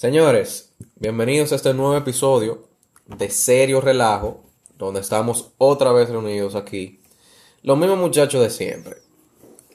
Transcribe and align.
Señores, 0.00 0.72
bienvenidos 0.96 1.52
a 1.52 1.56
este 1.56 1.74
nuevo 1.74 1.94
episodio 1.94 2.64
de 3.04 3.28
Serio 3.28 3.82
Relajo, 3.82 4.40
donde 4.78 5.00
estamos 5.00 5.50
otra 5.58 5.92
vez 5.92 6.08
reunidos 6.08 6.54
aquí. 6.54 7.02
Los 7.62 7.76
mismos 7.76 7.98
muchachos 7.98 8.40
de 8.40 8.48
siempre. 8.48 8.96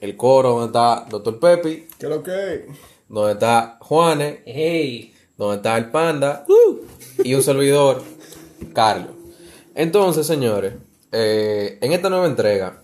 El 0.01 0.17
coro 0.17 0.49
donde 0.49 0.65
está 0.65 1.05
Dr. 1.07 1.39
Pepi, 1.39 1.87
¿Qué 1.99 2.07
lo 2.07 2.23
que? 2.23 2.65
donde 3.07 3.33
está 3.33 3.77
Juanes, 3.81 4.39
Hey, 4.47 5.13
donde 5.37 5.57
está 5.57 5.77
el 5.77 5.91
Panda 5.91 6.43
y 7.23 7.35
un 7.35 7.43
servidor, 7.43 8.01
Carlos. 8.73 9.11
Entonces, 9.75 10.25
señores, 10.25 10.73
eh, 11.11 11.77
en 11.81 11.93
esta 11.93 12.09
nueva 12.09 12.25
entrega 12.25 12.81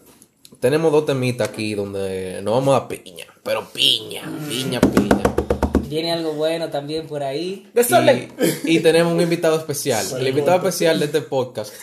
tenemos 0.59 0.91
dos 0.91 1.07
temitas 1.07 1.49
aquí 1.49 1.73
donde 1.73 2.39
nos 2.43 2.53
vamos 2.53 2.79
a 2.79 2.87
piña, 2.87 3.25
pero 3.41 3.67
piña, 3.73 4.31
piña, 4.47 4.79
piña. 4.79 5.40
Viene 5.91 6.11
algo 6.13 6.31
bueno 6.33 6.69
también 6.69 7.05
por 7.05 7.21
ahí. 7.21 7.69
Y, 8.65 8.77
y 8.77 8.79
tenemos 8.79 9.11
un 9.13 9.19
invitado 9.19 9.57
especial. 9.57 10.05
El 10.17 10.27
invitado 10.27 10.57
especial 10.57 10.97
de 10.99 11.05
este 11.05 11.21
podcast, 11.21 11.73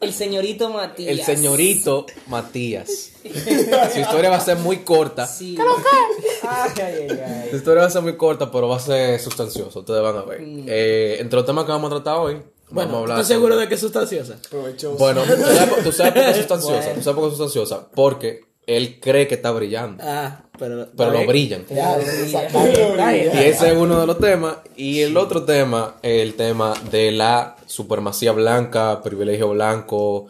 El 0.00 0.14
señorito 0.14 0.70
Matías. 0.70 1.10
el 1.10 1.22
señorito 1.22 2.06
Matías. 2.26 3.10
Su 3.92 4.00
historia 4.00 4.30
va 4.30 4.36
a 4.36 4.40
ser 4.40 4.56
muy 4.56 4.78
corta. 4.78 5.26
Sí. 5.26 5.58
Ay, 6.42 6.70
ay, 6.82 7.06
ay, 7.10 7.48
Su 7.50 7.56
historia 7.56 7.82
va 7.82 7.88
a 7.88 7.90
ser 7.90 8.00
muy 8.00 8.16
corta, 8.16 8.50
pero 8.50 8.66
va 8.66 8.76
a 8.76 8.80
ser 8.80 9.20
sustanciosa. 9.20 9.80
Ustedes 9.80 10.02
van 10.02 10.16
a 10.16 10.22
ver. 10.22 10.40
Eh, 10.42 11.18
entre 11.20 11.36
los 11.36 11.44
temas 11.44 11.66
que 11.66 11.72
vamos 11.72 11.92
a 11.92 11.96
tratar 11.96 12.16
hoy, 12.16 12.38
vamos 12.70 12.94
a 12.94 12.98
hablar. 12.98 13.18
¿Estás 13.18 13.28
seguro 13.28 13.58
de 13.58 13.68
que 13.68 13.74
es 13.74 13.80
sustanciosa? 13.80 14.38
Provechoso. 14.48 14.96
Bueno, 14.96 15.22
¿tú 15.22 15.36
sabes, 15.36 15.84
tú 15.84 15.92
sabes 15.92 16.12
por 16.14 16.22
qué 16.22 16.30
es 16.30 16.36
sustanciosa. 16.48 16.94
Tú 16.94 17.02
sabes 17.02 17.14
por 17.14 17.24
qué 17.24 17.26
es 17.26 17.36
sustanciosa. 17.36 17.88
Porque 17.94 18.49
él 18.76 18.98
cree 19.00 19.26
que 19.26 19.34
está 19.34 19.50
brillando. 19.50 20.02
Ah, 20.06 20.44
pero. 20.58 20.88
Pero 20.96 21.10
lo 21.10 21.26
brillan. 21.26 21.64
Ya. 21.68 21.98
Y 21.98 23.38
ese 23.38 23.68
es 23.68 23.76
uno 23.76 24.00
de 24.00 24.06
los 24.06 24.18
temas. 24.18 24.56
Y 24.76 25.00
el 25.00 25.16
otro 25.16 25.44
tema 25.44 25.96
es 26.02 26.22
el 26.22 26.34
tema 26.34 26.74
de 26.90 27.12
la 27.12 27.56
supremacía 27.66 28.32
blanca, 28.32 29.00
privilegio 29.02 29.50
blanco, 29.50 30.26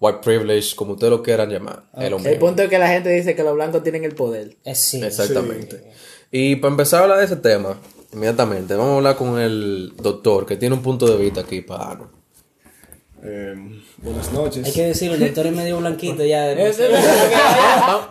white 0.00 0.20
privilege, 0.22 0.74
como 0.74 0.92
ustedes 0.92 1.10
lo 1.10 1.22
quieran 1.22 1.50
llamar. 1.50 1.82
El 1.96 2.38
punto 2.38 2.62
es 2.62 2.68
que 2.68 2.78
la 2.78 2.88
gente 2.88 3.10
dice 3.10 3.34
que 3.34 3.42
los 3.42 3.54
blancos 3.54 3.82
tienen 3.82 4.04
el 4.04 4.14
poder. 4.14 4.56
Eh, 4.64 4.74
sí. 4.74 5.02
Exactamente. 5.02 5.92
Y 6.30 6.56
para 6.56 6.72
empezar 6.72 7.00
a 7.00 7.02
hablar 7.04 7.18
de 7.18 7.24
ese 7.26 7.36
tema, 7.36 7.78
inmediatamente, 8.12 8.74
vamos 8.74 8.92
a 8.92 8.96
hablar 8.96 9.16
con 9.16 9.38
el 9.38 9.92
doctor 9.96 10.46
que 10.46 10.56
tiene 10.56 10.74
un 10.74 10.82
punto 10.82 11.06
de 11.06 11.16
vista 11.16 11.42
aquí 11.42 11.60
para 11.60 11.84
darnos. 11.84 12.08
Eh, 13.26 13.54
buenas 14.02 14.32
noches. 14.32 14.66
Hay 14.66 14.72
que 14.72 14.84
decirlo, 14.88 15.14
el 15.14 15.20
doctor 15.20 15.46
es 15.46 15.52
medio 15.54 15.78
blanquito 15.78 16.22
ya. 16.24 16.52
Ese- 16.52 16.88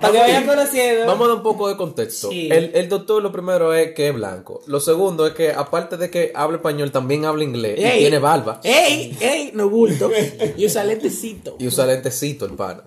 Para 0.02 0.11
que 0.11 0.17
vayan 0.19 0.45
conociendo. 0.47 1.06
Vamos 1.06 1.25
a 1.25 1.28
dar 1.30 1.38
un 1.38 1.44
poco 1.44 1.69
de 1.69 1.78
contexto. 1.78 2.30
Sí. 2.31 2.50
El, 2.52 2.72
el 2.73 2.89
doctor 2.89 3.22
lo 3.22 3.31
primero 3.31 3.73
es 3.75 3.94
que 3.94 4.08
es 4.08 4.14
blanco. 4.16 4.61
Lo 4.66 4.80
segundo 4.80 5.28
es 5.28 5.34
que 5.34 5.52
aparte 5.52 5.97
de 5.97 6.09
que 6.09 6.31
habla 6.34 6.58
español, 6.58 6.91
también 6.91 7.25
habla 7.25 7.44
inglés 7.44 7.80
y 7.80 7.84
Ey. 7.84 8.00
tiene 8.00 8.17
barba. 8.17 8.59
¡Ey! 8.64 9.16
¡Ey! 9.19 9.52
No 9.53 9.69
bulto. 9.69 10.09
Y 10.58 10.66
usa 10.66 10.84
lentecito. 10.84 11.58
Y 11.59 11.67
usa 11.67 11.86
lentecito 11.86 12.45
el 12.45 12.53
pana. 12.53 12.81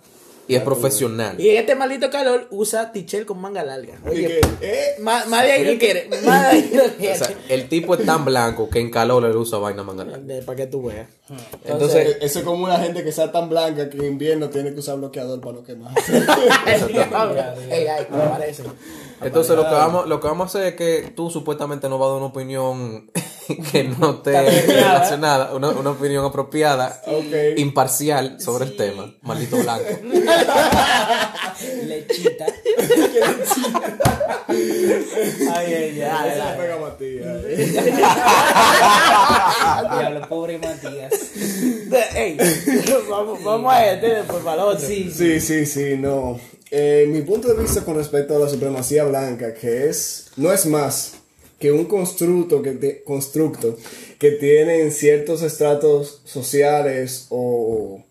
Y 0.48 0.55
es 0.55 0.62
profesional. 0.62 1.41
Y 1.41 1.50
en 1.50 1.56
este 1.56 1.75
maldito 1.75 2.08
calor 2.11 2.47
usa 2.50 2.92
tichel 2.92 3.27
con 3.27 3.41
manga 3.41 3.64
larga. 3.64 3.94
¿Y 4.06 4.08
Oye? 4.11 4.41
¿Eh? 4.61 4.95
más, 5.01 5.27
más 5.29 5.42
de 5.42 5.52
ahí 5.52 5.73
no 5.74 5.79
quiere. 5.79 6.08
Más 6.24 6.42
de 6.42 6.46
ahí 6.48 6.70
no 6.73 6.83
O 6.84 6.96
quiere. 6.96 7.17
sea, 7.18 7.30
el 7.48 7.68
tipo 7.68 7.95
es 7.95 8.07
tan 8.07 8.24
blanco 8.24 8.70
que 8.70 8.79
en 8.80 8.90
calor 8.90 9.23
le 9.24 9.36
usa 9.36 9.58
vaina 9.58 9.83
mangana. 9.83 10.20
Para 10.45 10.56
que 10.56 10.67
tú 10.67 10.83
veas. 10.85 11.08
Entonces, 11.64 12.06
Eh, 12.08 12.18
Eso 12.20 12.39
es 12.40 12.45
como 12.45 12.64
una 12.64 12.79
gente 12.79 13.02
que 13.02 13.11
sea 13.11 13.33
tan 13.33 13.48
blanca 13.48 13.90
que 13.90 13.96
en 13.98 14.05
invierno 14.05 14.48
tiene 14.48 14.73
que 14.73 14.79
usar 14.80 14.96
bloqueador 14.98 15.40
para 15.40 15.55
no 15.56 15.62
quemar. 15.64 15.92
Ey, 17.70 17.86
ay, 17.86 18.06
me 18.11 18.18
parece. 18.29 18.62
entonces 19.23 19.56
lo 19.56 19.64
que 19.64 19.74
vamos, 19.74 20.06
lo 20.08 20.20
que 20.20 20.29
vamos 20.29 20.45
a 20.55 20.58
hacer 20.58 20.68
es 20.68 20.74
que 20.77 21.12
tú 21.14 21.30
supuestamente 21.30 21.89
nos 21.89 21.98
vas 21.98 22.06
a 22.06 22.11
dar 22.11 22.17
una 22.18 22.27
opinión 22.27 23.11
que 23.73 23.84
no 23.84 24.11
esté 24.17 24.33
relacionada, 24.67 25.55
una, 25.55 25.68
una 25.70 25.90
opinión 25.90 26.24
apropiada, 26.24 27.01
Ok. 27.07 27.58
imparcial 27.58 28.40
sobre 28.40 28.64
el 28.67 28.77
tema. 28.77 29.14
Maldito 29.23 29.57
blanco. 29.58 29.84
Lechita. 31.85 32.46
Ay, 34.48 35.73
ay, 35.74 36.02
ay. 36.02 36.39
Le 36.39 36.62
pega 36.62 36.77
Matías. 36.80 37.42
Diablo, 40.01 40.29
pobre 40.29 40.58
Matías. 40.58 41.12
Ey, 42.14 42.36
vamos, 43.08 43.42
vamos 43.45 43.73
a 43.73 43.86
este 43.92 44.08
después 44.08 44.42
para 44.42 44.62
el 44.62 44.68
otro. 44.68 44.86
Sí, 44.86 45.11
sí. 45.12 45.39
Sí, 45.39 45.40
sí, 45.40 45.67
sí, 45.67 45.96
no. 45.98 46.39
Eh, 46.70 47.06
mi 47.08 47.23
punto 47.23 47.48
de 47.48 47.61
vista 47.62 47.83
con 47.85 47.96
respecto 47.96 48.36
a 48.36 48.40
la 48.40 48.48
supremacía 48.48 49.05
blanca, 49.05 49.55
que 49.55 49.89
es, 49.89 50.29
no 50.36 50.52
es 50.52 50.67
más 50.67 51.12
que 51.58 51.72
un 51.72 51.86
constructo 51.86 52.62
que, 52.62 52.72
te- 52.72 53.02
constructo 53.02 53.77
que 54.18 54.33
tienen 54.33 54.92
ciertos 54.92 55.42
estratos 55.42 56.20
sociales 56.24 57.27
o, 57.30 58.02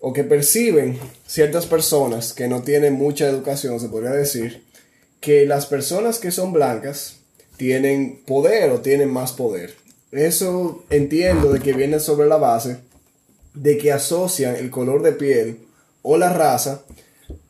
o 0.00 0.12
que 0.12 0.24
perciben 0.24 0.98
ciertas 1.26 1.66
personas 1.66 2.32
que 2.32 2.46
no 2.48 2.62
tienen 2.62 2.94
mucha 2.94 3.26
educación, 3.28 3.80
se 3.80 3.88
podría 3.88 4.10
decir, 4.12 4.64
que 5.20 5.44
las 5.46 5.66
personas 5.66 6.18
que 6.18 6.30
son 6.30 6.52
blancas 6.52 7.16
tienen 7.56 8.22
poder 8.26 8.70
o 8.70 8.80
tienen 8.80 9.10
más 9.10 9.32
poder. 9.32 9.74
Eso 10.12 10.84
entiendo 10.90 11.52
de 11.52 11.60
que 11.60 11.72
viene 11.72 11.98
sobre 12.00 12.28
la 12.28 12.36
base 12.36 12.78
de 13.54 13.76
que 13.78 13.90
asocian 13.90 14.54
el 14.56 14.70
color 14.70 15.02
de 15.02 15.12
piel 15.12 15.58
o 16.02 16.16
la 16.16 16.32
raza 16.32 16.84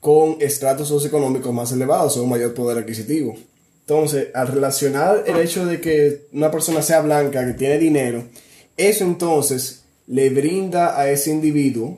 con 0.00 0.36
estratos 0.40 0.88
socioeconómicos 0.88 1.52
más 1.52 1.72
elevados 1.72 2.16
o 2.16 2.22
un 2.22 2.30
mayor 2.30 2.54
poder 2.54 2.78
adquisitivo. 2.78 3.36
Entonces, 3.88 4.28
al 4.34 4.48
relacionar 4.48 5.22
el 5.28 5.38
hecho 5.38 5.64
de 5.64 5.80
que 5.80 6.26
una 6.32 6.50
persona 6.50 6.82
sea 6.82 7.02
blanca, 7.02 7.47
que 7.47 7.52
tiene 7.52 7.78
dinero, 7.78 8.24
eso 8.76 9.04
entonces 9.04 9.84
le 10.08 10.28
brinda 10.30 10.98
a 10.98 11.08
ese 11.08 11.30
individuo, 11.30 11.96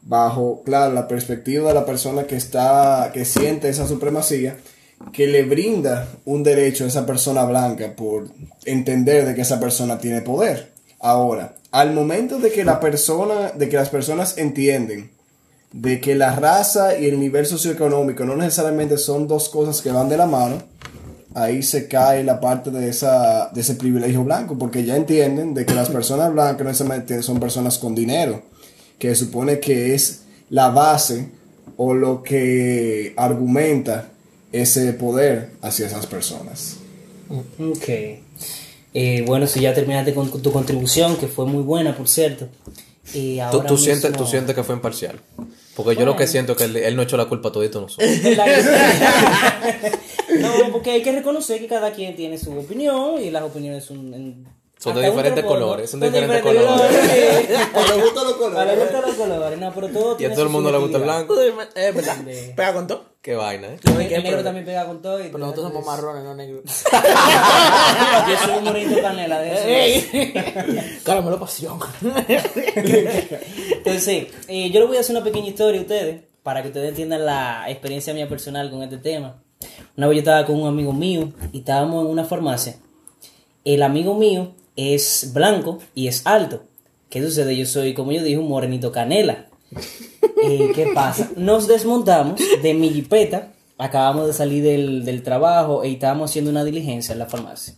bajo, 0.00 0.62
claro, 0.64 0.94
la 0.94 1.06
perspectiva 1.06 1.68
de 1.68 1.74
la 1.74 1.84
persona 1.84 2.24
que 2.24 2.36
está, 2.36 3.10
que 3.12 3.26
siente 3.26 3.68
esa 3.68 3.86
supremacía, 3.86 4.56
que 5.12 5.26
le 5.26 5.42
brinda 5.42 6.08
un 6.24 6.42
derecho 6.42 6.84
a 6.84 6.88
esa 6.88 7.04
persona 7.04 7.44
blanca 7.44 7.94
por 7.94 8.28
entender 8.64 9.26
de 9.26 9.34
que 9.34 9.42
esa 9.42 9.60
persona 9.60 9.98
tiene 9.98 10.22
poder. 10.22 10.72
Ahora, 10.98 11.56
al 11.72 11.92
momento 11.92 12.38
de 12.38 12.50
que 12.50 12.64
la 12.64 12.80
persona, 12.80 13.50
de 13.50 13.68
que 13.68 13.76
las 13.76 13.90
personas 13.90 14.38
entienden 14.38 15.10
de 15.72 16.00
que 16.00 16.14
la 16.14 16.34
raza 16.34 16.98
y 16.98 17.06
el 17.06 17.20
nivel 17.20 17.44
socioeconómico 17.44 18.24
no 18.24 18.34
necesariamente 18.34 18.96
son 18.96 19.28
dos 19.28 19.50
cosas 19.50 19.82
que 19.82 19.90
van 19.90 20.08
de 20.08 20.16
la 20.16 20.26
mano, 20.26 20.62
ahí 21.36 21.62
se 21.62 21.86
cae 21.86 22.24
la 22.24 22.40
parte 22.40 22.70
de, 22.70 22.88
esa, 22.88 23.50
de 23.52 23.60
ese 23.60 23.74
privilegio 23.74 24.24
blanco, 24.24 24.56
porque 24.58 24.84
ya 24.84 24.96
entienden 24.96 25.52
de 25.54 25.66
que 25.66 25.74
las 25.74 25.90
personas 25.90 26.32
blancas 26.32 26.60
no 26.60 26.64
necesariamente 26.70 27.22
son 27.22 27.38
personas 27.38 27.76
con 27.78 27.94
dinero, 27.94 28.42
que 28.98 29.14
se 29.14 29.26
supone 29.26 29.60
que 29.60 29.94
es 29.94 30.22
la 30.48 30.70
base 30.70 31.28
o 31.76 31.92
lo 31.92 32.22
que 32.22 33.12
argumenta 33.18 34.08
ese 34.52 34.94
poder 34.94 35.50
hacia 35.60 35.86
esas 35.86 36.06
personas. 36.06 36.76
Ok. 37.28 37.88
Eh, 38.94 39.22
bueno, 39.26 39.46
si 39.46 39.60
ya 39.60 39.74
terminaste 39.74 40.14
con 40.14 40.30
tu 40.40 40.50
contribución, 40.52 41.16
que 41.16 41.26
fue 41.26 41.44
muy 41.44 41.62
buena, 41.62 41.94
por 41.94 42.08
cierto. 42.08 42.48
Y 43.12 43.36
Tú, 43.36 43.42
ahora 43.42 43.66
tú 43.68 43.76
sientes, 43.76 44.10
mismo- 44.10 44.24
tú 44.24 44.30
sientes 44.30 44.54
que 44.54 44.64
fue 44.64 44.74
imparcial. 44.74 45.20
Porque 45.74 45.94
yo 45.94 46.06
lo 46.06 46.16
que 46.16 46.26
siento 46.26 46.52
es 46.52 46.58
que 46.58 46.64
él, 46.64 46.76
él 46.76 46.96
no 46.96 47.02
echó 47.02 47.18
la 47.18 47.26
culpa 47.26 47.50
a 47.50 47.52
todito 47.52 47.82
nosotros. 47.82 48.08
no, 50.40 50.72
porque 50.72 50.90
hay 50.92 51.02
que 51.02 51.12
reconocer 51.12 51.60
que 51.60 51.66
cada 51.66 51.92
quien 51.92 52.14
tiene 52.16 52.38
su 52.38 52.56
opinión 52.58 53.20
y 53.22 53.30
las 53.30 53.42
opiniones 53.42 53.84
son, 53.84 54.12
en- 54.14 54.46
Son 54.78 54.94
de 54.94 55.02
diferentes 55.10 55.44
colores, 55.44 55.90
son 55.90 56.00
de 56.00 56.10
diferentes 56.10 56.42
colores. 56.42 56.70
A 57.74 57.80
los 57.80 58.02
gustos 58.02 58.24
los 58.24 58.34
A 58.34 58.38
colores. 58.38 58.66
le 58.76 58.82
gustan 58.84 59.02
los 59.02 59.14
colores, 59.14 59.58
no, 59.58 59.72
pero 59.74 59.88
todo 59.88 60.16
Y 60.20 60.24
a 60.26 60.32
todo 60.32 60.42
el 60.44 60.48
mundo 60.50 60.70
le 60.70 60.78
gusta 60.78 60.96
el 60.98 61.02
blanco. 61.04 61.34
Es 61.40 61.94
verdad. 61.94 62.16
Pega 62.54 62.72
con 62.74 62.86
todo. 62.86 63.16
Qué 63.22 63.34
vaina, 63.34 63.66
¿eh? 63.68 63.78
El, 63.82 64.00
el 64.12 64.22
negro 64.22 64.44
también 64.44 64.64
pega 64.64 64.86
con 64.86 65.02
todo. 65.02 65.18
Y 65.18 65.24
Pero 65.24 65.38
nosotros 65.38 65.66
somos 65.72 65.84
marrones, 65.84 66.22
no 66.22 66.34
negros. 66.36 66.62
Yo 68.28 68.36
soy 68.44 68.58
un 68.58 68.64
morenito 68.64 69.00
canela 69.02 69.40
de 69.40 69.96
eso. 69.96 70.06
Caramelo 71.04 71.40
pasión. 71.40 71.80
Entonces, 73.72 74.04
sí, 74.04 74.28
eh, 74.48 74.70
yo 74.70 74.80
les 74.80 74.88
voy 74.88 74.96
a 74.96 75.00
hacer 75.00 75.16
una 75.16 75.24
pequeña 75.24 75.48
historia 75.48 75.80
a 75.80 75.82
ustedes 75.82 76.22
para 76.42 76.62
que 76.62 76.68
ustedes 76.68 76.90
entiendan 76.90 77.24
la 77.26 77.64
experiencia 77.68 78.14
mía 78.14 78.28
personal 78.28 78.70
con 78.70 78.82
este 78.82 78.98
tema. 78.98 79.42
Una 79.96 80.06
vez 80.08 80.16
yo 80.16 80.20
estaba 80.20 80.46
con 80.46 80.60
un 80.60 80.68
amigo 80.68 80.92
mío 80.92 81.32
y 81.52 81.58
estábamos 81.58 82.04
en 82.04 82.10
una 82.10 82.24
farmacia. 82.24 82.76
El 83.64 83.82
amigo 83.82 84.14
mío 84.14 84.52
es 84.76 85.30
blanco 85.32 85.78
y 85.94 86.08
es 86.08 86.26
alto. 86.26 86.62
¿Qué 87.08 87.22
sucede? 87.22 87.56
Yo 87.56 87.66
soy, 87.66 87.94
como 87.94 88.12
yo 88.12 88.22
dije, 88.22 88.38
un 88.38 88.48
morenito 88.48 88.92
canela. 88.92 89.46
Eh, 90.42 90.72
¿Qué 90.74 90.90
pasa? 90.94 91.30
Nos 91.36 91.66
desmontamos 91.66 92.40
de 92.62 92.74
mi 92.74 92.90
jipeta. 92.90 93.52
Acabamos 93.78 94.26
de 94.26 94.32
salir 94.32 94.62
del, 94.62 95.04
del 95.04 95.22
trabajo 95.22 95.84
y 95.84 95.94
estábamos 95.94 96.30
haciendo 96.30 96.50
una 96.50 96.64
diligencia 96.64 97.12
en 97.12 97.18
la 97.18 97.26
farmacia. 97.26 97.74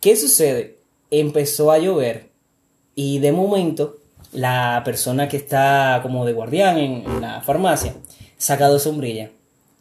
¿Qué 0.00 0.16
sucede? 0.16 0.78
Empezó 1.10 1.70
a 1.70 1.78
llover 1.78 2.30
y 2.94 3.18
de 3.18 3.32
momento 3.32 3.96
la 4.32 4.82
persona 4.84 5.28
que 5.28 5.36
está 5.36 6.00
como 6.02 6.24
de 6.24 6.32
guardián 6.32 6.78
en, 6.78 7.04
en 7.04 7.20
la 7.20 7.42
farmacia 7.42 7.94
saca 8.38 8.68
dos 8.68 8.84
sombrillas. 8.84 9.30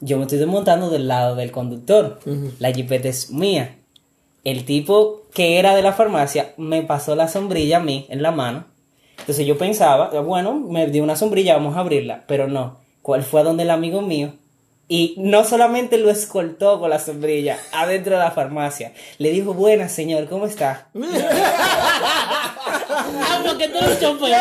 Yo 0.02 0.18
me 0.18 0.24
estoy 0.24 0.38
desmontando 0.40 0.90
del 0.90 1.08
lado 1.08 1.36
del 1.36 1.52
conductor. 1.52 2.20
La 2.60 2.72
jipeta 2.72 3.08
es 3.10 3.32
mía. 3.32 3.76
el 4.44 4.64
tipo 4.66 5.24
que 5.34 5.60
era 5.60 5.76
de 5.76 5.82
la 5.82 5.94
farmacia 5.94 6.54
me 6.58 6.82
pasó 6.84 7.16
la 7.16 7.28
sombrilla 7.28 7.78
a 7.78 7.82
mí 7.82 8.06
en 8.10 8.22
la 8.24 8.32
mano. 8.32 8.66
Entonces 9.20 9.46
yo 9.46 9.58
pensaba, 9.58 10.10
bueno, 10.22 10.54
me 10.56 10.88
dio 10.88 11.04
una 11.04 11.16
sombrilla, 11.16 11.56
vamos 11.56 11.76
a 11.76 11.82
abrirla. 11.82 12.24
Pero 12.28 12.48
no, 12.48 12.78
¿cuál 13.02 13.24
fue 13.24 13.42
a 13.42 13.44
donde 13.44 13.64
el 13.64 13.70
amigo 13.72 14.02
mío? 14.02 14.34
Y 14.92 15.14
no 15.18 15.46
solamente 15.46 16.00
lo 16.00 16.10
escoltó 16.10 16.80
con 16.80 16.90
la 16.90 16.98
sombrilla 16.98 17.60
adentro 17.72 18.14
de 18.14 18.20
la 18.24 18.32
farmacia, 18.32 18.92
le 19.20 19.30
dijo, 19.30 19.54
buenas 19.54 19.92
señor, 19.92 20.28
¿cómo 20.28 20.48
está? 20.48 20.88
ah, 22.90 23.42
porque 23.46 23.68
tú 23.68 23.78
eres 23.78 24.00
chofer. 24.00 24.36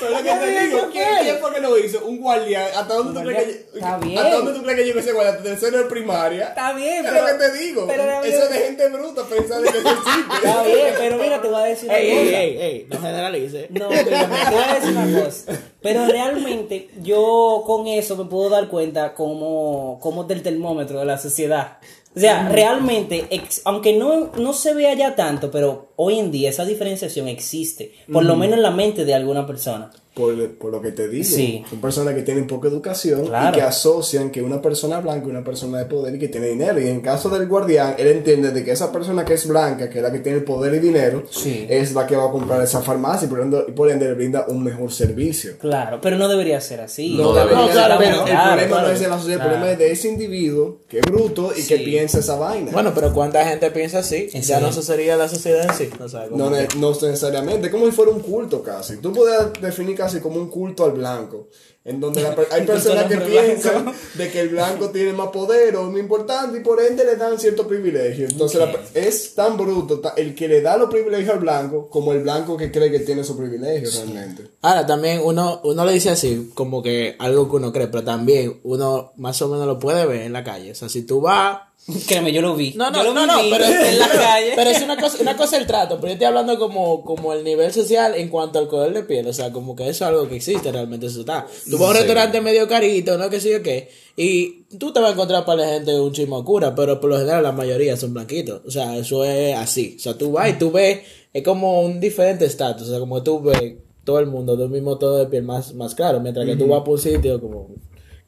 Pero 0.00 0.10
lo 0.10 0.22
que 0.22 0.30
te 0.30 0.60
digo, 0.66 0.88
¿quién, 0.90 1.38
fue 1.40 1.54
que 1.54 1.60
lo 1.60 1.78
hizo? 1.78 2.04
Un 2.06 2.18
guardián. 2.20 2.66
¿Hasta 2.74 2.94
dónde 2.94 3.20
tú 3.20 3.26
crees 3.26 3.44
que, 3.44 3.78
Está 3.78 3.98
bien. 3.98 4.18
¿Hasta 4.18 4.36
dónde 4.36 4.52
tú 4.54 4.62
crees 4.62 4.78
que 4.78 4.84
llegó 4.84 5.00
ese 5.00 5.12
guardián? 5.12 5.36
¿Hasta 5.36 5.48
tercero 5.50 5.78
de 5.78 5.84
primaria? 5.84 6.48
Está 6.48 6.72
bien, 6.72 7.04
Es 7.04 7.12
pero- 7.12 7.20
lo 7.20 7.26
que 7.26 7.44
te 7.44 7.52
digo. 7.58 7.88
Eso 8.24 8.42
es 8.44 8.50
de 8.50 8.58
gente 8.58 8.88
bruta 8.88 9.22
pensar 9.24 9.60
de 9.60 9.70
que 9.70 9.78
existe. 9.78 10.34
Está 10.44 10.62
bien, 10.62 10.94
pero 10.98 11.16
mira, 11.18 11.42
te 11.42 11.48
voy 11.48 11.60
a 11.60 11.64
decir 11.64 11.88
una 11.88 11.98
Ey, 11.98 12.10
cosa. 12.10 12.22
ey, 12.22 12.34
ey, 12.34 12.58
ey, 12.62 12.86
no 12.88 13.00
generalice. 13.00 13.66
No, 13.70 13.88
pero 13.88 14.04
te 14.04 14.10
voy 14.50 14.64
a 14.64 14.74
decir 14.74 14.90
una 14.96 15.24
cosa. 15.24 15.52
Pero 15.82 16.06
realmente 16.06 16.90
yo 17.02 17.62
con 17.66 17.86
eso 17.86 18.16
me 18.16 18.24
puedo 18.26 18.50
dar 18.50 18.68
cuenta 18.68 19.09
como, 19.14 19.98
como 20.00 20.24
del 20.24 20.42
termómetro 20.42 20.98
de 21.00 21.04
la 21.06 21.18
sociedad. 21.18 21.78
O 22.16 22.18
sea, 22.18 22.48
realmente, 22.48 23.26
ex- 23.30 23.62
aunque 23.64 23.96
no, 23.96 24.30
no 24.36 24.52
se 24.52 24.74
vea 24.74 24.94
ya 24.94 25.14
tanto, 25.14 25.50
pero 25.50 25.89
hoy 26.02 26.18
en 26.18 26.30
día 26.30 26.48
esa 26.48 26.64
diferenciación 26.64 27.28
existe. 27.28 27.92
Por 28.10 28.24
lo 28.24 28.34
menos 28.36 28.56
en 28.56 28.62
la 28.62 28.70
mente 28.70 29.04
de 29.04 29.12
alguna 29.14 29.46
persona. 29.46 29.90
Por, 30.14 30.34
por 30.58 30.72
lo 30.72 30.82
que 30.82 30.90
te 30.90 31.08
digo, 31.08 31.24
Sí. 31.24 31.62
son 31.70 31.80
personas 31.80 32.14
que 32.14 32.22
tienen 32.22 32.46
poca 32.48 32.66
educación 32.68 33.26
Claro. 33.26 33.50
y 33.50 33.60
que 33.60 33.62
asocian 33.62 34.30
que 34.30 34.42
una 34.42 34.60
persona 34.60 34.98
blanca 34.98 35.22
es 35.24 35.30
una 35.30 35.44
persona 35.44 35.78
de 35.78 35.84
poder 35.84 36.16
y 36.16 36.18
que 36.18 36.26
tiene 36.28 36.48
dinero. 36.48 36.80
Y 36.80 36.88
en 36.88 37.00
caso 37.00 37.28
del 37.30 37.46
guardián, 37.46 37.94
él 37.96 38.08
entiende 38.08 38.50
de 38.50 38.64
que 38.64 38.72
esa 38.72 38.90
persona 38.90 39.24
que 39.24 39.34
es 39.34 39.46
blanca, 39.46 39.88
que 39.88 39.98
es 39.98 40.02
la 40.02 40.10
que 40.10 40.18
tiene 40.18 40.38
el 40.38 40.44
poder 40.44 40.74
y 40.74 40.78
dinero, 40.80 41.22
Sí. 41.30 41.64
es 41.70 41.92
la 41.94 42.06
que 42.08 42.16
va 42.16 42.26
a 42.26 42.30
comprar 42.32 42.60
esa 42.60 42.82
farmacia 42.82 43.26
y 43.26 43.28
por 43.30 43.40
ende, 43.40 43.64
y 43.68 43.70
por 43.72 43.88
ende 43.88 44.06
le 44.06 44.14
brinda 44.14 44.46
un 44.48 44.64
mejor 44.64 44.92
servicio. 44.92 45.52
Claro, 45.58 46.00
pero 46.02 46.16
no 46.18 46.28
debería 46.28 46.60
ser 46.60 46.80
así. 46.80 47.14
No 47.16 47.32
debería. 47.32 47.56
No, 47.66 47.68
claro, 47.70 47.94
pero 47.98 48.24
claro, 48.24 48.60
el 48.60 48.68
problema 48.68 48.68
claro. 48.68 48.88
no 48.88 48.92
es 48.94 49.00
de 49.00 49.08
la 49.08 49.16
sociedad, 49.18 49.40
el 49.42 49.46
problema 49.48 49.70
es 49.72 49.78
de 49.78 49.92
ese 49.92 50.08
individuo 50.08 50.78
que 50.88 50.98
es 50.98 51.04
bruto 51.06 51.52
y 51.56 51.62
que 51.62 51.78
Sí. 51.78 51.84
piensa 51.84 52.18
esa 52.18 52.34
vaina. 52.34 52.72
Bueno, 52.72 52.90
pero 52.94 53.12
¿cuánta 53.14 53.44
gente 53.48 53.70
piensa 53.70 54.00
así? 54.00 54.28
Sí. 54.28 54.40
Ya 54.42 54.58
no 54.58 54.68
eso 54.70 54.82
sería 54.82 55.16
la 55.16 55.28
sociedad 55.28 55.66
en 55.70 55.74
sí. 55.76 55.89
No, 56.30 56.36
No, 56.36 56.50
ne- 56.50 56.68
que- 56.68 56.78
no 56.78 56.90
necesariamente, 56.90 57.70
como 57.70 57.86
si 57.86 57.92
fuera 57.92 58.10
un 58.10 58.20
culto 58.20 58.62
casi. 58.62 58.96
Tú 58.98 59.12
puedes 59.12 59.52
definir 59.60 59.96
casi 59.96 60.20
como 60.20 60.36
un 60.40 60.48
culto 60.48 60.84
al 60.84 60.92
blanco, 60.92 61.48
en 61.84 61.98
donde 62.00 62.22
la 62.22 62.34
hay 62.50 62.66
personas 62.66 63.04
que 63.06 63.16
piensan 63.18 63.84
blanco. 63.84 63.98
de 64.14 64.30
que 64.30 64.40
el 64.40 64.48
blanco 64.50 64.90
tiene 64.90 65.12
más 65.12 65.28
poder 65.28 65.76
o 65.76 65.90
muy 65.90 66.00
importante 66.00 66.58
y 66.58 66.62
por 66.62 66.80
ende 66.82 67.04
le 67.04 67.16
dan 67.16 67.38
ciertos 67.38 67.66
privilegios. 67.66 68.32
Entonces 68.32 68.60
la 68.60 68.72
es 68.94 69.34
tan 69.34 69.56
bruto 69.56 70.00
el 70.16 70.34
que 70.34 70.46
le 70.48 70.60
da 70.60 70.76
los 70.76 70.90
privilegios 70.90 71.30
al 71.34 71.40
blanco 71.40 71.88
como 71.88 72.12
el 72.12 72.20
blanco 72.22 72.56
que 72.56 72.70
cree 72.70 72.90
que 72.90 73.00
tiene 73.00 73.22
esos 73.22 73.36
privilegios 73.36 73.94
realmente. 73.96 74.44
Ahora, 74.62 74.86
también 74.86 75.20
uno, 75.24 75.60
uno 75.64 75.84
le 75.84 75.92
dice 75.92 76.10
así, 76.10 76.50
como 76.54 76.82
que 76.82 77.16
algo 77.18 77.48
que 77.48 77.56
uno 77.56 77.72
cree, 77.72 77.86
pero 77.88 78.04
también 78.04 78.60
uno 78.62 79.12
más 79.16 79.40
o 79.42 79.48
menos 79.48 79.66
lo 79.66 79.78
puede 79.78 80.04
ver 80.06 80.22
en 80.22 80.32
la 80.34 80.44
calle. 80.44 80.72
O 80.72 80.74
sea, 80.74 80.88
si 80.88 81.02
tú 81.02 81.20
vas 81.22 81.60
Créeme, 82.06 82.32
yo 82.32 82.40
lo 82.40 82.54
vi. 82.54 82.72
No, 82.76 82.90
no, 82.90 82.98
Yo 82.98 83.04
lo 83.04 83.14
no, 83.14 83.26
no, 83.26 83.38
pero, 83.50 83.64
en 83.64 83.98
la 83.98 84.08
calle. 84.08 84.52
pero 84.54 84.70
es 84.70 84.80
una 84.82 84.96
cosa, 84.96 85.16
una 85.20 85.36
cosa 85.36 85.56
el 85.56 85.66
trato, 85.66 85.96
pero 85.96 86.08
yo 86.08 86.12
estoy 86.12 86.26
hablando 86.26 86.56
como, 86.58 87.04
como 87.04 87.32
el 87.32 87.42
nivel 87.42 87.72
social 87.72 88.14
en 88.14 88.28
cuanto 88.28 88.58
al 88.60 88.68
color 88.68 88.92
de 88.92 89.02
piel, 89.02 89.26
o 89.26 89.32
sea, 89.32 89.50
como 89.50 89.74
que 89.74 89.84
eso 89.84 89.90
es 89.90 90.02
algo 90.02 90.28
que 90.28 90.36
existe 90.36 90.70
realmente, 90.70 91.06
eso 91.06 91.20
está. 91.20 91.46
Tú 91.68 91.78
vas 91.78 91.82
a 91.82 91.90
un 91.90 91.92
Sí. 91.94 91.98
restaurante 91.98 92.40
medio 92.42 92.68
carito, 92.68 93.18
no 93.18 93.28
que 93.28 93.40
sé 93.40 93.50
yo 93.50 93.62
qué, 93.62 93.90
y 94.16 94.62
tú 94.78 94.92
te 94.92 95.00
vas 95.00 95.10
a 95.10 95.12
encontrar 95.14 95.44
para 95.44 95.62
la 95.64 95.68
gente 95.74 95.98
un 95.98 96.12
chismo 96.12 96.44
cura, 96.44 96.74
pero 96.76 97.00
por 97.00 97.10
lo 97.10 97.18
general 97.18 97.42
la 97.42 97.52
mayoría 97.52 97.96
son 97.96 98.14
blanquitos, 98.14 98.60
o 98.66 98.70
sea, 98.70 98.96
eso 98.96 99.24
es 99.24 99.56
así, 99.56 99.96
o 99.98 100.00
sea, 100.02 100.16
tú 100.16 100.30
vas 100.32 100.48
y 100.50 100.52
tú 100.52 100.70
ves, 100.70 101.00
es 101.32 101.42
como 101.42 101.80
un 101.80 101.98
diferente 101.98 102.44
estatus, 102.44 102.86
o 102.86 102.90
sea, 102.90 103.00
como 103.00 103.22
tú 103.24 103.40
ves 103.40 103.74
todo 104.04 104.20
el 104.20 104.26
mundo 104.26 104.56
de 104.56 104.64
un 104.66 104.70
mismo 104.70 104.96
tono 104.98 105.16
de 105.16 105.26
piel 105.26 105.42
más, 105.42 105.74
más 105.74 105.94
claro, 105.96 106.20
mientras 106.20 106.46
que 106.46 106.54
tú 106.56 106.68
vas 106.68 106.82
por 106.82 106.90
un 106.94 106.98
sitio 107.00 107.40
como 107.40 107.68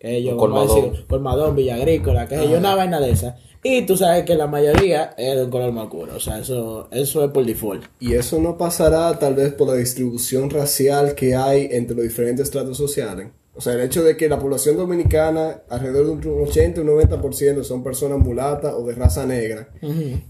que 0.03 0.21
yo, 0.21 0.37
colmadón. 0.37 0.91
decir, 0.91 1.07
colmadón, 1.07 1.55
Villa 1.55 1.77
Agrícola, 1.77 2.27
que 2.27 2.37
sé 2.37 2.51
yo, 2.51 2.59
una 2.59 2.75
vaina 2.75 2.99
de 2.99 3.13
esa. 3.13 3.37
Y 3.63 3.83
tú 3.83 3.97
sabes 3.97 4.25
que 4.25 4.35
la 4.35 4.49
mayoría 4.49 5.15
es 5.17 5.37
de 5.37 5.45
un 5.45 5.51
color 5.51 5.71
más 5.71 5.85
oscuro, 5.85 6.17
o 6.17 6.21
sea, 6.21 6.41
eso, 6.41 6.89
eso 6.91 7.25
es 7.25 7.31
por 7.31 7.47
default. 7.47 7.85
Y 8.01 8.15
eso 8.15 8.41
no 8.41 8.59
pasará 8.59 9.17
tal 9.21 9.37
vez 9.37 9.53
por 9.53 9.69
la 9.69 9.75
distribución 9.75 10.51
racial 10.51 11.15
que 11.15 11.37
hay 11.37 11.69
entre 11.71 11.95
los 11.95 12.03
diferentes 12.03 12.47
estratos 12.49 12.77
sociales. 12.77 13.29
O 13.55 13.61
sea, 13.61 13.75
el 13.75 13.83
hecho 13.83 14.03
de 14.03 14.17
que 14.17 14.31
la 14.31 14.39
población 14.39 14.79
dominicana, 14.79 15.63
alrededor 15.69 16.19
de 16.19 16.29
un 16.29 16.43
80 16.43 16.81
o 16.81 16.85
un 16.85 16.91
90% 16.91 17.63
son 17.65 17.85
personas 17.85 18.19
mulatas 18.19 18.73
o 18.75 18.87
de 18.87 18.95
raza 18.95 19.27
negra. 19.27 19.69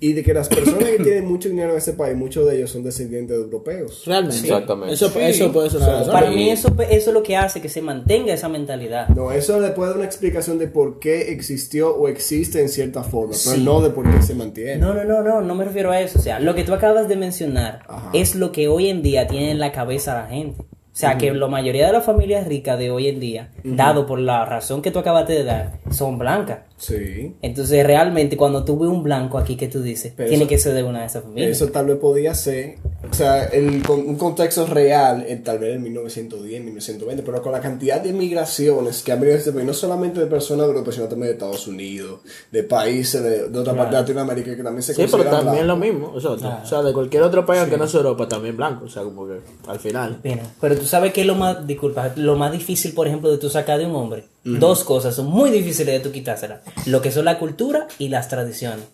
Y 0.01 0.13
de 0.13 0.25
que 0.25 0.35
las 0.35 0.49
personas 0.49 0.85
que 0.85 0.99
tienen 1.05 1.27
mucho 1.27 1.49
dinero 1.49 1.71
en 1.71 1.79
ese 1.79 1.93
país, 1.93 2.17
muchos 2.17 2.47
de 2.49 2.57
ellos 2.57 2.71
son 2.71 2.83
descendientes 2.83 3.37
de 3.37 3.45
europeos. 3.45 4.03
Realmente. 4.07 4.41
Exactamente. 4.41 4.95
Eso, 4.95 5.07
eso 5.21 5.53
puede 5.53 5.71
ser 5.71 5.83
O 5.83 5.85
sea. 5.85 6.13
Para 6.13 6.31
mí 6.31 6.51
eso, 6.51 6.75
eso 6.91 7.11
es 7.11 7.15
lo 7.15 7.23
que 7.23 7.37
hace 7.37 7.61
que 7.61 7.69
se 7.69 7.81
mantenga 7.81 8.35
esa 8.35 8.49
mentalidad. 8.49 9.09
No, 9.11 9.31
eso 9.31 9.61
le 9.61 9.69
puede 9.69 9.91
dar 9.91 9.99
una 9.99 10.07
explicación 10.07 10.59
de 10.59 10.67
por 10.67 10.99
qué 10.99 11.33
existió 11.33 11.95
o 11.95 12.09
existe 12.09 12.61
en 12.61 12.69
cierta 12.69 13.05
forma, 13.05 13.35
pero 13.45 13.59
no 13.59 13.81
de 13.83 13.91
por 13.91 14.11
qué 14.11 14.21
se 14.23 14.35
mantiene. 14.35 14.79
No, 14.79 14.95
no, 14.95 15.05
no, 15.05 15.23
no, 15.23 15.41
no 15.41 15.55
me 15.55 15.65
refiero 15.65 15.93
a 15.93 16.01
eso. 16.01 16.19
O 16.19 16.23
sea, 16.23 16.41
lo 16.41 16.57
que 16.57 16.65
tú 16.65 16.75
acabas 16.75 17.09
de 17.09 17.17
mencionar 17.17 17.83
Ajá. 17.87 18.11
es 18.15 18.35
lo 18.35 18.51
que 18.51 18.67
hoy 18.67 18.89
en 18.89 19.03
día 19.03 19.29
tiene 19.29 19.53
en 19.53 19.61
la 19.61 19.71
cabeza 19.71 20.15
la 20.15 20.27
gente. 20.27 20.65
O 20.93 20.95
sea, 20.95 21.17
que 21.17 21.33
la 21.33 21.47
mayoría 21.49 21.87
de 21.87 21.93
las 21.95 22.05
familias 22.05 22.47
ricas 22.47 22.79
de 22.79 22.91
hoy 22.91 23.09
en 23.09 23.19
día, 23.19 23.49
dado 23.65 24.05
por 24.07 24.19
la 24.19 24.45
razón 24.45 24.83
que 24.83 24.91
tú 24.91 24.99
acabaste 24.99 25.33
de 25.33 25.43
dar, 25.45 25.79
son 25.91 26.19
blancas. 26.19 26.59
Sí. 26.77 27.35
Entonces, 27.41 27.87
realmente, 27.87 28.37
cuando 28.37 28.63
tú 28.63 28.79
ves 28.79 28.91
un 28.91 29.03
blanco 29.03 29.39
aquí 29.39 29.57
que 29.57 29.69
tú 29.69 29.81
dices, 29.83 30.13
Pero 30.15 30.29
tiene 30.29 30.45
eso- 30.45 30.49
que 30.51 30.59
ser 30.59 30.75
de 30.75 30.83
una 30.83 31.01
de 31.01 31.07
esas 31.07 31.23
familias. 31.23 31.51
Eso 31.53 31.69
tal 31.73 31.87
vez 31.87 31.97
podía 31.97 32.35
ser, 32.35 32.75
o 33.13 33.15
sea, 33.15 33.45
el, 33.45 33.83
con 33.83 34.01
un 34.01 34.17
contexto 34.17 34.65
real, 34.65 35.23
en, 35.29 35.45
tal 35.45 35.59
vez 35.59 35.77
en 35.77 35.83
1910, 35.83 36.65
1920, 36.65 37.23
pero 37.23 37.43
con 37.43 37.53
la 37.53 37.61
cantidad 37.61 38.01
de 38.01 38.11
migraciones 38.11 39.03
que 39.03 39.13
ha 39.13 39.17
venido 39.17 39.35
a 39.35 39.39
este 39.39 39.53
país, 39.53 39.67
no 39.67 39.75
solamente 39.75 40.19
de 40.19 40.27
personas 40.27 40.67
de 40.67 40.73
Europa, 40.73 40.93
sino 40.93 41.09
también 41.09 41.27
de 41.27 41.33
Estados 41.35 41.67
Unidos, 41.67 42.21
de 42.51 42.63
países 42.63 43.23
de, 43.23 43.51
de 43.51 43.59
otra 43.59 43.77
parte 43.77 43.97
de 43.97 44.01
Latinoamérica 44.01 44.57
que 44.57 44.63
también 44.63 44.83
se 44.83 44.95
Sí, 44.95 45.05
pero 45.11 45.25
también 45.25 45.67
lo 45.67 45.77
mismo, 45.77 46.15
eso, 46.17 46.33
o 46.33 46.67
sea, 46.67 46.83
de 46.83 46.95
cualquier 46.95 47.23
otro 47.23 47.45
país 47.45 47.65
que 47.65 47.77
no 47.77 47.87
sea 47.87 48.01
Europa, 48.01 48.27
también 48.27 48.57
blanco, 48.57 48.87
o 48.87 48.89
sea, 48.89 49.03
como 49.03 49.27
que 49.27 49.41
al 49.67 49.79
final. 49.79 50.19
Mira, 50.25 50.45
pero 50.59 50.79
tú 50.79 50.87
sabes 50.87 51.13
que 51.13 51.21
es 51.21 51.27
lo 51.27 51.35
más, 51.35 51.67
disculpa, 51.67 52.13
lo 52.17 52.37
más 52.37 52.51
difícil, 52.51 52.95
por 52.95 53.07
ejemplo, 53.07 53.31
de 53.31 53.37
tú 53.37 53.51
sacar 53.51 53.79
de 53.79 53.85
un 53.85 53.95
hombre. 53.95 54.25
Dos 54.43 54.85
cosas 54.85 55.15
son 55.15 55.27
muy 55.27 55.51
difíciles 55.51 55.95
de 55.95 56.01
tú 56.01 56.11
quitárselas. 56.11 56.61
Lo 56.87 57.03
que 57.03 57.13
son 57.13 57.27
la 57.27 57.39
cultura 57.39 57.89
y 57.99 58.09
las 58.09 58.29
tradiciones. 58.29 58.87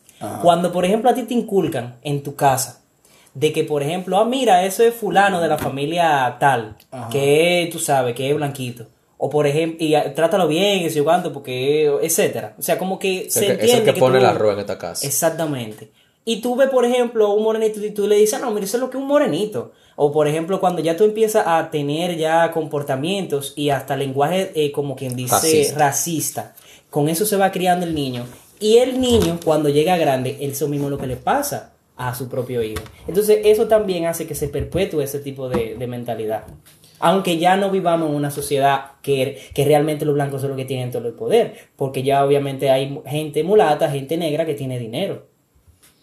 Cuando, 0.42 0.73
por 0.73 0.85
ejemplo, 0.85 1.09
a 1.09 1.14
ti 1.14 1.23
te 1.23 1.35
inculcan 1.35 1.99
en 2.02 2.25
tu 2.25 2.35
casa 2.35 2.81
de 3.35 3.52
que, 3.52 3.64
por 3.64 3.82
ejemplo, 3.82 4.18
ah, 4.18 4.25
mira, 4.25 4.64
eso 4.64 4.82
es 4.82 4.94
fulano 4.94 5.40
de 5.40 5.49
la 5.49 5.58
familia 5.58 6.37
tal, 6.40 6.76
que 7.11 7.68
tú 7.73 7.78
sabes, 7.78 8.14
que 8.14 8.28
es 8.30 8.37
blanquito. 8.37 8.87
O 9.20 9.28
por 9.28 9.47
ejemplo, 9.47 9.78
y 9.85 9.94
trátalo 10.14 10.47
bien, 10.47 10.88
yo 10.88 11.04
cuánto, 11.04 11.32
porque, 11.32 11.87
etcétera. 12.02 12.54
O 12.58 12.62
sea, 12.62 12.78
como 12.78 12.99
que 12.99 13.26
Es 13.26 13.32
se 13.35 13.40
que, 13.40 13.47
es 13.47 13.58
entiende 13.61 13.88
el 13.90 13.94
que 13.94 14.00
pone 14.00 14.18
tú- 14.18 14.25
el 14.25 14.30
arroz 14.30 14.54
en 14.54 14.61
esta 14.61 14.78
casa. 14.78 15.06
Exactamente. 15.06 15.90
Y 16.25 16.40
tú 16.40 16.54
ves, 16.56 16.68
por 16.68 16.85
ejemplo, 16.85 17.32
un 17.32 17.42
morenito 17.42 17.85
y 17.85 17.90
tú 17.90 18.06
le 18.06 18.16
dices, 18.16 18.35
"Ah, 18.35 18.44
no, 18.44 18.50
mira, 18.52 18.64
eso 18.66 18.76
es 18.76 18.80
lo 18.82 18.90
que 18.90 18.97
es 18.97 19.02
un 19.02 19.08
morenito. 19.08 19.73
O, 19.97 20.12
por 20.12 20.28
ejemplo, 20.28 20.61
cuando 20.61 20.80
ya 20.82 20.97
tú 20.97 21.02
empiezas 21.04 21.44
a 21.47 21.70
tener 21.70 22.16
ya 22.16 22.52
comportamientos 22.52 23.54
y 23.56 23.70
hasta 23.70 23.97
lenguaje, 23.97 24.52
eh, 24.54 24.70
como 24.70 24.94
quien 24.94 25.16
dice, 25.16 25.35
Racista. 25.35 25.78
racista. 25.78 26.54
con 26.90 27.08
eso 27.11 27.26
se 27.26 27.37
va 27.37 27.50
criando 27.50 27.85
el 27.85 27.94
niño. 27.94 28.25
Y 28.61 28.78
el 28.78 28.99
niño, 29.00 29.38
cuando 29.44 29.68
llega 29.68 29.97
grande, 29.99 30.38
eso 30.40 30.68
mismo 30.68 30.87
es 30.87 30.90
lo 30.92 30.99
que 30.99 31.06
le 31.06 31.16
pasa 31.16 31.73
a 31.99 32.14
su 32.14 32.28
propio 32.28 32.62
hijo. 32.62 32.83
Entonces, 33.07 33.40
eso 33.45 33.67
también 33.67 34.07
hace 34.07 34.26
que 34.26 34.35
se 34.35 34.49
perpetúe 34.49 35.02
ese 35.02 35.19
tipo 35.19 35.49
de, 35.49 35.75
de 35.76 35.87
mentalidad. 35.87 36.45
Aunque 37.00 37.38
ya 37.38 37.57
no 37.57 37.71
vivamos 37.71 38.09
en 38.09 38.14
una 38.14 38.31
sociedad 38.31 38.93
que, 39.02 39.38
que 39.52 39.64
realmente 39.64 40.05
los 40.05 40.14
blancos 40.14 40.40
son 40.40 40.50
los 40.50 40.57
que 40.57 40.64
tienen 40.64 40.90
todo 40.90 41.07
el 41.07 41.14
poder, 41.14 41.55
porque 41.76 42.02
ya 42.02 42.25
obviamente 42.25 42.71
hay 42.71 43.00
gente 43.07 43.45
mulata, 43.45 43.90
gente 43.90 44.17
negra 44.17 44.47
que 44.47 44.55
tiene 44.55 44.78
dinero. 44.78 45.26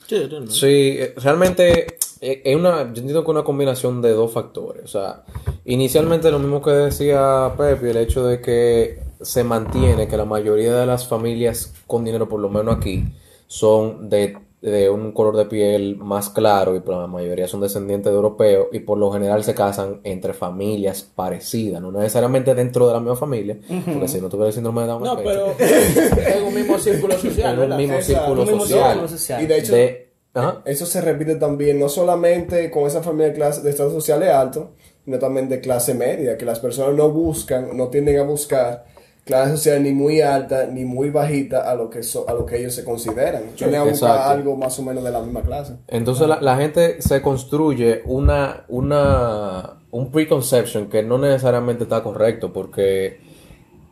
Sí, 0.07 0.17
realmente. 0.17 0.53
Sí, 0.53 0.95
eh, 0.99 1.13
realmente 1.17 1.87
eh, 2.21 2.41
es 2.43 2.55
una, 2.55 2.83
yo 2.83 2.99
entiendo 2.99 3.23
que 3.23 3.31
es 3.31 3.35
una 3.35 3.43
combinación 3.43 4.01
de 4.01 4.11
dos 4.11 4.31
factores. 4.31 4.83
O 4.83 4.87
sea, 4.87 5.23
inicialmente 5.65 6.29
lo 6.29 6.39
mismo 6.39 6.61
que 6.61 6.71
decía 6.71 7.53
Pepe, 7.57 7.91
el 7.91 7.97
hecho 7.97 8.25
de 8.25 8.41
que 8.41 8.99
se 9.21 9.43
mantiene 9.43 10.07
que 10.07 10.17
la 10.17 10.25
mayoría 10.25 10.75
de 10.75 10.85
las 10.85 11.07
familias 11.07 11.73
con 11.87 12.03
dinero, 12.03 12.27
por 12.29 12.39
lo 12.39 12.49
menos 12.49 12.75
aquí, 12.75 13.05
son 13.47 14.09
de, 14.09 14.37
de 14.71 14.89
un 14.89 15.11
color 15.11 15.37
de 15.37 15.45
piel 15.45 15.95
más 15.97 16.29
claro 16.29 16.75
y 16.75 16.79
por 16.79 16.95
la 16.95 17.07
mayoría 17.07 17.47
son 17.47 17.61
descendientes 17.61 18.11
de 18.11 18.15
europeos 18.15 18.67
y 18.71 18.79
por 18.79 18.97
lo 18.97 19.11
general 19.11 19.43
se 19.43 19.53
casan 19.53 20.01
entre 20.03 20.33
familias 20.33 21.03
parecidas, 21.03 21.81
no 21.81 21.91
necesariamente 21.91 22.55
dentro 22.55 22.87
de 22.87 22.93
la 22.93 22.99
misma 22.99 23.15
familia, 23.15 23.57
porque 23.93 24.07
si 24.07 24.19
no 24.19 24.27
tuviera 24.29 24.47
el 24.47 24.53
síndrome 24.53 24.81
de 24.81 24.87
Down 24.87 25.03
No, 25.03 25.17
pero 25.17 25.53
en 25.59 26.43
un 26.43 26.53
mismo 26.55 26.77
círculo 26.79 27.17
social, 27.17 27.61
en 27.61 27.71
un 27.71 27.77
mismo 27.77 27.95
Exacto, 27.95 28.21
círculo 28.21 28.41
un 28.41 28.47
mismo 28.47 28.61
social. 28.61 28.87
círculo 28.91 29.07
social. 29.07 29.43
Y 29.43 29.45
de 29.45 29.57
hecho, 29.57 29.73
De- 29.75 30.05
Ajá. 30.33 30.61
eso 30.65 30.85
se 30.85 30.99
repite 30.99 31.35
también 31.35 31.79
no 31.79 31.87
solamente 31.87 32.69
con 32.71 32.85
esa 32.87 33.01
familia 33.03 33.27
de, 33.27 33.33
clase, 33.35 33.61
de 33.61 33.69
estados 33.69 33.93
sociales 33.93 34.29
altos, 34.31 34.65
sino 35.05 35.19
también 35.19 35.47
de 35.47 35.61
clase 35.61 35.93
media, 35.93 36.37
que 36.37 36.43
las 36.45 36.59
personas 36.59 36.93
no 36.95 37.09
buscan, 37.11 37.77
no 37.77 37.87
tienden 37.89 38.17
a 38.19 38.23
buscar 38.23 38.85
clase 39.25 39.57
social 39.57 39.81
ni 39.83 39.91
muy 39.91 40.21
alta 40.21 40.67
ni 40.67 40.85
muy 40.85 41.09
bajita 41.09 41.69
a 41.69 41.75
lo 41.75 41.89
que 41.89 42.03
so- 42.03 42.29
a 42.29 42.33
lo 42.33 42.45
que 42.45 42.59
ellos 42.59 42.73
se 42.75 42.83
consideran. 42.85 43.43
A 43.43 43.47
buscar 43.49 43.87
Exacto. 43.87 44.29
algo 44.29 44.55
más 44.55 44.77
o 44.79 44.83
menos 44.83 45.03
de 45.03 45.11
la 45.11 45.19
misma 45.21 45.41
clase. 45.41 45.73
Entonces 45.87 46.27
la, 46.27 46.39
la 46.41 46.55
gente 46.57 47.01
se 47.01 47.21
construye 47.23 48.01
una, 48.05 48.65
una, 48.67 49.79
un 49.91 50.11
preconception 50.11 50.87
que 50.89 51.01
no 51.03 51.17
necesariamente 51.17 51.83
está 51.83 52.03
correcto 52.03 52.53
porque 52.53 53.19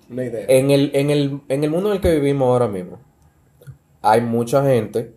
Una 0.09 0.23
idea. 0.25 0.45
en 0.47 0.69
el, 0.71 0.91
en 0.93 1.09
el, 1.09 1.41
en 1.49 1.63
el 1.63 1.69
mundo 1.71 1.89
en 1.89 1.95
el 1.95 2.01
que 2.01 2.13
vivimos 2.13 2.47
ahora 2.47 2.67
mismo 2.67 2.99
hay 4.03 4.21
mucha 4.21 4.63
gente 4.65 5.13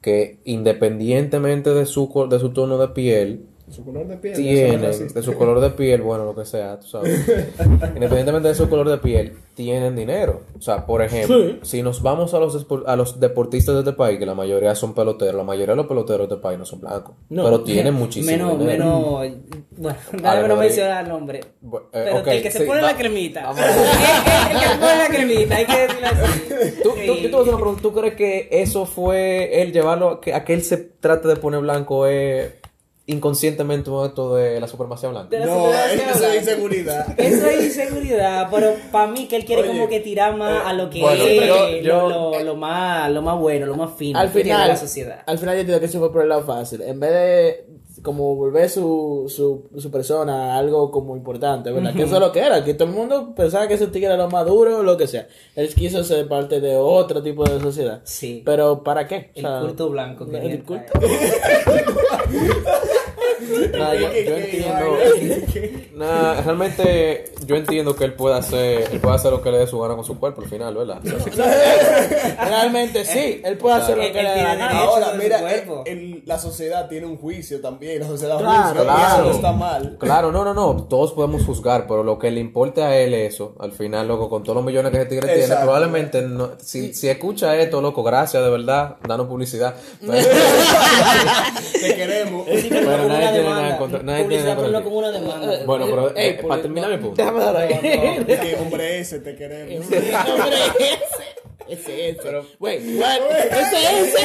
que 0.00 0.38
independientemente 0.44 1.74
de 1.74 1.84
su, 1.84 2.08
de 2.30 2.38
su 2.38 2.50
tono 2.54 2.78
de 2.78 2.88
piel 2.88 3.46
su 3.72 3.84
color 3.84 4.06
de 4.06 4.16
piel. 4.16 4.34
tienen, 4.34 4.80
de 4.80 5.22
su 5.22 5.34
color 5.34 5.60
de 5.60 5.70
piel, 5.70 6.02
bueno, 6.02 6.24
lo 6.24 6.34
que 6.34 6.44
sea, 6.44 6.78
tú 6.78 6.86
sabes. 6.88 7.26
Independientemente 7.94 8.48
de 8.48 8.54
su 8.54 8.68
color 8.68 8.88
de 8.88 8.98
piel, 8.98 9.34
tienen 9.54 9.94
dinero. 9.96 10.42
O 10.58 10.60
sea, 10.62 10.86
por 10.86 11.02
ejemplo, 11.02 11.56
si 11.62 11.82
nos 11.82 12.02
vamos 12.02 12.34
a 12.34 12.38
los, 12.38 12.66
a 12.86 12.96
los 12.96 13.20
deportistas 13.20 13.74
de 13.74 13.80
este 13.80 13.92
país, 13.92 14.18
que 14.18 14.26
la 14.26 14.34
mayoría 14.34 14.74
son 14.74 14.94
peloteros, 14.94 15.34
la 15.36 15.44
mayoría 15.44 15.72
de 15.72 15.76
los 15.76 15.86
peloteros 15.86 16.28
de 16.28 16.34
este 16.34 16.42
país 16.42 16.58
no 16.58 16.64
son 16.64 16.80
blancos, 16.80 17.14
No. 17.28 17.44
pero 17.44 17.60
tienen 17.62 17.94
muchísimo 17.94 18.36
menos, 18.36 18.58
dinero. 18.58 18.84
menos, 19.20 19.32
bueno, 19.76 19.98
Ale, 20.12 20.22
dale 20.22 20.48
no 20.48 20.56
mencionar 20.56 21.04
el 21.04 21.08
nombre. 21.10 21.38
Eh, 21.40 21.44
Pero 21.92 22.18
el 22.30 22.42
que 22.42 22.50
se 22.50 22.58
sí, 22.60 22.64
pone 22.64 22.80
va- 22.82 22.92
la 22.92 22.96
cremita. 22.96 23.42
vamos 23.42 23.60
el, 24.50 24.58
que 24.60 24.66
se 24.66 24.76
pone 24.78 24.96
la 24.98 25.08
cremita, 25.08 25.56
hay 25.56 25.66
que 25.66 25.78
decirlo 25.78 26.06
así. 26.06 26.80
¿Tú, 26.82 26.90
Sí. 27.00 27.06
tú, 27.06 27.14
yo 27.14 27.22
te 27.22 27.28
voy 27.30 27.38
a 27.38 27.42
hacer 27.42 27.48
una 27.54 27.56
pregunta. 27.58 27.82
¿Tú 27.82 27.92
crees 27.94 28.14
que 28.14 28.48
eso 28.50 28.84
fue 28.86 29.62
el 29.62 29.72
llevarlo 29.72 30.08
a 30.10 30.20
que, 30.20 30.34
a 30.34 30.44
que 30.44 30.54
él 30.54 30.62
se 30.62 30.76
trate 30.76 31.28
de 31.28 31.36
poner 31.36 31.60
blanco 31.60 32.06
es 32.06 32.54
inconscientemente 33.10 33.90
un 33.90 34.04
acto 34.04 34.34
de 34.34 34.60
la 34.60 34.66
supremacía 34.68 35.08
blanca? 35.08 35.38
La 35.38 35.46
No, 35.46 35.54
supremacía 35.66 35.94
eso 35.94 36.04
blanca. 36.18 36.34
es 36.34 36.42
inseguridad. 36.42 37.20
Eso 37.20 37.46
es 37.46 37.64
inseguridad, 37.64 38.48
pero 38.50 38.74
para 38.92 39.10
mí 39.10 39.26
que 39.26 39.36
él 39.36 39.44
quiere 39.44 39.62
Oye, 39.62 39.70
como 39.72 39.88
que 39.88 40.00
tirar 40.00 40.36
más 40.36 40.64
a 40.66 40.72
lo 40.72 40.90
que 40.90 41.00
bueno, 41.00 41.24
es 41.24 41.40
yo- 41.46 41.46
lo, 41.46 41.68
yo- 41.80 42.08
lo, 42.08 42.40
lo 42.44 42.56
más, 42.56 43.10
lo 43.10 43.22
más 43.22 43.38
bueno, 43.38 43.66
lo 43.66 43.76
más 43.76 43.90
fino 43.96 44.18
al 44.18 44.28
que 44.28 44.34
tiene 44.42 44.50
final, 44.50 44.68
la 44.68 44.76
sociedad. 44.76 45.22
al 45.26 45.38
final 45.38 45.54
yo 45.56 45.60
entiendo 45.60 45.80
que 45.80 45.88
se 45.88 45.98
fue 45.98 46.12
por 46.12 46.22
el 46.22 46.28
lado 46.28 46.42
fácil. 46.44 46.82
En 46.82 47.00
vez 47.00 47.10
de 47.10 47.64
como 48.02 48.34
volver 48.34 48.70
su, 48.70 49.26
su, 49.28 49.68
su 49.78 49.90
persona 49.90 50.56
algo 50.56 50.90
como 50.90 51.14
importante, 51.16 51.70
¿verdad? 51.70 51.92
Que 51.94 52.04
eso 52.04 52.14
es 52.14 52.20
lo 52.20 52.32
que 52.32 52.40
era, 52.40 52.64
que 52.64 52.72
todo 52.72 52.88
el 52.88 52.94
mundo 52.94 53.34
pensaba 53.34 53.68
que 53.68 53.74
ese 53.74 53.88
tigre 53.88 54.06
era 54.06 54.16
lo 54.16 54.30
más 54.30 54.46
duro 54.46 54.78
o 54.78 54.82
lo 54.82 54.96
que 54.96 55.06
sea. 55.06 55.28
Él 55.54 55.68
quiso 55.74 56.02
ser 56.02 56.26
parte 56.26 56.60
de 56.62 56.76
otro 56.76 57.22
tipo 57.22 57.44
de 57.44 57.60
sociedad. 57.60 58.00
Sí. 58.04 58.40
Pero 58.46 58.82
¿para 58.82 59.06
qué? 59.06 59.32
El 59.34 59.44
culto 59.44 59.90
blanco 59.90 60.26
que 60.26 60.38
el 60.38 60.64
culto- 60.64 60.98
Nada, 63.72 63.94
yo, 63.94 64.12
yo 64.12 64.36
entiendo. 64.36 64.96
Realmente 66.44 67.32
yo 67.46 67.56
entiendo 67.56 67.94
que 67.96 68.04
él 68.04 68.14
puede 68.14 68.36
hacer, 68.36 68.88
él 68.92 69.00
puede 69.00 69.14
hacer 69.16 69.30
lo 69.32 69.42
que 69.42 69.50
le 69.50 69.58
dé 69.58 69.66
su 69.66 69.78
gana 69.80 69.94
con 69.96 70.04
su 70.04 70.18
cuerpo 70.18 70.40
al 70.42 70.48
final, 70.48 70.74
¿verdad? 70.74 71.00
Realmente 72.38 73.04
sí, 73.04 73.40
él 73.44 73.56
puede 73.58 73.76
hacer 73.76 73.96
lo 73.96 74.02
que 74.04 74.22
le 74.22 74.30
dé 74.30 74.42
la 74.42 74.54
gana. 74.56 74.80
Ahora, 74.80 75.12
mira, 75.18 75.38
el- 75.52 75.68
el- 75.86 76.22
la 76.26 76.38
sociedad 76.38 76.88
tiene 76.88 77.06
un 77.06 77.16
juicio 77.16 77.60
también. 77.60 78.00
La 78.00 78.06
sociedad 78.06 78.38
Claro, 78.38 78.82
claro. 78.82 79.14
eso 79.16 79.24
no 79.24 79.30
está 79.32 79.52
mal. 79.52 79.96
Claro, 79.98 80.32
no, 80.32 80.44
no, 80.44 80.54
no, 80.54 80.84
todos 80.88 81.12
podemos 81.12 81.44
juzgar, 81.44 81.86
pero 81.86 82.02
lo 82.02 82.18
que 82.18 82.30
le 82.30 82.40
importa 82.40 82.88
a 82.88 82.96
él 82.96 83.14
eso, 83.14 83.54
al 83.60 83.72
final, 83.72 84.08
loco, 84.08 84.28
con 84.28 84.42
todos 84.42 84.56
los 84.56 84.64
millones 84.64 84.90
que 84.92 84.98
ese 84.98 85.06
tigre 85.06 85.34
tiene, 85.34 85.54
probablemente, 85.56 86.22
no, 86.22 86.50
si, 86.62 86.94
si 86.94 87.08
escucha 87.08 87.56
esto, 87.56 87.80
loco, 87.80 88.02
gracias, 88.02 88.42
de 88.42 88.50
verdad, 88.50 88.96
danos 89.06 89.26
publicidad. 89.26 89.74
Te 91.80 91.94
queremos. 91.96 92.46
Pero 92.46 93.08
nadie 93.08 93.39
tiene 93.40 93.54
nada 93.54 93.70
en 93.70 93.76
contra- 93.76 94.02
nadie 94.02 94.24
tiene 94.24 94.42
nada 94.44 94.52
en 94.66 94.72
pero 94.72 94.84
como 94.84 94.98
una 94.98 95.10
demanda. 95.10 95.64
bueno, 95.66 95.86
pero 95.86 96.12
eh, 96.16 96.38
por- 96.40 96.48
para 96.48 96.62
terminar 96.62 96.90
mi 96.90 96.96
punto. 96.98 97.14
Déjame 97.16 97.40
dar 97.40 97.56
ahí. 97.56 97.72
Es 98.28 98.40
que, 98.40 98.56
hombre, 98.56 98.98
ese 99.00 99.20
te 99.20 99.34
queremos. 99.36 99.84
Hombre, 99.86 100.56
ese. 100.78 101.30
Ese, 101.68 102.08
ese. 102.10 102.28
Wait, 102.58 102.80
what? 103.00 103.20
Ese, 103.30 104.00
ese. 104.00 104.18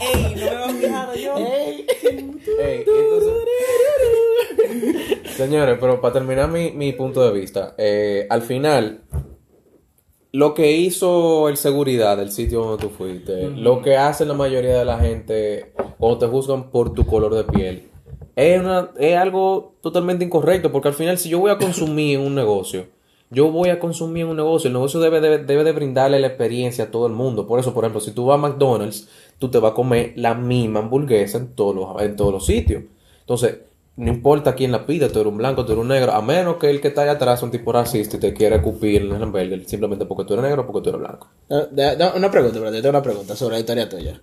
Ey, 0.00 0.34
no 0.34 0.50
me 0.50 0.56
había 0.56 0.72
fijado 0.72 1.14
yo. 1.14 1.36
Ey, 1.36 1.86
entonces- 2.02 3.32
Señores, 5.36 5.76
pero 5.80 6.00
para 6.00 6.14
terminar 6.14 6.48
mi, 6.48 6.72
mi 6.72 6.92
punto 6.92 7.22
de 7.24 7.38
vista, 7.38 7.74
eh, 7.78 8.26
al 8.28 8.42
final, 8.42 9.02
lo 10.32 10.54
que 10.54 10.72
hizo 10.76 11.48
el 11.48 11.56
seguridad 11.56 12.16
del 12.16 12.30
sitio 12.30 12.60
donde 12.62 12.82
tú 12.82 12.90
fuiste, 12.90 13.48
lo 13.50 13.80
que 13.82 13.96
hace 13.96 14.24
la 14.26 14.34
mayoría 14.34 14.78
de 14.78 14.84
la 14.84 14.98
gente 14.98 15.72
cuando 15.98 16.18
te 16.18 16.26
juzgan 16.26 16.70
por 16.70 16.92
tu 16.92 17.06
color 17.06 17.34
de 17.34 17.44
piel, 17.44 17.88
es, 18.36 18.60
una- 18.60 18.90
es 18.98 19.16
algo 19.16 19.72
totalmente 19.80 20.24
incorrecto, 20.24 20.70
porque 20.70 20.88
al 20.88 20.94
final 20.94 21.18
si 21.18 21.28
yo 21.28 21.38
voy 21.40 21.50
a 21.50 21.58
consumir 21.58 22.18
un 22.18 22.34
negocio, 22.34 22.86
yo 23.30 23.50
voy 23.50 23.68
a 23.70 23.78
consumir 23.78 24.24
un 24.26 24.36
negocio, 24.36 24.68
el 24.68 24.74
negocio 24.74 25.00
debe, 25.00 25.20
debe, 25.20 25.38
debe 25.38 25.64
de 25.64 25.72
brindarle 25.72 26.18
la 26.20 26.28
experiencia 26.28 26.84
a 26.84 26.90
todo 26.90 27.06
el 27.06 27.12
mundo. 27.12 27.46
Por 27.46 27.58
eso, 27.60 27.74
por 27.74 27.84
ejemplo, 27.84 28.00
si 28.00 28.12
tú 28.12 28.26
vas 28.26 28.34
a 28.38 28.38
McDonald's, 28.48 29.08
tú 29.38 29.50
te 29.50 29.58
vas 29.58 29.72
a 29.72 29.74
comer 29.74 30.12
la 30.16 30.34
misma 30.34 30.80
hamburguesa 30.80 31.38
en 31.38 31.48
todos 31.54 31.74
los, 31.74 32.02
en 32.02 32.16
todos 32.16 32.32
los 32.32 32.46
sitios. 32.46 32.84
Entonces, 33.20 33.58
no 33.98 34.08
importa 34.12 34.54
quién 34.54 34.72
la 34.72 34.86
pida, 34.86 35.08
tú 35.08 35.20
eres 35.20 35.30
un 35.30 35.38
blanco, 35.38 35.64
tú 35.66 35.72
eres 35.72 35.82
un 35.82 35.88
negro, 35.88 36.12
a 36.12 36.22
menos 36.22 36.56
que 36.56 36.70
el 36.70 36.80
que 36.80 36.88
está 36.88 37.02
allá 37.02 37.12
atrás 37.12 37.40
sea 37.40 37.46
un 37.46 37.52
tipo 37.52 37.72
racista 37.72 38.16
y 38.16 38.20
te 38.20 38.32
quiere 38.32 38.56
escupir 38.56 39.02
en 39.02 39.12
el 39.14 39.22
hamburger 39.22 39.64
simplemente 39.68 40.06
porque 40.06 40.24
tú 40.24 40.34
eres 40.34 40.44
negro 40.44 40.62
o 40.62 40.66
porque 40.66 40.82
tú 40.82 40.88
eres 40.90 41.00
blanco. 41.00 41.28
No, 41.48 42.12
una 42.16 42.30
pregunta, 42.30 42.58
pero 42.58 42.70
tengo 42.72 42.88
una 42.90 43.02
pregunta 43.02 43.36
sobre 43.36 43.54
la 43.56 43.60
historia 43.60 43.88
tuya. 43.88 44.20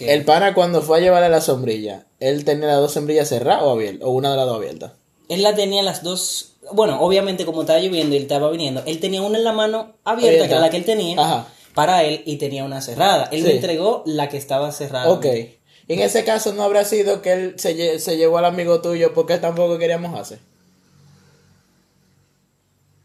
El 0.00 0.24
pana 0.24 0.54
cuando 0.54 0.80
fue 0.82 0.98
a 0.98 1.00
llevarle 1.00 1.28
la 1.28 1.40
sombrilla, 1.40 2.06
¿él 2.20 2.44
tenía 2.44 2.68
las 2.68 2.78
dos 2.80 2.92
sombrillas 2.92 3.28
cerradas 3.28 3.62
o 3.64 3.70
abiertas? 3.72 4.06
¿O 4.06 4.10
una 4.12 4.30
de 4.30 4.36
las 4.36 4.46
dos 4.46 4.56
abiertas? 4.56 4.92
Él 5.28 5.42
la 5.42 5.54
tenía 5.54 5.82
las 5.82 6.02
dos. 6.02 6.52
Bueno, 6.72 7.00
obviamente, 7.00 7.44
como 7.44 7.62
estaba 7.62 7.80
lloviendo 7.80 8.14
y 8.14 8.18
él 8.18 8.22
estaba 8.22 8.50
viniendo, 8.50 8.82
él 8.86 9.00
tenía 9.00 9.20
una 9.20 9.36
en 9.36 9.44
la 9.44 9.52
mano 9.52 9.94
abierta, 10.04 10.28
Abierta. 10.44 10.46
que 10.46 10.52
era 10.52 10.60
la 10.60 10.70
que 10.70 10.76
él 10.78 10.84
tenía, 10.84 11.20
Ajá. 11.20 11.48
para 11.74 12.04
él, 12.04 12.22
y 12.24 12.36
tenía 12.36 12.64
una 12.64 12.80
cerrada. 12.80 13.28
Él 13.32 13.40
Sí. 13.42 13.48
me 13.48 13.54
entregó 13.56 14.02
la 14.06 14.28
que 14.28 14.36
estaba 14.36 14.70
cerrada. 14.72 15.10
Ok. 15.10 15.26
En 15.88 16.00
ese 16.00 16.24
caso 16.24 16.52
no 16.54 16.62
habrá 16.62 16.84
sido 16.84 17.20
que 17.22 17.32
él 17.32 17.54
se, 17.58 17.76
lle- 17.76 17.98
se 17.98 18.16
llevó 18.16 18.38
al 18.38 18.46
amigo 18.46 18.80
tuyo 18.80 19.12
porque 19.12 19.36
tampoco 19.38 19.76
quería 19.78 19.98
mojarse. 19.98 20.38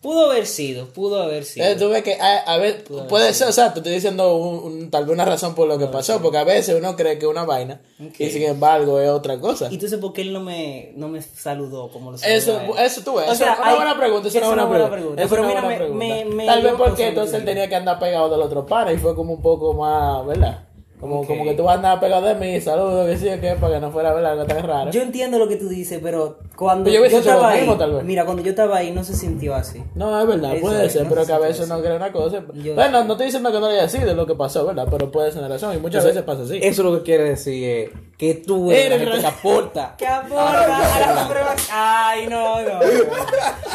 Pudo 0.02 0.32
haber 0.32 0.48
sido, 0.48 0.88
pudo 0.94 1.22
haber 1.22 1.44
sido. 1.44 1.66
Eh, 1.66 1.76
tú 1.76 1.90
ves 1.90 2.04
que 2.04 2.14
a, 2.14 2.38
a 2.38 2.58
ver, 2.58 2.86
puede 3.10 3.34
ser, 3.34 3.50
o 3.50 3.52
sea, 3.52 3.74
te 3.74 3.80
estoy 3.82 3.92
diciendo 3.96 4.34
un- 4.38 4.64
un- 4.64 4.90
tal 4.90 5.04
vez 5.04 5.14
una 5.14 5.26
razón 5.26 5.56
por 5.56 5.68
lo 5.68 5.78
que 5.78 5.88
pasó, 5.88 6.22
porque 6.22 6.38
a 6.38 6.46
veces 6.46 6.74
uno 6.80 6.96
cree 6.96 7.20
que 7.20 7.26
es 7.26 7.30
una 7.30 7.44
vaina 7.44 7.82
y 8.18 8.30
sin 8.30 8.44
embargo 8.44 9.02
es 9.02 9.10
otra 9.10 9.38
cosa. 9.42 9.68
¿Y 9.70 9.78
tú 9.78 9.90
sabes 9.90 10.00
por 10.00 10.14
qué 10.14 10.22
él 10.22 10.32
no 10.32 10.40
me, 10.40 10.94
no 10.96 11.10
me 11.10 11.22
saludó 11.22 11.90
como 11.92 12.12
lo 12.12 12.18
Eso, 12.18 12.62
eso 12.80 13.02
tú 13.04 13.16
ves, 13.16 13.28
O 13.28 13.34
eso 13.34 13.44
sea, 13.44 13.54
es 13.56 13.60
una 13.60 13.68
hay- 13.72 13.76
buena 13.76 13.98
pregunta, 13.98 14.28
eso 14.30 14.38
es 14.40 14.48
una 14.48 14.64
buena 14.64 14.90
pregunta. 14.90 15.26
Pero 15.30 15.44
mira, 15.44 15.62
me- 15.64 15.76
pregunta. 15.76 16.06
me- 16.06 16.26
me 16.26 16.46
Tal 16.46 16.62
vez 16.62 16.74
porque 16.78 17.08
entonces 17.10 17.36
él 17.36 17.44
tenía 17.46 17.68
que 17.68 17.76
andar 17.76 18.00
pegado 18.00 18.30
del 18.30 18.42
otro 18.42 18.66
pana 18.66 18.94
y 18.94 18.98
fue 18.98 19.14
como 19.14 19.34
un 19.34 19.42
poco 19.42 19.74
más, 19.74 20.26
¿verdad? 20.26 20.64
Como, 21.00 21.22
Ok. 21.22 21.28
como 21.28 21.44
que 21.46 21.54
tú 21.54 21.64
vas 21.64 21.74
a 21.74 21.76
andar 21.78 22.00
pegado 22.02 22.26
de 22.26 22.36
mí, 22.36 22.60
saludo, 22.60 23.06
que 23.06 23.16
sí, 23.18 23.26
que 23.40 23.56
para 23.60 23.76
que 23.76 23.80
no 23.80 23.90
fuera, 23.90 24.14
¿verdad? 24.14 24.34
Algo 24.34 24.46
tan 24.46 24.64
raro. 24.64 24.92
Yo 24.92 25.02
entiendo 25.02 25.40
lo 25.40 25.48
que 25.48 25.56
tú 25.56 25.70
dices, 25.70 26.02
pero 26.04 26.40
cuando 26.58 26.84
Pero 26.92 27.06
yo 27.06 27.10
yo, 27.10 27.20
estaba 27.20 27.50
ahí, 27.52 27.62
mismo, 27.62 27.78
tal 27.78 27.94
vez. 27.94 28.04
mira, 28.04 28.26
cuando 28.26 28.44
yo 28.44 28.50
estaba 28.50 28.76
ahí 28.78 28.92
no 28.92 29.04
se 29.06 29.16
sintió 29.16 29.56
así. 29.56 29.82
No, 29.96 30.20
es 30.20 30.28
verdad, 30.28 30.54
Eso 30.56 30.62
puede 30.62 30.86
es, 30.88 30.92
ser, 30.92 31.04
no 31.04 31.10
pero 31.10 31.26
que 31.26 31.32
a 31.32 31.38
veces 31.40 31.70
no 31.70 31.80
cree 31.80 31.96
una 31.96 32.12
cosa. 32.12 32.44
Yo- 32.54 32.76
Bueno, 32.76 33.04
no 33.06 33.14
estoy 33.14 33.28
diciendo 33.28 33.50
que 33.50 33.60
no 33.62 33.68
haya 33.68 33.88
sido 33.88 34.14
lo 34.14 34.26
que 34.28 34.36
pasó, 34.36 34.66
¿verdad? 34.66 34.88
Pero 34.92 35.10
puede 35.10 35.32
ser 35.32 35.40
una 35.40 35.48
razón 35.48 35.74
y 35.74 35.80
muchas 35.80 36.04
veces 36.04 36.22
pasa 36.24 36.44
así. 36.44 36.60
Eso 36.62 36.84
lo 36.84 36.98
que 36.98 37.04
quiere 37.04 37.24
decir 37.24 37.64
es 37.64 37.90
que 38.18 38.34
tú 38.36 38.70
eres, 38.70 38.88
Eres 38.88 39.00
la 39.08 39.14
gente 39.14 39.22
que 39.22 39.28
aporta. 39.28 39.96
¿Qué 39.98 40.06
aporta 40.06 40.96
a 40.96 41.00
la 41.16 41.24
supremacía? 41.24 41.74
Ay, 42.10 42.28
no, 42.28 42.62
no. 42.62 42.80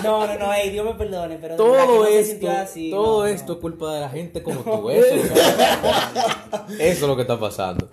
No, 0.03 0.27
no, 0.27 0.39
no, 0.39 0.53
ey, 0.53 0.69
Dios 0.69 0.85
me 0.85 0.93
perdone, 0.93 1.39
pero 1.41 1.57
verdad 1.57 1.81
que 1.81 1.87
Todo 1.87 1.97
no 2.01 2.05
esto, 2.07 2.51
así, 2.51 2.91
todo 2.91 3.23
no, 3.23 3.27
esto 3.27 3.47
no. 3.47 3.55
es 3.55 3.61
culpa 3.63 3.95
de 3.95 4.01
la 4.03 4.09
gente 4.11 4.43
como 4.43 4.61
tú. 4.61 4.91
Eso, 4.91 5.07
es 5.07 5.17
lo 5.17 5.35
que- 5.35 6.91
eso 6.91 7.05
es 7.05 7.14
lo 7.15 7.17
que 7.17 7.23
está 7.23 7.39
pasando. 7.39 7.89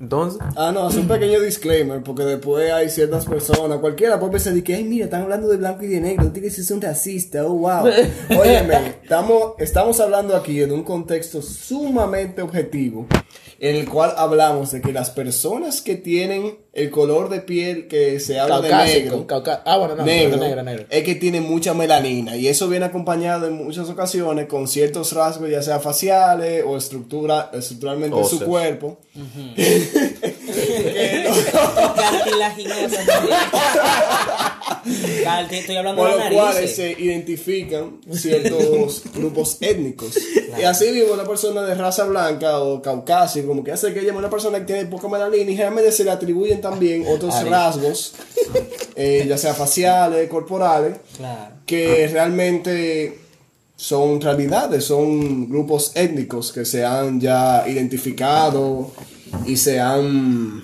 Entonces, 0.00 0.40
Ah, 0.56 0.72
no, 0.72 0.86
hace 0.86 1.00
un 1.00 1.08
pequeño 1.08 1.40
disclaimer, 1.40 2.02
porque 2.02 2.22
después 2.22 2.72
hay 2.72 2.88
ciertas 2.88 3.26
personas, 3.26 3.80
cualquiera 3.80 4.18
puede 4.18 4.32
pensar 4.32 4.54
de 4.54 4.64
que, 4.64 4.74
ay, 4.74 4.84
mira, 4.84 5.04
están 5.04 5.22
hablando 5.22 5.48
de 5.48 5.58
blanco 5.58 5.84
y 5.84 5.88
de 5.88 6.00
negro, 6.00 6.26
tú 6.26 6.32
tienes 6.32 6.56
que 6.56 6.62
ser 6.62 6.76
un 6.76 6.82
racista, 6.82 7.44
oh, 7.44 7.52
wow. 7.52 7.84
Óyeme, 8.40 8.96
estamos, 9.02 9.52
estamos 9.58 10.00
hablando 10.00 10.34
aquí 10.34 10.62
en 10.62 10.72
un 10.72 10.84
contexto 10.84 11.42
sumamente 11.42 12.40
objetivo, 12.40 13.06
en 13.58 13.76
el 13.76 13.88
cual 13.88 14.14
hablamos 14.16 14.72
de 14.72 14.80
que 14.80 14.92
las 14.92 15.10
personas 15.10 15.82
que 15.82 15.96
tienen 15.96 16.58
el 16.72 16.90
color 16.90 17.28
de 17.30 17.40
piel 17.40 17.88
que 17.88 18.20
se 18.20 18.38
habla 18.38 18.60
de 18.60 18.68
negro, 19.02 19.26
cauca- 19.26 19.62
Ah, 19.66 19.76
bueno, 19.78 19.96
no, 19.96 20.04
negro, 20.04 20.36
negro, 20.36 20.62
negro. 20.62 20.86
es 20.88 21.02
que 21.02 21.16
tiene 21.16 21.40
mucha 21.40 21.74
melanina 21.74 22.36
y 22.36 22.46
eso 22.46 22.68
viene 22.68 22.84
acompañado 22.86 23.48
en 23.48 23.54
muchas 23.54 23.88
ocasiones 23.88 24.46
con 24.46 24.68
ciertos 24.68 25.12
rasgos 25.12 25.50
ya 25.50 25.62
sea 25.62 25.80
faciales 25.80 26.62
o 26.66 26.76
estructura, 26.76 27.50
estructuralmente 27.52 28.16
de 28.16 28.24
su 28.24 28.44
cuerpo. 28.44 28.98
Estoy 35.50 35.76
hablando 35.76 36.04
de 36.04 36.10
los 36.16 36.30
cuales 36.32 36.76
se 36.76 36.92
identifican 36.92 37.98
ciertos 38.12 39.02
grupos 39.14 39.58
étnicos. 39.60 40.16
Y 40.58 40.62
así 40.64 40.90
mismo 40.90 41.14
una 41.14 41.24
persona 41.24 41.62
de 41.62 41.74
raza 41.74 42.04
blanca 42.04 42.60
o 42.60 42.80
caucásica, 42.82 43.46
como 43.46 43.62
que 43.64 43.72
hace 43.72 43.92
que 43.92 44.00
ella 44.00 44.12
es 44.12 44.16
una 44.16 44.30
persona 44.30 44.58
que 44.60 44.64
tiene 44.66 44.86
poca 44.86 45.08
melanina 45.08 45.50
y 45.50 45.54
generalmente 45.54 45.92
se 45.92 46.04
le 46.04 46.10
atribuyen 46.10 46.60
también 46.60 47.04
otros 47.08 47.34
Ari. 47.34 47.50
rasgos, 47.50 48.14
eh, 48.96 49.24
ya 49.28 49.38
sea 49.38 49.54
faciales, 49.54 50.28
corporales, 50.28 50.96
Claro. 51.16 51.54
que 51.66 52.08
realmente 52.08 53.18
son 53.76 54.20
realidades, 54.20 54.84
son 54.84 55.48
grupos 55.48 55.92
étnicos 55.94 56.52
que 56.52 56.64
se 56.66 56.84
han 56.84 57.18
ya 57.20 57.64
identificado 57.66 58.90
y 59.46 59.56
se 59.56 59.80
han 59.80 60.62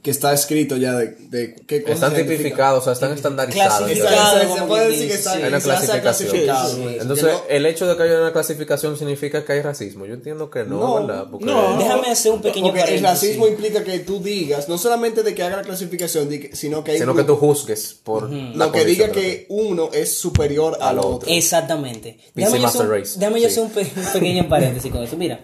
que 0.00 0.12
está 0.12 0.32
escrito 0.32 0.76
ya 0.76 0.92
de, 0.92 1.06
de 1.28 1.56
qué 1.66 1.82
cosas 1.82 2.12
Están 2.12 2.14
tipificados, 2.14 2.82
o 2.82 2.84
sea, 2.84 2.92
están 2.92 3.12
estandarizados. 3.14 3.78
Clasificados. 3.78 4.56
Se- 4.56 4.62
puede 4.62 4.84
decir 4.90 4.98
que 5.00 5.04
dice. 5.06 5.18
está, 5.18 5.32
Hay 5.32 5.42
una 5.42 5.60
clasificación. 5.60 6.30
Sí, 6.30 6.38
sí. 6.76 6.96
Entonces, 7.00 7.24
no- 7.26 7.42
el 7.48 7.66
hecho 7.66 7.88
de 7.88 7.96
que 7.96 8.02
haya 8.04 8.20
una 8.20 8.32
clasificación 8.32 8.96
significa 8.96 9.44
que 9.44 9.54
hay 9.54 9.60
racismo. 9.60 10.06
Yo 10.06 10.14
entiendo 10.14 10.50
que 10.50 10.62
no, 10.62 10.78
No, 11.00 11.06
¿verdad? 11.06 11.26
Porque 11.32 11.46
no. 11.46 11.78
Déjame 11.78 12.10
hacer 12.12 12.30
un 12.30 12.40
pequeño 12.42 12.66
Porque 12.66 12.78
el 12.78 12.84
paréntesis. 13.02 13.10
racismo 13.26 13.48
implica 13.48 13.82
que 13.82 13.98
tú 13.98 14.20
digas, 14.22 14.68
no 14.68 14.78
solamente 14.78 15.24
de 15.24 15.34
que 15.34 15.42
haga 15.42 15.56
la 15.56 15.62
clasificación, 15.64 16.28
sino 16.52 16.84
que 16.84 16.92
hay 16.92 16.98
sino 17.00 17.16
que 17.16 17.24
tú 17.24 17.34
juzgues 17.34 17.98
por 18.04 18.30
la 18.30 18.66
no, 18.66 18.70
que 18.70 18.84
diga 18.84 19.10
que 19.10 19.46
uno 19.48 19.90
es 19.92 20.16
superior 20.16 20.78
al 20.80 21.00
otro. 21.00 21.28
Exactamente. 21.28 22.18
Déjame 22.36 22.60
yo 22.60 22.68
hacer 22.68 22.86
un- 22.88 23.04
Sí. 23.74 23.90
un 23.96 24.12
pequeño 24.12 24.48
paréntesis 24.48 24.92
con 24.92 25.02
eso. 25.02 25.16
Mira, 25.16 25.40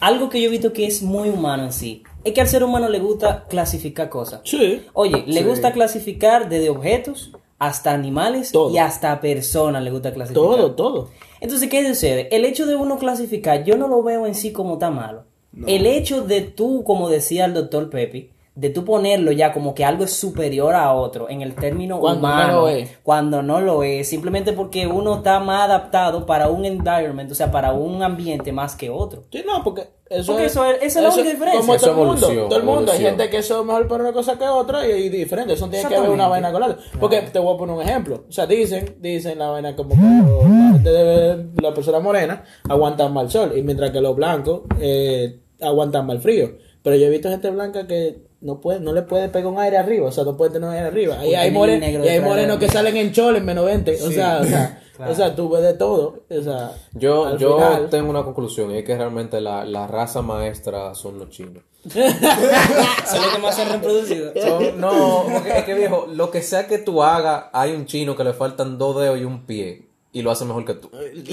algo 0.00 0.28
que 0.28 0.40
yo 0.40 0.48
he 0.48 0.50
visto 0.50 0.72
que 0.72 0.86
es 0.86 1.02
muy 1.02 1.28
humano 1.28 1.64
en 1.64 1.72
sí, 1.72 2.02
es 2.24 2.32
que 2.32 2.40
al 2.40 2.48
ser 2.48 2.64
humano 2.64 2.88
le 2.88 2.98
gusta 2.98 3.44
clasificar 3.48 4.08
cosas. 4.08 4.40
Sí. 4.44 4.82
Oye, 4.92 5.24
le 5.26 5.42
gusta 5.44 5.72
clasificar 5.72 6.48
desde 6.48 6.70
objetos 6.70 7.32
hasta 7.58 7.92
animales 7.92 8.52
Todo. 8.52 8.70
y 8.70 8.78
hasta 8.78 9.20
personas 9.20 9.82
le 9.82 9.90
gusta 9.90 10.12
clasificar. 10.12 10.42
Todo, 10.42 10.74
todo. 10.74 11.10
Entonces, 11.40 11.68
¿qué 11.70 11.86
sucede? 11.86 12.28
El 12.34 12.44
hecho 12.44 12.66
de 12.66 12.76
uno 12.76 12.98
clasificar, 12.98 13.64
yo 13.64 13.76
no 13.76 13.88
lo 13.88 14.02
veo 14.02 14.26
en 14.26 14.34
sí 14.34 14.52
como 14.52 14.78
tan 14.78 14.94
malo. 14.94 15.24
El 15.66 15.86
hecho 15.86 16.22
de 16.22 16.42
tú, 16.42 16.84
como 16.84 17.08
decía 17.08 17.46
el 17.46 17.54
doctor 17.54 17.88
Pepe, 17.88 18.30
de 18.56 18.70
tú 18.70 18.84
ponerlo 18.84 19.30
ya 19.32 19.52
como 19.52 19.74
que 19.74 19.84
algo 19.84 20.02
es 20.04 20.12
superior 20.14 20.74
a 20.74 20.92
otro 20.94 21.28
en 21.28 21.42
el 21.42 21.54
término 21.54 22.00
Cuando 22.00 22.26
no 22.26 22.34
humano, 22.34 22.60
lo 22.62 22.68
es. 22.68 22.90
cuando 23.02 23.42
no 23.42 23.60
lo 23.60 23.82
es, 23.82 24.08
simplemente 24.08 24.52
porque 24.54 24.86
uno 24.86 25.16
está 25.16 25.38
más 25.40 25.64
adaptado 25.66 26.24
para 26.26 26.48
un 26.48 26.64
environment, 26.64 27.30
o 27.30 27.34
sea, 27.34 27.50
para 27.52 27.72
un 27.72 28.02
ambiente 28.02 28.52
más 28.52 28.74
que 28.74 28.88
otro. 28.90 29.24
Sí, 29.30 29.44
no, 29.46 29.62
porque 29.62 29.88
eso 30.08 30.32
Porque 30.32 30.46
es, 30.46 30.52
eso 30.52 30.64
es- 30.64 30.76
esa 30.82 30.98
es 31.00 31.04
la 31.04 31.12
única 31.12 31.30
diferencia. 31.30 31.60
Como 31.60 31.74
Eso 31.74 31.86
todo 31.86 32.00
el 32.02 32.06
mundo, 32.08 32.26
todo 32.48 32.58
el 32.58 32.64
mundo. 32.64 32.92
Hay 32.92 32.98
gente 33.00 33.28
que 33.28 33.36
eso 33.38 33.60
es 33.60 33.66
mejor 33.66 33.88
para 33.88 34.04
una 34.04 34.12
cosa 34.14 34.38
que 34.38 34.44
otra 34.44 34.86
y, 34.88 34.90
y 34.92 35.08
diferente. 35.10 35.52
Eso 35.54 35.68
tiene 35.68 35.88
que 35.88 36.00
ver 36.00 36.08
una 36.10 36.28
vaina 36.28 36.50
con 36.50 36.60
la 36.60 36.66
otra. 36.68 36.78
Porque 36.98 37.20
te 37.22 37.38
voy 37.38 37.54
a 37.54 37.58
poner 37.58 37.74
un 37.76 37.82
ejemplo. 37.82 38.24
O 38.28 38.32
sea, 38.32 38.46
dicen, 38.46 38.96
dicen 39.00 39.38
la 39.38 39.48
vaina 39.48 39.76
como 39.76 39.90
que 39.90 39.96
la 39.96 40.72
gente 40.72 40.90
de 40.92 41.46
la 41.60 41.74
persona 41.74 41.98
morena 42.00 42.42
aguantan 42.68 43.12
mal 43.12 43.30
sol 43.30 43.52
y 43.56 43.62
mientras 43.62 43.90
que 43.90 44.00
los 44.00 44.14
blancos 44.16 44.62
eh, 44.80 45.40
aguantan 45.60 46.06
mal 46.06 46.20
frío. 46.20 46.52
Pero 46.82 46.96
yo 46.96 47.06
he 47.06 47.10
visto 47.10 47.28
gente 47.28 47.50
blanca 47.50 47.86
que 47.88 48.25
no 48.46 48.60
puede, 48.60 48.80
no 48.80 48.92
le 48.92 49.02
puede 49.02 49.28
pegar 49.28 49.48
un 49.52 49.58
aire 49.58 49.76
arriba, 49.76 50.08
o 50.08 50.12
sea, 50.12 50.24
no 50.24 50.36
puede 50.36 50.52
tener 50.52 50.68
un 50.68 50.74
aire 50.74 50.86
arriba. 50.86 51.14
Y 51.16 51.18
Porque 51.18 51.36
hay, 51.36 51.50
moren- 51.50 51.80
negro 51.80 52.04
y 52.04 52.08
hay 52.08 52.20
morenos 52.20 52.58
que 52.58 52.68
salen 52.68 52.96
en 52.96 53.12
chol 53.12 53.36
en 53.36 53.44
menos 53.44 53.66
20. 53.66 54.02
O 54.02 54.10
sea, 54.10 54.38
o 54.40 54.44
sea, 54.44 54.80
o 55.10 55.14
sea, 55.14 55.34
tú 55.36 55.50
ves 55.50 55.62
de 55.62 55.74
todo. 55.74 56.22
O 56.30 56.42
sea, 56.42 56.70
Yo, 56.92 57.36
yo 57.36 57.56
final- 57.58 57.90
tengo 57.90 58.08
una 58.08 58.22
conclusión 58.22 58.70
y 58.70 58.78
es 58.78 58.84
que 58.84 58.96
realmente 58.96 59.40
la, 59.40 59.64
la 59.64 59.86
raza 59.86 60.22
maestra 60.22 60.94
son 60.94 61.18
los 61.18 61.28
chinos. 61.30 61.62
Eso 61.84 61.98
es 62.00 63.26
lo 63.26 63.32
que 63.36 63.38
más 63.42 63.54
se 63.54 63.62
ha 63.62 63.68
reproducido. 63.72 64.32
Son- 64.40 64.80
no, 64.80 65.24
porque 65.32 65.58
es 65.58 65.64
que 65.64 65.74
viejo, 65.74 66.06
lo 66.12 66.30
que 66.30 66.42
sea 66.42 66.66
que 66.66 66.78
tú 66.78 67.02
hagas, 67.02 67.46
hay 67.52 67.72
un 67.72 67.86
chino 67.86 68.16
que 68.16 68.24
le 68.24 68.32
faltan 68.32 68.78
dos 68.78 69.00
dedos 69.00 69.18
y 69.20 69.24
un 69.24 69.44
pie 69.46 69.85
y 70.16 70.22
lo 70.22 70.30
hace 70.30 70.46
mejor 70.46 70.64
que 70.64 70.72
tú. 70.72 70.90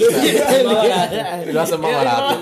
Y 1.48 1.52
lo 1.52 1.60
hace 1.62 1.78
más 1.78 1.90
barato. 1.90 2.38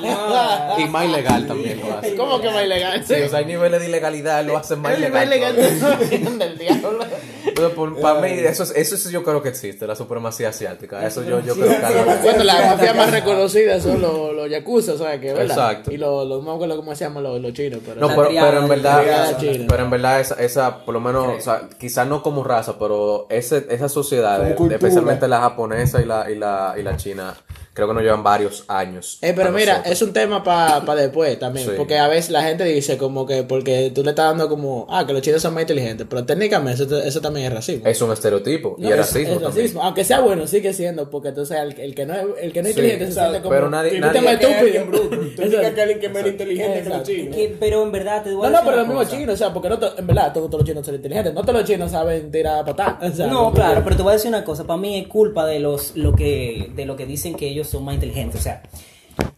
y 0.78 0.84
más 0.86 1.04
ilegal 1.04 1.46
también 1.46 1.80
lo 1.80 1.96
hace. 1.96 2.16
¿Cómo 2.16 2.40
que 2.40 2.50
más 2.50 2.64
ilegal? 2.64 3.04
Sí, 3.06 3.14
o 3.14 3.28
sea, 3.28 3.38
hay 3.38 3.44
niveles 3.44 3.80
de 3.80 3.88
ilegalidad, 3.88 4.44
lo 4.44 4.56
hacen 4.56 4.80
más 4.80 4.98
ilegal. 4.98 5.28
nivel 5.30 5.54
legal 5.54 5.78
todavía. 5.78 6.30
del 6.38 6.58
diablo. 6.58 7.04
Entonces, 7.46 7.74
por- 7.74 8.00
para 8.00 8.20
mí, 8.20 8.30
eso, 8.32 8.64
yo 9.10 9.22
creo 9.22 9.42
que 9.42 9.50
existe, 9.50 9.86
la 9.86 9.94
supremacía 9.94 10.48
asiática. 10.48 11.06
Eso 11.06 11.22
yo, 11.22 11.40
yo 11.40 11.54
creo 11.54 11.68
que 11.68 11.76
algo- 11.76 12.04
Bueno, 12.22 12.44
las 12.44 12.66
mafias 12.72 12.96
más 12.96 13.10
reconocidas 13.10 13.82
son 13.82 14.00
los, 14.00 14.32
los 14.34 14.50
yakuza, 14.50 14.98
¿sabes 14.98 15.20
qué? 15.20 15.32
¿Verdad? 15.32 15.44
Exacto. 15.72 15.92
Y 15.92 15.96
los, 15.96 16.26
los, 16.26 16.42
no 16.42 16.50
me 16.50 16.54
acuerdo 16.56 16.76
cómo 16.76 16.94
se 16.96 17.04
llaman 17.04 17.22
los, 17.22 17.40
los 17.40 17.52
chinos, 17.52 17.80
pero... 17.84 18.00
No, 18.00 18.08
pero, 18.08 18.58
en 18.62 18.68
verdad, 18.68 19.36
pero 19.68 19.84
en 19.84 19.90
verdad 19.90 20.20
esa, 20.20 20.34
esa 20.42 20.84
por 20.84 20.94
lo 20.94 21.00
menos, 21.00 21.36
o 21.38 21.40
sea, 21.40 21.68
quizás 21.78 22.06
no 22.08 22.22
como 22.22 22.42
raza, 22.42 22.78
pero 22.80 23.26
ese, 23.30 23.66
esa 23.70 23.88
sociedad, 23.88 24.44
especialmente 24.72 25.28
la 25.28 25.40
japonesa 25.40 26.00
y 26.00 26.04
la, 26.04 26.30
y 26.32 26.38
la, 26.38 26.74
y 26.78 26.82
la 26.82 26.96
china, 26.96 27.34
creo 27.74 27.88
que 27.88 27.94
nos 27.94 28.02
llevan 28.02 28.22
varios 28.22 28.64
años. 28.68 29.18
Eh, 29.22 29.32
pero 29.34 29.50
mira, 29.50 29.72
nosotros. 29.78 29.92
es 29.92 30.02
un 30.02 30.12
tema 30.12 30.42
para 30.44 30.94
después 30.94 31.38
también, 31.38 31.66
Sí. 31.68 31.72
porque 31.76 31.98
a 31.98 32.06
veces 32.08 32.30
la 32.30 32.42
gente 32.42 32.64
dice 32.64 32.98
como 32.98 33.26
que 33.26 33.42
porque 33.44 33.90
tú 33.94 34.02
le 34.02 34.10
estás 34.10 34.26
dando 34.26 34.48
como, 34.48 34.86
ah, 34.90 35.06
que 35.06 35.12
los 35.12 35.22
chinos 35.22 35.40
son 35.40 35.54
más 35.54 35.62
inteligentes, 35.62 36.06
pero 36.08 36.24
técnicamente 36.24 36.82
eso, 36.84 36.98
eso 36.98 37.20
también 37.20 37.46
es 37.46 37.52
racismo. 37.54 37.86
es 37.88 38.02
un 38.02 38.12
estereotipo 38.12 38.76
y 38.78 38.82
No, 38.82 38.88
es 38.88 38.92
es- 38.94 38.98
racismo 38.98 39.20
es 39.34 39.40
también. 39.42 39.62
racismo. 39.64 39.82
Aunque 39.82 40.04
sea 40.04 40.20
bueno, 40.20 40.46
sigue 40.46 40.72
siendo, 40.74 41.08
porque 41.10 41.28
entonces 41.28 41.56
el, 41.58 41.80
el 41.80 41.94
que 41.94 42.04
no 42.06 42.14
es, 42.14 42.24
el 42.42 42.52
que 42.52 42.62
no 42.62 42.68
es 42.68 42.74
Sí, 42.74 42.80
inteligente 42.80 43.06
se 43.12 43.20
siente 43.20 43.38
como... 43.40 43.50
pero 43.50 43.70
nadie- 43.70 43.90
"Tú 43.92 43.98
nadie- 44.00 44.20
más 44.20 44.36
Que 44.38 44.46
hay 44.46 44.52
estúpido". 44.52 44.58
alguien 44.60 44.90
bruto. 44.90 45.16
Tú 45.36 45.42
digas 45.48 45.72
que 45.72 45.80
alguien 45.80 46.00
que 46.00 46.06
es 46.06 46.12
menos 46.12 46.30
inteligente 46.30 46.82
que 46.82 46.88
los 46.88 47.02
chinos. 47.04 47.36
Que- 47.36 47.56
pero 47.58 47.82
en 47.82 47.92
verdad 47.92 48.22
te 48.22 48.34
voy 48.34 48.46
a 48.46 48.50
No, 48.50 48.50
no, 48.50 48.58
decir 48.58 48.64
pero 48.64 48.72
una 48.74 48.76
los 48.76 48.86
mismos 48.88 49.04
cosa. 49.06 49.16
chinos, 49.18 49.34
o 49.34 49.38
sea, 49.38 49.52
porque 49.52 49.68
no 49.68 49.78
to- 49.78 49.98
en 49.98 50.06
verdad 50.06 50.32
todos, 50.32 50.48
todos 50.50 50.60
los 50.62 50.68
chinos 50.68 50.84
son 50.86 50.94
inteligentes, 50.94 51.32
no 51.34 51.40
todos 51.42 51.54
los 51.60 51.64
chinos 51.64 51.90
saben 51.90 52.30
tirar 52.30 52.64
patada. 52.64 52.98
o 53.02 53.10
sea, 53.16 53.26
No, 53.28 53.52
claro, 53.52 53.80
pero 53.82 53.96
te 53.96 54.02
voy 54.02 54.10
a 54.10 54.14
decir 54.14 54.28
una 54.28 54.44
cosa, 54.44 54.64
para 54.66 54.78
mí 54.78 54.98
es 54.98 55.08
culpa 55.08 55.46
de 55.46 55.58
los 55.58 55.96
lo 55.96 56.12
que 56.14 56.70
de 56.74 56.84
lo 56.84 56.96
que 56.96 57.06
dicen 57.06 57.34
que 57.34 57.48
ellos 57.48 57.61
son 57.64 57.84
más 57.84 57.94
inteligentes, 57.94 58.40
o 58.40 58.42
sea, 58.42 58.62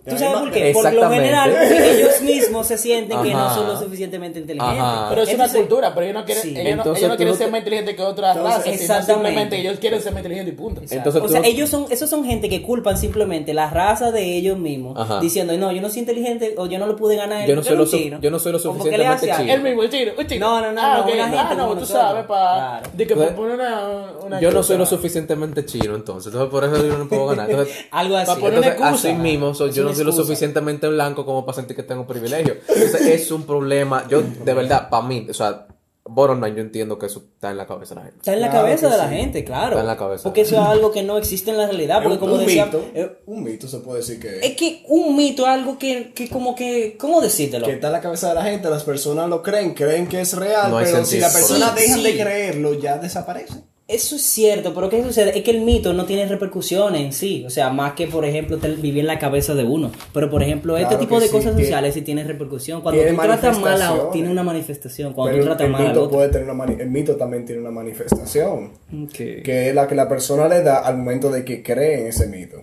¿tú 0.09 0.19
sabes 0.19 0.39
por 0.39 0.51
qué? 0.51 0.71
Por 0.73 0.93
lo 0.93 1.11
general 1.11 1.55
ellos 1.71 2.21
mismos 2.23 2.67
se 2.67 2.79
sienten 2.79 3.23
que 3.23 3.33
no 3.33 3.55
son 3.55 3.67
lo 3.69 3.79
suficientemente 3.79 4.39
inteligentes. 4.41 4.81
Ajá. 4.83 5.07
Pero 5.11 5.23
es 5.23 5.29
Entonces- 5.31 5.55
una 5.55 5.67
cultura, 5.67 5.95
pero 5.95 6.07
ellos 6.07 6.15
no 6.21 6.25
quieren, 6.25 6.43
Sí. 6.43 6.49
ellos 6.51 6.65
no, 6.65 6.71
Entonces 6.71 6.99
ellos 7.03 7.11
no 7.11 7.17
quieren 7.17 7.37
ser 7.37 7.51
más 7.51 7.59
inteligentes 7.61 7.97
que 7.97 8.03
otras 8.03 8.37
razas, 8.37 8.67
exactamente. 8.67 9.13
simplemente 9.13 9.61
ellos 9.61 9.79
quieren 9.79 10.01
ser 10.03 10.13
más 10.13 10.21
inteligentes 10.21 10.55
y 10.55 10.57
punto. 10.57 10.81
Entonces 10.89 11.23
o 11.23 11.29
sea, 11.29 11.41
no- 11.41 11.47
ellos 11.47 11.69
son, 11.71 11.87
esos 11.91 12.11
son 12.11 12.25
gente 12.25 12.49
que 12.49 12.63
culpan 12.63 12.97
simplemente 12.99 13.55
la 13.55 13.71
raza 13.71 14.11
de 14.11 14.37
ellos 14.37 14.59
mismos, 14.59 14.99
Ajá. 14.99 15.21
diciendo, 15.21 15.57
no, 15.57 15.73
yo 15.73 15.81
no 15.81 15.89
soy 15.89 16.01
inteligente 16.01 16.55
o 16.59 16.67
yo 16.67 16.79
no 16.79 16.87
lo 16.87 16.97
pude 16.97 17.17
ganar. 17.17 17.47
Yo 17.49 17.57
no 17.57 17.63
soy 17.63 17.77
lo 17.77 17.87
su- 17.87 17.99
yo 18.21 18.31
no 18.31 18.39
soy 18.39 18.53
lo 18.53 18.59
suficientemente 18.59 19.27
chino. 19.37 19.53
El 19.53 19.63
mismo, 19.63 19.83
el 19.83 19.91
chino, 19.91 20.13
el 20.19 20.27
chino. 20.27 20.45
No, 20.47 20.61
no, 20.61 20.73
no, 20.73 20.81
Ah, 20.83 20.95
no, 20.99 21.03
ok. 21.05 21.15
una 21.15 21.23
gente 21.25 21.39
Ah, 21.39 21.55
no, 21.57 21.69
como 21.69 21.81
tú 21.81 21.87
sabes, 21.87 22.25
para. 22.27 22.81
Claro. 22.81 22.91
De 22.95 23.07
que 23.07 23.13
Entonces, 23.15 23.35
para 23.37 23.49
poner 23.49 23.55
una. 23.61 24.13
una 24.25 24.41
Yo 24.41 24.51
no 24.51 24.63
soy 24.63 24.77
lo 24.79 24.87
suficientemente 24.87 25.65
chino, 25.65 25.95
entonces. 25.95 26.33
Entonces, 26.33 26.51
por 26.51 26.65
eso 26.65 26.87
yo 26.87 26.99
no 26.99 27.09
puedo 27.09 27.27
ganar. 27.27 27.49
Algo 27.91 28.17
así. 28.17 28.27
Pa' 28.27 28.37
poner 28.39 28.59
una 28.59 28.69
excusa. 28.69 29.13
mismo, 29.13 29.55
yo 29.69 29.85
no 29.85 29.95
soy 29.95 30.05
lo 30.05 30.13
suficientemente 30.13 30.89
blanco 30.89 31.25
como 31.25 31.45
para 31.45 31.57
sentir 31.57 31.77
que 31.77 31.83
tengo 31.83 32.07
privilegio. 32.07 32.57
Entonces, 32.69 33.01
es 33.07 33.31
un 33.31 33.45
problema. 33.45 34.07
Yo, 34.09 34.23
de 34.23 34.55
verdad, 34.55 34.89
para 34.89 35.07
mí, 35.07 35.27
o 35.31 35.35
sea, 35.35 35.67
bottom 36.07 36.43
line, 36.45 36.55
yo 36.57 36.61
entiendo 36.63 36.99
que 36.99 37.07
eso 37.07 37.25
está 37.35 37.51
en 37.51 37.57
la 37.57 37.67
cabeza 37.67 37.95
de 37.95 38.01
la 38.01 38.05
gente. 38.07 38.19
Está 38.19 38.35
en 38.35 38.41
la 38.43 38.51
Claro 38.51 38.65
cabeza 38.67 38.89
de 38.91 38.99
la 38.99 39.09
sí. 39.09 39.15
gente, 39.17 39.45
claro. 39.45 39.69
Está 39.71 39.81
en 39.81 39.87
la 39.87 39.97
cabeza. 39.97 40.23
Porque 40.25 40.43
eso 40.43 40.57
es 40.57 40.61
algo 40.61 40.93
que 40.93 41.03
no 41.03 41.17
existe 41.17 41.51
en 41.51 41.57
la 41.57 41.67
realidad. 41.67 42.03
Porque 42.03 42.15
un, 42.15 42.19
como 42.21 42.35
un 42.35 42.41
decía, 42.41 42.67
mito, 42.67 42.85
eh, 42.95 43.19
un 43.25 43.43
mito 43.43 43.67
se 43.69 43.79
puede 43.79 44.01
decir 44.01 44.21
que, 44.21 44.39
es 44.41 44.55
que 44.55 44.83
un 44.89 45.17
mito 45.17 45.45
es 45.45 45.49
algo 45.49 45.79
que, 45.79 46.13
que 46.15 46.29
como 46.29 46.55
que, 46.55 46.97
¿cómo 46.99 47.23
decírtelo? 47.23 47.65
que 47.67 47.73
está 47.73 47.87
en 47.87 47.95
la 47.95 48.01
cabeza 48.03 48.29
de 48.29 48.35
la 48.35 48.43
gente, 48.45 48.69
las 48.69 48.85
personas 48.85 49.31
lo 49.31 49.43
creen, 49.43 49.73
creen 49.73 50.07
que 50.07 50.21
es 50.21 50.35
real, 50.37 50.71
No 50.73 50.79
pero 50.79 51.05
si 51.07 51.19
la 51.19 51.33
persona 51.33 51.67
eso. 51.69 51.75
deja 51.75 51.95
Sí, 51.95 52.03
de 52.03 52.13
sí. 52.13 52.19
creerlo, 52.19 52.75
ya 52.75 52.99
desaparece. 52.99 53.55
Eso 53.87 54.17
es 54.17 54.23
cierto, 54.23 54.73
pero 54.73 54.89
¿qué 54.89 55.05
sucede? 55.05 55.37
Es 55.37 55.45
que 55.45 55.51
el 55.51 55.61
mito 55.61 55.93
no 55.93 56.07
tiene 56.07 56.27
repercusiones 56.27 57.03
en 57.03 57.13
sí. 57.13 57.45
O 57.47 57.51
sea, 57.51 57.69
más 57.69 57.93
que, 57.93 58.07
por 58.07 58.25
ejemplo, 58.25 58.57
vivir 58.81 59.01
en 59.01 59.07
la 59.07 59.19
cabeza 59.19 59.55
de 59.55 59.63
uno. 59.65 59.93
Pero, 60.15 60.31
por 60.31 60.43
ejemplo, 60.43 60.75
este 60.79 60.89
Claro 60.89 61.01
tipo 61.03 61.21
de 61.21 61.27
sí, 61.27 61.33
cosas 61.33 61.51
tiene- 61.55 61.65
sociales 61.65 61.93
sí 61.95 62.01
tienen 62.01 62.27
repercusión. 62.27 62.81
Cuando 62.81 63.03
tiene 63.03 63.15
tú 63.15 63.23
tratas 63.23 63.59
mal 63.61 63.83
a 63.83 64.11
tiene 64.11 64.31
una 64.31 64.43
manifestación. 64.43 65.13
Cuando 65.13 65.33
Pero 65.33 65.45
tú 65.45 65.51
el, 65.51 65.57
tratas 65.59 65.67
el 65.67 65.73
mal 65.73 65.83
al 65.83 65.89
mito 65.89 66.03
otro. 66.05 66.17
puede 66.17 66.29
tener 66.31 66.45
una 66.51 66.55
mani- 66.65 66.81
el 66.81 66.91
mito 66.91 67.17
también 67.17 67.45
tiene 67.45 67.61
una 67.61 67.71
manifestación, 67.71 68.73
que 69.13 69.69
es 69.69 69.75
la 69.75 69.87
que 69.87 69.95
la 69.95 70.09
persona 70.09 70.49
le 70.49 70.63
da 70.63 70.79
al 70.79 70.97
momento 70.97 71.31
de 71.31 71.45
que 71.45 71.63
cree 71.63 72.01
en 72.01 72.07
ese 72.07 72.27
mito. 72.29 72.63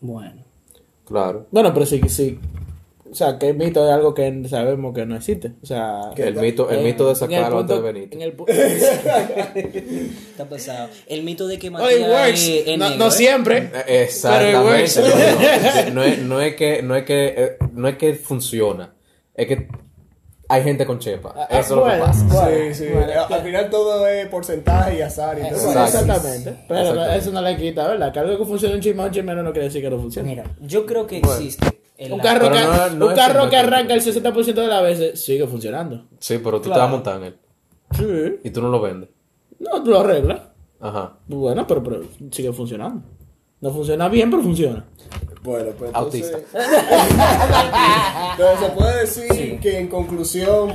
Bueno. 0.00 0.42
Claro. 1.06 1.46
Bueno, 1.52 1.72
pero 1.72 1.86
sí, 1.86 2.00
sí. 2.08 2.40
O 3.16 3.18
sea, 3.18 3.38
que 3.38 3.48
el 3.48 3.56
mito 3.56 3.82
es 3.82 3.90
algo 3.94 4.12
que 4.12 4.42
sabemos 4.46 4.94
que 4.94 5.06
no 5.06 5.16
existe. 5.16 5.52
O 5.62 5.64
sea, 5.64 6.00
¿Qué 6.14 6.24
El 6.24 6.36
mito, 6.36 6.68
el 6.68 6.84
mito 6.84 7.08
de 7.08 7.14
sacar 7.14 7.44
a 7.44 7.48
los 7.48 7.66
de 7.66 7.80
Benito. 7.80 8.14
en 8.14 8.20
el 8.20 8.36
pu- 8.36 8.44
Está 10.30 10.44
pasado. 10.44 10.90
El 11.06 11.22
mito 11.22 11.46
de 11.46 11.58
que 11.58 11.68
Oh, 11.68 11.72
Matías 11.72 11.98
it 12.00 12.06
works. 12.08 12.40
es- 12.48 12.66
es 12.68 12.78
No, 12.78 12.84
negro, 12.90 12.98
no 12.98 13.06
¿eh? 13.08 13.10
siempre. 13.12 13.70
Eh, 13.86 14.02
Exactamente. 14.04 15.00
Pero 15.00 15.14
it 15.16 15.94
No, 15.94 15.94
no, 15.94 15.94
no 15.94 16.02
es, 16.04 16.18
no 16.18 16.40
es 16.42 16.56
que, 16.56 16.82
no 16.82 16.94
es 16.94 17.04
que, 17.04 17.34
eh, 17.38 17.56
no 17.72 17.88
es 17.88 17.96
que 17.96 18.14
funciona. 18.16 18.94
Es 19.34 19.46
que 19.46 19.66
hay 20.48 20.62
gente 20.62 20.84
con 20.84 20.98
chepa. 20.98 21.32
Ah, 21.34 21.46
Eso 21.58 21.60
es 21.60 21.70
lo 21.70 21.84
que 21.86 21.96
pasa. 21.98 22.24
Bueno, 22.26 22.74
sí, 22.74 22.84
sí. 22.84 22.90
bueno, 22.92 23.12
al, 23.12 23.32
al 23.32 23.42
final 23.42 23.70
todo 23.70 24.06
es 24.06 24.28
porcentaje 24.28 24.98
y 24.98 25.00
azar 25.00 25.38
y 25.38 25.40
todo 25.48 25.56
eso. 25.58 25.70
Exacto. 25.72 25.98
Exactamente. 26.00 26.54
Pero 26.68 26.80
Exactamente. 26.80 27.18
eso 27.18 27.32
no 27.32 27.40
le 27.40 27.56
quita, 27.56 27.88
¿verdad? 27.88 28.12
Que 28.12 28.18
algo 28.18 28.38
que 28.38 28.44
funcione 28.44 28.74
un 28.74 28.80
chisme 28.82 29.02
un 29.04 29.10
no 29.44 29.52
quiere 29.52 29.68
decir 29.68 29.80
que 29.80 29.88
no 29.88 29.98
funcione. 29.98 30.28
Mira, 30.28 30.44
yo 30.60 30.84
creo 30.84 31.06
que 31.06 31.16
existe. 31.16 31.66
En 31.98 32.12
Un 32.12 32.18
carro, 32.20 32.50
que, 32.50 32.60
no- 32.60 32.88
no 32.96 33.06
un 33.08 33.14
carro 33.14 33.48
que 33.50 33.56
arranca 33.56 33.94
el 33.94 34.00
60% 34.02 34.54
de 34.54 34.66
las 34.66 34.82
veces 34.82 35.24
sigue 35.24 35.46
funcionando. 35.46 36.04
Sí, 36.18 36.38
pero 36.42 36.58
tú 36.58 36.64
te 36.64 36.74
Claro. 36.74 36.80
vas 36.82 36.88
a 36.88 36.92
montar 36.92 37.16
en 37.18 37.24
él. 37.24 37.36
Sí. 37.96 38.40
Y 38.44 38.50
tú 38.50 38.60
no 38.62 38.68
lo 38.68 38.80
vendes. 38.80 39.08
No, 39.58 39.82
tú 39.82 39.90
lo 39.90 40.00
arreglas. 40.00 40.40
Ajá. 40.80 41.18
Bueno, 41.26 41.66
pero, 41.66 41.82
pero 41.82 42.02
sigue 42.30 42.52
funcionando. 42.52 43.02
No 43.60 43.70
funciona 43.72 44.08
bien, 44.08 44.30
pero 44.30 44.42
funciona. 44.42 44.84
Bueno, 45.42 45.70
pues 45.78 45.88
entonces, 45.94 46.32
Autista. 46.34 46.60
entonces 48.32 48.58
se 48.66 48.72
puede 48.74 49.00
decir 49.00 49.60
que 49.60 49.78
en 49.78 49.88
conclusión 49.88 50.72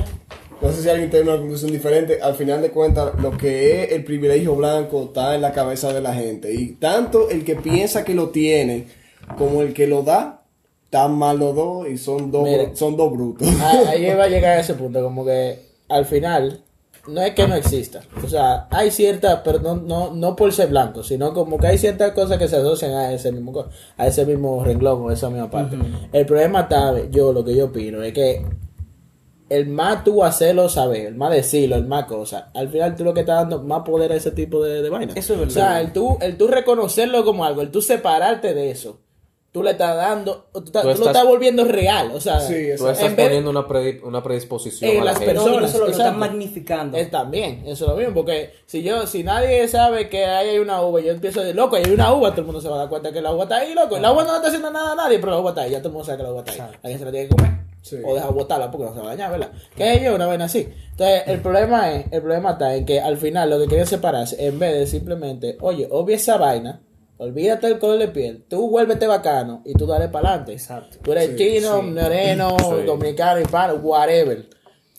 no 0.60 0.72
sé 0.72 0.82
si 0.82 0.88
alguien 0.88 1.10
tiene 1.10 1.28
una 1.28 1.38
conclusión 1.38 1.72
diferente, 1.72 2.20
al 2.22 2.34
final 2.34 2.62
de 2.62 2.70
cuentas 2.70 3.12
lo 3.20 3.36
que 3.36 3.82
es 3.84 3.92
el 3.92 4.04
privilegio 4.04 4.54
blanco 4.54 5.04
está 5.06 5.34
en 5.34 5.42
la 5.42 5.52
cabeza 5.52 5.92
de 5.92 6.00
la 6.00 6.14
gente. 6.14 6.54
Y 6.54 6.72
tanto 6.74 7.28
el 7.30 7.44
que 7.44 7.56
piensa 7.56 8.04
que 8.04 8.14
lo 8.14 8.28
tiene 8.30 8.86
como 9.36 9.62
el 9.62 9.72
que 9.74 9.86
lo 9.88 10.02
da, 10.02 10.41
están 10.92 11.12
mal 11.14 11.38
los 11.38 11.56
dos 11.56 11.88
y 11.88 11.96
son 11.96 12.30
dos, 12.30 12.44
Mire. 12.44 12.76
son 12.76 12.98
dos 12.98 13.10
brutos. 13.10 13.48
Ah, 13.60 13.80
Ahí 13.88 14.04
va 14.14 14.24
a 14.24 14.28
llegar 14.28 14.58
a 14.58 14.60
ese 14.60 14.74
punto, 14.74 15.02
como 15.02 15.24
que 15.24 15.58
al 15.88 16.04
final 16.04 16.60
no 17.08 17.22
es 17.22 17.32
que 17.34 17.48
no 17.48 17.54
exista. 17.54 18.02
O 18.22 18.28
sea, 18.28 18.66
hay 18.70 18.90
ciertas, 18.90 19.40
pero 19.42 19.58
no, 19.60 19.74
no, 19.76 20.10
no 20.14 20.36
por 20.36 20.52
ser 20.52 20.68
blanco, 20.68 21.02
sino 21.02 21.32
como 21.32 21.56
que 21.56 21.68
hay 21.68 21.78
ciertas 21.78 22.12
cosas 22.12 22.36
que 22.36 22.46
se 22.46 22.56
asocian 22.56 22.92
a 22.92 23.10
ese 23.10 23.32
mismo, 23.32 23.52
co- 23.52 23.68
a 23.96 24.06
ese 24.06 24.26
mismo 24.26 24.62
renglón 24.62 25.00
o 25.02 25.10
esa 25.10 25.30
misma 25.30 25.50
parte. 25.50 25.78
El 26.12 26.26
problema 26.26 26.60
está, 26.60 26.94
yo 27.10 27.32
lo 27.32 27.42
que 27.42 27.56
yo 27.56 27.64
opino, 27.66 28.02
es 28.02 28.12
que 28.12 28.44
el 29.48 29.68
más 29.68 30.04
tú 30.04 30.22
hacerlo 30.22 30.68
saber, 30.68 31.06
el 31.06 31.14
más 31.14 31.30
decirlo, 31.32 31.76
el 31.76 31.86
más 31.86 32.04
cosa, 32.04 32.50
al 32.54 32.68
final 32.68 32.96
tú 32.96 33.04
lo 33.04 33.14
que 33.14 33.20
estás 33.20 33.40
dando 33.48 33.62
más 33.62 33.80
poder 33.82 34.12
a 34.12 34.16
ese 34.16 34.30
tipo 34.30 34.62
de, 34.62 34.82
de 34.82 34.90
vaina. 34.90 35.14
Eso 35.16 35.32
es 35.32 35.38
verdad. 35.40 35.50
O 35.52 35.54
sea, 35.54 35.80
el 35.80 35.92
tú, 35.94 36.18
el 36.20 36.36
tú 36.36 36.48
reconocerlo 36.48 37.24
como 37.24 37.44
algo, 37.46 37.62
el 37.62 37.70
tú 37.70 37.80
separarte 37.80 38.52
de 38.54 38.70
eso. 38.70 38.98
Tú 39.52 39.62
le 39.62 39.72
estás 39.72 39.94
dando, 39.94 40.46
tú, 40.50 40.60
estás- 40.64 40.82
Tú 40.82 40.92
tú 40.94 41.00
lo 41.00 41.06
estás- 41.08 41.26
volviendo 41.26 41.64
real, 41.66 42.10
o 42.14 42.20
sea, 42.22 42.40
Sí, 42.40 42.68
Tú 42.78 42.88
estás 42.88 43.02
en 43.02 43.16
vez- 43.16 43.26
poniendo 43.26 43.50
una, 43.50 43.68
predi- 43.68 44.00
una 44.02 44.22
predisposición 44.22 44.90
en 44.90 45.02
a 45.02 45.04
la 45.04 45.12
las 45.12 45.20
personas. 45.20 45.70
solo 45.70 45.84
lo 45.84 45.90
están 45.92 46.18
magnificando. 46.18 46.96
Es 46.96 47.10
también, 47.10 47.62
eso 47.66 47.84
es 47.84 47.90
lo 47.90 47.96
mismo, 47.98 48.14
porque 48.14 48.54
si 48.64 48.82
yo, 48.82 49.06
si 49.06 49.22
nadie 49.22 49.68
sabe 49.68 50.08
que 50.08 50.24
ahí 50.24 50.48
hay 50.48 50.58
una 50.58 50.80
uva, 50.80 51.00
yo 51.02 51.12
empiezo 51.12 51.40
a 51.40 51.42
decir, 51.42 51.54
loco, 51.56 51.76
ahí 51.76 51.82
hay 51.84 51.92
una 51.92 52.14
uva, 52.14 52.30
todo 52.30 52.40
el 52.40 52.46
mundo 52.46 52.62
se 52.62 52.68
va 52.70 52.76
a 52.76 52.78
dar 52.78 52.88
cuenta 52.88 53.12
que 53.12 53.20
la 53.20 53.30
uva 53.34 53.42
está 53.42 53.56
ahí, 53.58 53.74
loco, 53.74 53.98
la 53.98 54.10
uva 54.12 54.24
no 54.24 54.36
está 54.36 54.48
haciendo 54.48 54.70
nada 54.70 54.92
a 54.92 54.96
nadie, 54.96 55.18
pero 55.18 55.32
la 55.32 55.38
uva 55.40 55.50
está 55.50 55.62
ahí, 55.62 55.72
ya 55.72 55.78
todo 55.80 55.88
el 55.88 55.92
mundo 55.92 56.06
sabe 56.06 56.16
que 56.16 56.22
la 56.24 56.32
uva 56.32 56.40
está 56.40 56.52
ahí, 56.52 56.58
Exacto. 56.58 56.78
alguien 56.82 56.98
se 56.98 57.04
la 57.04 57.10
tiene 57.10 57.28
que 57.28 57.34
comer, 57.36 57.50
Sí. 57.82 57.96
o 58.02 58.14
deja 58.14 58.30
botarla 58.30 58.70
porque 58.70 58.86
no 58.86 58.94
se 58.94 59.00
va 59.00 59.06
a 59.06 59.08
dañar, 59.10 59.30
¿verdad? 59.32 59.52
Que 59.76 59.92
ellos 59.92 60.14
una 60.14 60.26
vez 60.28 60.40
así. 60.40 60.66
Entonces, 60.92 61.22
el 61.26 61.40
problema 61.42 61.92
es, 61.92 62.06
el 62.10 62.22
problema 62.22 62.52
está 62.52 62.74
en 62.74 62.86
que 62.86 63.00
al 63.02 63.18
final 63.18 63.50
lo 63.50 63.58
que 63.58 63.66
quieren 63.66 63.86
separarse, 63.86 64.46
en 64.46 64.58
vez 64.58 64.72
de 64.78 64.86
simplemente, 64.86 65.58
oye, 65.60 65.86
obvia 65.90 66.16
esa 66.16 66.38
vaina, 66.38 66.80
olvídate 67.22 67.68
del 67.68 67.78
color 67.78 67.98
de 67.98 68.08
piel, 68.08 68.44
tú 68.48 68.68
vuélvete 68.68 69.06
bacano 69.06 69.62
y 69.64 69.74
tú 69.74 69.86
dale 69.86 70.08
para 70.08 70.28
adelante. 70.30 70.52
Exacto. 70.52 70.98
Tú 71.02 71.12
eres 71.12 71.36
chino, 71.36 71.82
moreno, 71.82 72.56
Sí. 72.58 72.84
dominicano, 72.86 73.40
hispano, 73.40 73.74
whatever. 73.74 74.46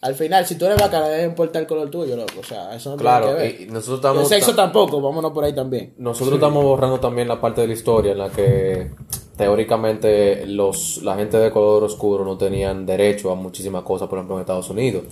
Al 0.02 0.16
final, 0.16 0.46
si 0.46 0.56
tú 0.58 0.66
eres 0.66 0.78
bacano, 0.82 1.08
debe 1.08 1.24
importar 1.24 1.62
el 1.62 1.68
color 1.68 1.90
tuyo, 1.90 2.16
loco. 2.18 2.34
O 2.40 2.44
sea, 2.44 2.76
eso 2.76 2.90
no 2.92 2.98
tiene 2.98 3.10
Claro, 3.10 3.28
que 3.28 3.34
ver. 3.34 3.62
y 3.62 3.66
nosotros 3.68 3.96
estamos... 4.00 4.24
el 4.24 4.28
sexo 4.28 4.54
tampoco, 4.56 5.00
vámonos 5.00 5.32
por 5.32 5.44
ahí 5.46 5.54
también. 5.54 5.94
Nosotros 5.98 6.36
estamos 6.36 6.64
borrando 6.64 7.00
también 7.00 7.28
la 7.28 7.40
parte 7.40 7.62
de 7.62 7.68
la 7.68 7.74
historia 7.74 8.12
en 8.12 8.18
la 8.18 8.30
que 8.30 8.92
teóricamente 9.36 10.46
los 10.46 11.02
la 11.04 11.16
gente 11.16 11.38
de 11.38 11.52
color 11.52 11.84
oscuro 11.84 12.24
no 12.24 12.38
tenían 12.38 12.86
derecho 12.86 13.32
a 13.32 13.36
muchísimas 13.36 13.84
cosas, 13.84 14.08
por 14.08 14.20
ejemplo 14.20 14.36
en 14.36 14.42
Estados 14.42 14.70
Unidos. 14.70 15.04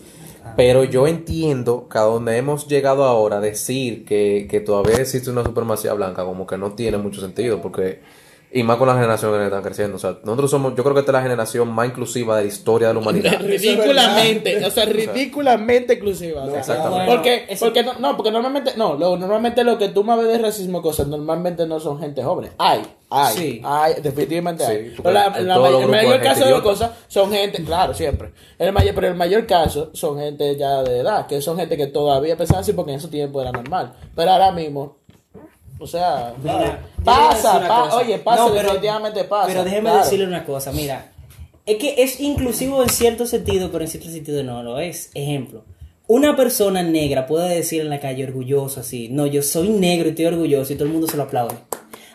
Pero 0.55 0.83
yo 0.83 1.07
entiendo 1.07 1.87
que 1.87 1.97
a 1.97 2.01
donde 2.01 2.35
hemos 2.37 2.67
llegado 2.67 3.03
ahora, 3.03 3.39
decir 3.39 4.05
que, 4.05 4.47
que 4.49 4.59
todavía 4.59 4.97
existe 4.97 5.29
una 5.29 5.43
supremacía 5.43 5.93
blanca, 5.93 6.25
como 6.25 6.47
que 6.47 6.57
no 6.57 6.73
tiene 6.73 6.97
mucho 6.97 7.21
sentido, 7.21 7.61
porque, 7.61 7.99
y 8.53 8.63
más 8.63 8.77
con 8.77 8.87
las 8.87 8.97
generaciones 8.97 9.39
que 9.39 9.45
están 9.45 9.63
creciendo, 9.63 9.95
o 9.95 9.99
sea, 9.99 10.17
nosotros 10.23 10.51
somos, 10.51 10.75
yo 10.75 10.83
creo 10.83 10.93
que 10.93 10.99
esta 10.99 11.11
es 11.11 11.13
la 11.13 11.21
generación 11.21 11.71
más 11.71 11.87
inclusiva 11.87 12.37
de 12.37 12.43
la 12.43 12.47
historia 12.49 12.89
de 12.89 12.93
la 12.93 12.99
humanidad. 12.99 13.39
ridículamente, 13.41 14.65
o 14.65 14.69
sea, 14.71 14.85
ridículamente 14.85 15.93
exclusiva. 15.93 16.43
o 16.43 16.49
sea, 16.49 16.59
Exactamente. 16.59 17.05
Bueno, 17.05 17.11
porque, 17.11 17.57
porque 17.59 17.83
no, 17.83 17.93
no, 17.99 18.17
porque 18.17 18.31
normalmente, 18.31 18.73
no, 18.75 18.95
lo, 18.95 19.17
normalmente 19.17 19.63
lo 19.63 19.77
que 19.77 19.89
tú 19.89 20.03
más 20.03 20.17
ves 20.17 20.27
de 20.27 20.37
racismo 20.39 20.79
y 20.79 20.81
cosas, 20.81 21.07
normalmente 21.07 21.65
no 21.65 21.79
son 21.79 21.99
gente 21.99 22.23
joven. 22.23 22.51
Hay, 22.57 22.81
hay, 23.09 23.35
Sí. 23.35 23.61
hay, 23.63 23.95
definitivamente 24.01 24.65
Sí, 24.65 24.71
hay. 24.71 24.93
Pero 24.97 25.11
la, 25.11 25.29
la 25.39 25.69
el 25.69 25.87
mayor 25.87 26.21
caso 26.21 26.45
de 26.45 26.51
las 26.51 26.61
cosas 26.61 26.91
son 27.07 27.31
gente, 27.31 27.63
claro, 27.63 27.93
siempre. 27.93 28.33
El 28.57 28.73
mayor, 28.73 28.95
pero 28.95 29.07
el 29.07 29.15
mayor 29.15 29.45
caso 29.45 29.91
son 29.93 30.17
gente 30.17 30.57
ya 30.57 30.83
de 30.83 30.99
edad, 30.99 31.25
que 31.25 31.41
son 31.41 31.57
gente 31.57 31.77
que 31.77 31.87
todavía 31.87 32.35
pensaban 32.35 32.61
así 32.61 32.73
porque 32.73 32.91
en 32.91 32.97
ese 32.97 33.07
tiempo 33.07 33.41
era 33.41 33.51
normal. 33.51 33.93
Pero 34.15 34.31
ahora 34.31 34.51
mismo, 34.51 34.97
o 35.81 35.87
sea, 35.87 36.33
Mira, 36.41 36.79
pasa, 37.03 37.67
pa- 37.67 37.95
oye, 37.97 38.19
pasa, 38.19 38.43
No, 38.43 38.49
pero- 38.51 38.61
definitivamente 38.63 39.23
pasa. 39.25 39.47
Pero 39.47 39.63
déjeme 39.63 39.89
claro. 39.89 40.03
decirle 40.03 40.27
una 40.27 40.45
cosa, 40.45 40.71
mira. 40.71 41.11
Es 41.65 41.77
que 41.77 42.01
es 42.03 42.19
inclusivo 42.19 42.81
en 42.83 42.89
cierto 42.89 43.25
sentido, 43.25 43.71
pero 43.71 43.83
en 43.83 43.89
cierto 43.89 44.09
sentido 44.09 44.43
no 44.43 44.63
lo 44.63 44.79
es. 44.79 45.11
Ejemplo. 45.13 45.63
Una 46.07 46.35
persona 46.35 46.83
negra 46.83 47.25
puede 47.27 47.55
decir 47.55 47.81
en 47.81 47.89
la 47.89 47.99
calle 47.99 48.23
orgulloso 48.25 48.81
así, 48.81 49.07
no, 49.09 49.27
yo 49.27 49.41
soy 49.41 49.69
negro 49.69 50.07
y 50.07 50.11
estoy 50.11 50.25
orgulloso 50.25 50.73
y 50.73 50.75
todo 50.75 50.85
el 50.87 50.91
mundo 50.91 51.07
se 51.07 51.15
lo 51.17 51.23
aplaude. 51.23 51.55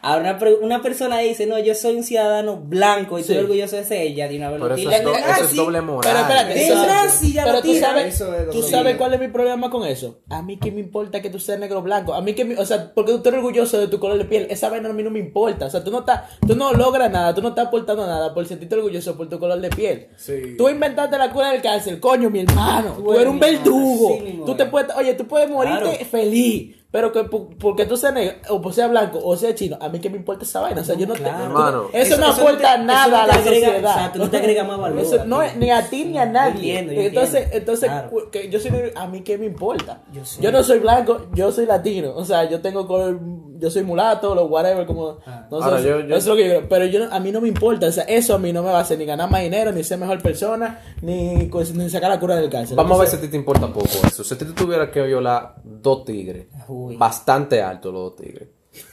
Ahora 0.07 0.21
una, 0.31 0.39
per- 0.39 0.59
una 0.63 0.83
persona 0.83 1.19
dice, 1.19 1.47
no, 1.47 1.59
yo 1.59 1.75
soy 1.75 1.97
un 1.97 2.05
ciudadano 2.05 2.57
blanco 2.57 3.19
y 3.19 3.23
estoy 3.23 3.37
Sí. 3.37 3.43
orgulloso 3.43 3.75
de 3.77 3.85
ser 3.85 4.03
ella, 4.03 4.29
de 4.29 4.37
una 4.37 4.51
vez 4.51 4.61
lo 4.61 4.65
Pero 4.69 4.77
eso 4.77 4.91
es, 4.91 5.03
do- 5.05 5.11
de 5.13 5.19
eso 5.19 5.29
es 5.33 5.41
nazi. 5.43 5.57
doble 5.57 5.81
moral. 5.81 6.03
Pero 6.13 6.19
espérate, 6.21 6.55
De 6.55 6.67
exacto. 6.69 6.87
nazi 6.95 7.33
ya 7.33 7.43
pero 7.45 7.57
lo 7.57 7.63
tú 7.63 7.75
sabes, 7.75 8.15
Eso 8.15 8.35
es 8.35 8.51
tú 8.51 8.63
sabes 8.63 8.97
cuál 8.97 9.15
es 9.15 9.21
mi 9.21 9.29
problema 9.29 9.69
con 9.69 9.85
eso. 9.85 10.21
A 10.31 10.43
mí 10.43 10.59
que 10.59 10.71
me 10.71 10.81
importa 10.81 11.21
que 11.21 11.29
tú 11.31 11.39
seas 11.41 11.59
negro 11.59 11.81
o 11.81 11.83
blanco. 11.83 12.15
A 12.15 12.21
mí 12.23 12.35
que, 12.35 12.45
me- 12.45 12.57
o 12.57 12.65
sea, 12.65 12.93
porque 12.95 13.13
tú 13.19 13.29
eres 13.29 13.39
orgulloso 13.39 13.79
de 13.79 13.89
tu 13.89 13.99
color 13.99 14.17
de 14.19 14.25
piel. 14.27 14.47
Esa 14.49 14.69
vaina 14.69 14.89
a 14.89 14.93
mí 14.93 15.03
no 15.03 15.11
me 15.11 15.19
importa. 15.19 15.67
O 15.67 15.71
sea, 15.71 15.83
tú 15.83 15.91
no 15.91 15.99
estás, 16.01 16.23
tú 16.47 16.55
no 16.55 16.73
logras 16.73 17.11
nada, 17.11 17.35
tú 17.35 17.43
no 17.43 17.49
estás 17.49 17.67
aportando 17.67 18.07
nada 18.07 18.33
por 18.33 18.47
sentirte 18.47 18.77
orgulloso 18.77 19.17
por 19.17 19.29
tu 19.29 19.39
color 19.41 19.61
de 19.61 19.71
piel. 19.71 20.09
Sí. 20.17 20.55
Tú 20.57 20.69
inventaste 20.69 21.19
la 21.19 21.31
cura 21.33 21.51
del 21.51 21.63
cáncer, 21.63 21.99
coño, 21.99 22.31
mi 22.31 22.41
hermano. 22.41 22.93
Tú 22.99 23.11
eres 23.13 23.23
eres 23.23 23.33
un 23.33 23.41
verdugo. 23.41 24.19
Tú 24.47 24.55
te 24.55 24.63
es. 24.63 24.69
puedes, 24.69 24.95
oye, 24.97 25.15
tú 25.15 25.27
puedes 25.27 25.51
morirte 25.51 25.81
Claro. 25.83 26.05
feliz. 26.11 26.77
Pero 26.97 27.13
que 27.13 27.25
po- 27.25 27.51
porque 27.61 27.85
tú 27.85 27.95
seas 27.99 28.15
negro, 28.15 28.37
o 28.49 28.73
sea 28.73 28.87
blanco, 28.89 29.21
o 29.23 29.37
sea 29.37 29.55
chino, 29.55 29.77
a 29.83 29.91
mí 29.91 29.99
que 30.01 30.09
me 30.09 30.17
importa 30.17 30.45
esa 30.47 30.61
vaina. 30.63 30.81
O 30.81 30.85
sea, 30.85 30.95
yo 30.95 31.07
no 31.07 31.13
te- 31.13 31.21
claro. 31.21 31.45
Hermano. 31.45 31.83
Eso, 31.93 32.15
Eso- 32.15 32.17
no 32.23 32.33
eso 32.33 32.41
aporta 32.41 32.79
no 32.79 32.81
te- 32.81 32.85
nada 32.87 33.07
no 33.09 33.17
a 33.17 33.21
te 33.21 33.29
la 33.29 33.35
agrega- 33.35 33.67
sociedad. 33.67 33.77
exacto, 33.97 34.19
no 34.19 34.31
te 34.31 34.37
agrega 34.39 34.65
más 34.65 34.79
valor 34.79 34.99
Eso 35.01 35.25
no 35.27 35.43
es 35.43 35.57
ni 35.59 35.71
a 35.71 35.83
ti 35.91 36.07
ni 36.07 36.17
a 36.17 36.25
nadie. 36.25 36.79
entiendo, 36.79 36.93
yo 36.95 37.01
entonces, 37.03 37.35
entiendo. 37.35 37.59
entonces 37.59 37.91
Claro. 37.91 38.31
que 38.33 38.49
yo 38.49 38.59
soy 38.61 38.71
negro, 38.71 38.91
a 38.99 39.07
mí 39.09 39.21
qué 39.21 39.37
me 39.37 39.45
importa. 39.45 40.01
Yo. 40.11 40.23
Yo 40.41 40.51
no 40.51 40.63
soy 40.63 40.79
blanco, 40.79 41.27
yo 41.35 41.53
soy 41.53 41.67
latino. 41.67 42.15
O 42.17 42.25
sea, 42.25 42.49
yo 42.49 42.63
tengo 42.63 42.87
color, 42.87 43.21
yo 43.59 43.71
soy 43.71 43.83
mulato, 43.83 44.35
lo 44.35 44.47
whatever, 44.47 44.87
como. 44.87 45.19
Ah. 45.27 45.47
No 45.51 45.59
sé, 45.59 45.65
Ahora, 45.65 45.81
yo- 45.81 46.01
yo- 46.01 46.17
eso 46.17 46.19
es 46.19 46.27
lo 46.27 46.37
que 46.37 46.43
yo 46.45 46.49
creo. 46.57 46.69
Pero 46.69 46.85
yo, 46.87 46.99
no- 47.07 47.15
a 47.15 47.21
mí 47.21 47.33
no 47.33 47.41
me 47.41 47.49
importa. 47.49 47.87
O 47.87 47.93
sea, 47.93 48.05
eso 48.05 48.35
a 48.35 48.39
mí 48.39 48.53
no 48.53 48.63
me 48.63 48.71
va 48.71 48.79
a 48.79 48.83
hacer 48.83 48.99
ni 48.99 49.05
ganar 49.05 49.31
más 49.31 49.43
dinero, 49.43 49.73
ni 49.73 49.83
ser 49.85 49.99
mejor 49.99 50.21
persona, 50.23 50.81
ni, 51.03 51.51
ni 51.75 51.91
sacar 51.91 52.11
la 52.11 52.21
cura 52.21 52.37
del 52.37 52.51
cáncer. 52.51 52.77
Vamos 52.77 52.93
a 52.99 53.03
ver 53.03 53.07
Entonces, 53.07 53.11
si 53.11 53.17
a 53.17 53.21
ti 53.29 53.31
te 53.31 53.37
importa 53.37 53.67
poco 53.73 53.89
eso. 54.07 54.23
Si 54.25 54.35
a 54.35 54.39
ti 54.39 54.45
te 54.45 54.53
tuviera 54.53 54.91
que 54.91 55.03
violar 55.03 55.55
dos 55.65 56.05
tigres, 56.05 56.47
Uy. 56.69 56.97
bastante 56.97 57.63
altos 57.63 57.93
los 57.93 58.03
dos 58.03 58.17
tigres, 58.17 58.49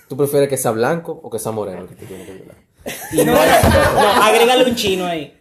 ¿tú 0.07 0.15
prefieres 0.17 0.49
que 0.49 0.57
sea 0.57 0.71
blanco 0.71 1.19
o 1.23 1.29
que 1.29 1.39
sea 1.39 1.51
moreno 1.51 1.81
el 1.81 1.87
que 1.87 1.95
te 1.95 2.05
tiene 2.05 2.25
que 2.25 2.31
violar? 2.33 2.55
Y 3.13 3.17
no, 3.25 3.33
no, 3.33 4.23
agrégale 4.23 4.65
un 4.69 4.75
chino 4.75 5.05
ahí. 5.05 5.33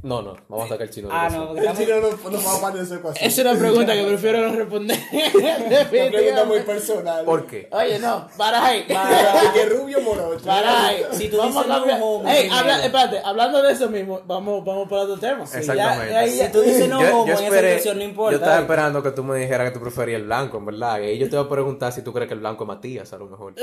No, 0.00 0.22
no, 0.22 0.36
vamos 0.48 0.66
a 0.66 0.68
sacar 0.68 0.86
el 0.86 0.90
chino. 0.94 1.08
de 1.08 1.14
Ah, 1.14 1.28
no, 1.28 1.48
porque 1.48 1.60
El 1.60 1.66
estamos- 1.66 1.84
chino 1.84 2.30
no, 2.30 2.30
no 2.38 2.44
va 2.44 2.54
a 2.56 2.60
parecer 2.60 2.86
esa 2.86 2.94
ecuación. 2.96 3.26
Es 3.28 3.38
una 3.38 3.54
pregunta 3.58 3.94
que 3.94 4.04
prefiero 4.04 4.48
no 4.48 4.54
responder. 4.56 4.96
Una 5.34 5.84
pregunta 5.90 6.44
muy 6.44 6.60
personal. 6.60 7.24
¿Por 7.24 7.46
qué? 7.48 7.68
Oye, 7.72 7.98
no, 7.98 8.28
para 8.36 8.64
ahí. 8.64 8.84
Para 8.88 9.52
que 9.52 9.66
rubio 9.66 10.00
morocho. 10.00 10.44
Para 10.44 10.86
ahí. 10.86 11.02
Si 11.12 11.28
tú 11.28 11.38
vamos 11.38 11.54
dices 11.56 11.70
a 11.70 11.74
cambiar. 11.78 11.98
no 11.98 12.06
homo 12.06 12.28
Ey, 12.28 12.48
primero. 12.48 12.70
espérate, 12.82 13.20
hablando 13.24 13.60
de 13.60 13.72
eso 13.72 13.88
mismo, 13.90 14.20
vamos, 14.24 14.64
vamos 14.64 14.88
para 14.88 15.02
otro 15.02 15.18
tema. 15.18 15.42
Exactamente. 15.42 16.12
Ya- 16.12 16.18
ahí 16.20 16.36
ya- 16.36 16.46
Si 16.46 16.52
tú 16.52 16.60
dices 16.60 16.88
no 16.88 16.98
homo 17.00 17.24
en 17.24 17.30
esa 17.44 17.48
situación, 17.60 17.98
no 17.98 18.04
importa. 18.04 18.32
yo 18.32 18.38
estaba 18.38 18.60
esperando 18.60 19.02
que 19.02 19.10
tú 19.10 19.24
me 19.24 19.36
dijeras 19.38 19.68
que 19.68 19.74
tú 19.76 19.82
preferías 19.82 20.20
el 20.20 20.26
blanco, 20.26 20.58
en 20.58 20.66
verdad. 20.66 21.00
Y 21.00 21.18
yo 21.18 21.28
te 21.28 21.36
voy 21.36 21.44
a 21.44 21.48
preguntar 21.48 21.92
si 21.92 22.02
tú 22.02 22.12
crees 22.12 22.28
que 22.28 22.34
el 22.34 22.40
blanco 22.40 22.62
es 22.62 22.68
Matías, 22.68 23.12
a 23.12 23.18
lo 23.18 23.26
mejor. 23.26 23.54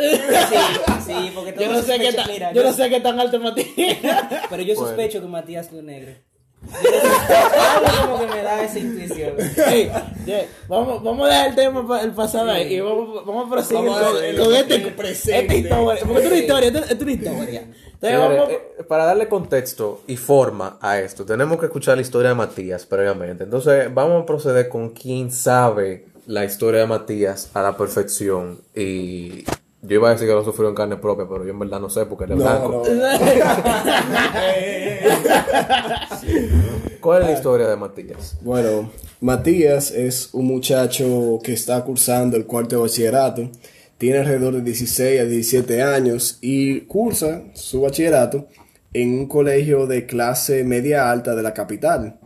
Sí, 1.05 1.13
sí, 1.13 1.31
porque 1.33 1.51
yo 1.51 1.69
todos 1.69 1.71
no 1.77 1.81
sé 1.83 1.99
qué 1.99 2.11
tan, 2.13 2.53
yo 2.53 2.63
no 2.63 2.73
sé 2.73 2.89
qué 2.89 2.99
tan 2.99 3.19
alto 3.19 3.37
es 3.37 3.43
Matías. 3.43 3.97
Pero 4.49 4.63
yo 4.63 4.73
Bueno. 4.75 4.87
sospecho 4.89 5.21
que 5.21 5.27
Matías 5.27 5.71
no 5.71 5.77
es 5.79 5.83
negro. 5.85 6.11
Yo 6.83 6.89
no 6.91 7.27
sé, 7.27 7.33
Algo 7.35 8.01
como 8.11 8.19
que 8.19 8.35
me 8.35 8.41
da 8.43 8.63
esa 8.63 8.79
intuición. 8.79 9.33
Ey, 9.67 9.91
yeah, 10.25 10.45
vamos, 10.67 11.03
vamos 11.03 11.25
a 11.27 11.29
dejar 11.31 11.49
el 11.49 11.55
tema 11.55 12.01
el 12.01 12.11
pasado 12.11 12.49
ahí 12.51 12.73
y 12.73 12.79
vamos, 12.81 13.25
vamos 13.25 13.47
a 13.47 13.49
proseguir 13.51 13.85
Vamos 13.85 14.01
a 14.01 14.05
con, 14.05 14.13
ver 14.21 14.35
con 14.37 14.45
el- 14.47 14.55
este, 14.55 14.75
el 14.75 14.93
presente. 14.93 15.39
esta 15.39 15.55
historia. 15.55 16.01
Porque 16.05 16.21
es 16.21 16.27
una 16.27 16.37
historia, 16.37 16.67
esto 16.67 16.79
es 16.95 17.01
una 17.01 17.11
historia. 17.11 17.61
Entonces 17.61 18.19
Señores, 18.19 18.37
vamos. 18.39 18.87
para 18.87 19.05
darle 19.05 19.27
contexto 19.27 20.01
y 20.07 20.17
forma 20.17 20.77
a 20.81 20.99
esto, 20.99 21.25
tenemos 21.25 21.57
que 21.59 21.65
escuchar 21.67 21.95
la 21.95 22.01
historia 22.01 22.29
de 22.29 22.35
Matías 22.35 22.85
previamente. 22.85 23.45
Entonces, 23.45 23.91
vamos 23.93 24.23
a 24.23 24.25
proceder 24.25 24.67
con 24.69 24.89
quien 24.89 25.31
sabe 25.31 26.05
la 26.27 26.43
historia 26.43 26.81
de 26.81 26.87
Matías 26.87 27.49
a 27.53 27.61
la 27.61 27.77
perfección. 27.77 28.59
Y 28.75 29.43
yo 29.87 29.95
iba 29.95 30.09
a 30.09 30.13
decir 30.13 30.27
que 30.27 30.33
lo 30.33 30.43
sufrió 30.43 30.67
en 30.69 30.75
carne 30.75 30.97
propia, 30.97 31.25
pero 31.29 31.43
yo 31.45 31.51
en 31.51 31.59
verdad 31.59 31.79
no 31.79 31.89
sé 31.89 32.05
porque 32.05 32.25
él 32.25 32.31
es 32.31 32.37
No, 32.37 32.43
blanco. 32.43 32.83
no. 32.87 32.95
¿Cuál 37.01 37.21
es 37.21 37.27
la 37.27 37.33
historia 37.33 37.67
de 37.67 37.75
Matías? 37.75 38.37
Bueno, 38.41 38.89
Matías 39.21 39.91
es 39.91 40.29
un 40.33 40.45
muchacho 40.47 41.39
que 41.43 41.53
está 41.53 41.83
cursando 41.83 42.35
el 42.37 42.45
cuarto 42.45 42.75
de 42.77 42.81
bachillerato. 42.81 43.49
Tiene 43.97 44.19
alrededor 44.19 44.55
de 44.55 44.61
16 44.61 45.21
a 45.21 45.25
17 45.25 45.81
años 45.81 46.37
y 46.41 46.81
cursa 46.81 47.43
su 47.53 47.81
bachillerato 47.81 48.47
en 48.93 49.13
un 49.19 49.27
colegio 49.27 49.87
de 49.87 50.05
clase 50.05 50.63
media 50.63 51.11
alta 51.11 51.35
de 51.35 51.43
la 51.43 51.53
capital. 51.53 52.19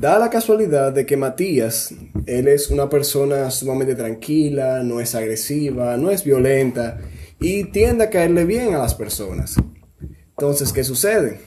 Da 0.00 0.16
la 0.20 0.30
casualidad 0.30 0.92
de 0.92 1.04
que 1.04 1.16
Matías, 1.16 1.92
él 2.24 2.46
es 2.46 2.70
una 2.70 2.88
persona 2.88 3.50
sumamente 3.50 3.96
tranquila, 3.96 4.84
no 4.84 5.00
es 5.00 5.16
agresiva, 5.16 5.96
no 5.96 6.12
es 6.12 6.22
violenta 6.22 7.00
y 7.40 7.64
tiende 7.64 8.04
a 8.04 8.10
caerle 8.10 8.44
bien 8.44 8.74
a 8.74 8.78
las 8.78 8.94
personas. 8.94 9.56
Entonces, 10.30 10.72
¿qué 10.72 10.84
sucede? 10.84 11.40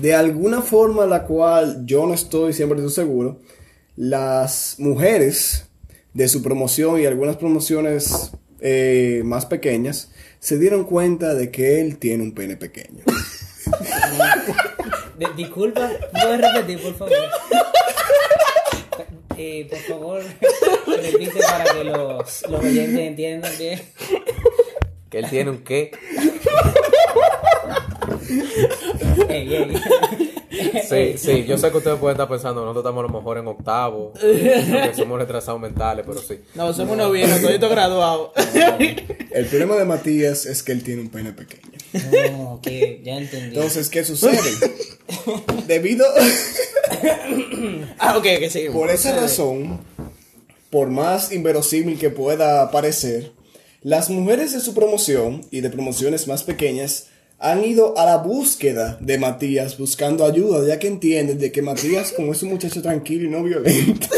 De 0.00 0.14
alguna 0.14 0.62
forma 0.62 1.04
la 1.04 1.24
cual 1.24 1.84
yo 1.84 2.06
no 2.06 2.14
estoy 2.14 2.54
siempre 2.54 2.88
seguro, 2.88 3.40
las 3.96 4.76
mujeres 4.78 5.66
de 6.14 6.26
su 6.28 6.42
promoción 6.42 6.98
y 6.98 7.04
algunas 7.04 7.36
promociones 7.36 8.32
eh, 8.60 9.20
más 9.26 9.44
pequeñas 9.44 10.10
se 10.40 10.58
dieron 10.58 10.84
cuenta 10.84 11.34
de 11.34 11.50
que 11.50 11.82
él 11.82 11.98
tiene 11.98 12.22
un 12.22 12.32
pene 12.32 12.56
pequeño. 12.56 13.04
De- 15.18 15.28
disculpa, 15.36 15.90
¿puedes 16.12 16.40
repetir, 16.40 16.80
por 16.82 16.94
favor? 16.96 17.16
Eh, 19.40 19.68
por 19.70 19.78
favor, 19.78 20.22
repite 20.84 21.38
para 21.38 21.62
que 21.72 21.84
los, 21.84 22.42
los 22.48 22.60
oyentes 22.60 22.98
entiendan 22.98 23.52
bien. 23.56 23.80
Que 25.08 25.18
él 25.20 25.30
tiene 25.30 25.50
un 25.50 25.58
qué. 25.58 25.92
Ey, 29.28 29.54
ey. 29.54 29.82
Sí, 30.88 31.18
sí, 31.18 31.44
yo 31.46 31.56
sé 31.56 31.70
que 31.70 31.76
ustedes 31.76 31.98
pueden 31.98 32.16
estar 32.16 32.28
pensando, 32.28 32.62
nosotros 32.62 32.82
estamos 32.82 33.04
a 33.04 33.12
lo 33.12 33.16
mejor 33.16 33.38
en 33.38 33.46
octavo, 33.46 34.12
porque 34.12 34.92
somos 34.96 35.18
retrasados 35.20 35.60
mentales, 35.60 36.04
pero 36.04 36.20
sí. 36.20 36.40
No, 36.56 36.72
somos 36.72 36.94
unos 36.94 37.12
viejos, 37.12 37.40
toditos 37.40 37.70
graduados. 37.70 38.30
El 39.30 39.46
problema 39.46 39.76
de 39.76 39.84
Matías 39.84 40.46
es 40.46 40.64
que 40.64 40.72
él 40.72 40.82
tiene 40.82 41.02
un 41.02 41.10
pene 41.10 41.32
pequeño. 41.32 41.62
No, 42.32 42.54
ok, 42.54 42.66
ya 43.04 43.18
entendí. 43.18 43.54
Entonces, 43.56 43.88
¿qué 43.88 44.04
sucede? 44.04 44.36
Debido 45.66 46.06
ah, 47.98 48.16
ok, 48.16 48.22
que 48.22 48.50
seguimos. 48.50 48.76
por 48.76 48.90
esa 48.90 49.18
razón, 49.18 49.80
por 50.70 50.88
más 50.88 51.32
inverosímil 51.32 51.98
que 51.98 52.10
pueda 52.10 52.70
parecer, 52.70 53.32
las 53.82 54.10
mujeres 54.10 54.52
de 54.52 54.60
su 54.60 54.74
promoción 54.74 55.46
y 55.50 55.60
de 55.60 55.70
promociones 55.70 56.28
más 56.28 56.42
pequeñas 56.42 57.06
han 57.38 57.64
ido 57.64 57.96
a 57.96 58.04
la 58.04 58.16
búsqueda 58.16 58.98
de 59.00 59.16
Matías 59.18 59.78
buscando 59.78 60.26
ayuda, 60.26 60.66
ya 60.66 60.78
que 60.78 60.88
entienden 60.88 61.38
de 61.38 61.52
que 61.52 61.62
Matías, 61.62 62.12
como 62.12 62.32
es 62.32 62.42
un 62.42 62.50
muchacho 62.50 62.82
tranquilo 62.82 63.26
y 63.26 63.30
no 63.30 63.44
violento, 63.44 64.08